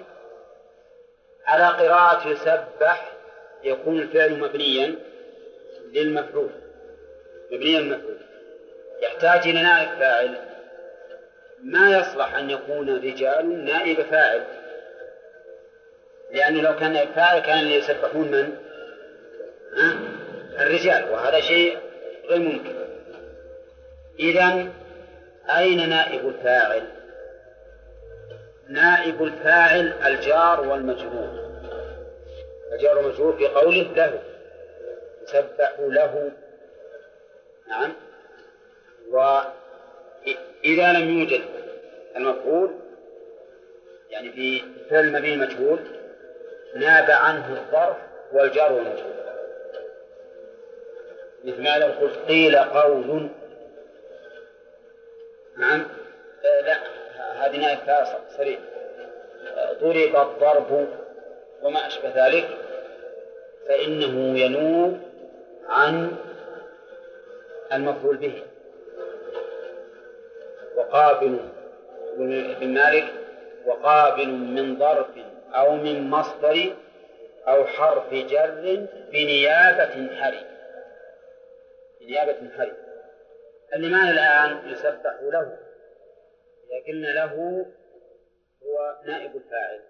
[1.46, 3.12] على قراءة يسبح
[3.64, 4.96] يكون الفعل مبنيا
[5.92, 6.50] للمفعول.
[7.52, 8.18] مبنيا للمفعول.
[9.02, 10.36] يحتاج إلى نائب فاعل.
[11.64, 14.44] ما يصلح أن يكون رجال نائب فاعل؟
[16.32, 18.58] لأنه لو كان نائب فاعل كان يسبحون من؟
[20.60, 21.10] الرجال.
[21.10, 21.78] وهذا شيء
[22.30, 22.74] غير ممكن
[24.20, 24.72] إذا
[25.58, 26.84] أين نائب الفاعل؟
[28.68, 31.44] نائب الفاعل الجار والمجرور.
[32.74, 34.20] الجار والمجرور في قوله له
[35.24, 36.32] يسبح له.
[37.68, 37.94] نعم.
[39.12, 41.42] وإذا لم يوجد
[42.16, 42.72] المفعول
[44.10, 45.80] يعني في فعل مبني مجهول
[46.76, 47.98] ناب عنه الظرف
[48.32, 49.23] والجار والمجهول
[51.44, 53.30] مثل لو قلت قيل قول.
[55.58, 55.86] نعم.
[56.46, 56.78] آه لا
[57.46, 58.60] هذه نائب فاصل صريح
[59.82, 60.88] ضرب الضرب
[61.62, 62.48] وما أشبه ذلك
[63.68, 65.00] فإنه ينوب
[65.70, 66.12] عن
[67.74, 68.44] المفعول به.
[70.76, 71.40] وقابل
[72.18, 73.06] ابن مالك
[73.66, 75.08] وقابل من ظرف
[75.54, 76.74] أو من مصدر
[77.48, 80.53] أو حرف جر بنيابة حري
[82.52, 82.74] حري
[83.74, 85.58] اللي معنا الآن يسبح له
[86.88, 87.34] قلنا له
[88.64, 89.82] هو نائب الفاعل.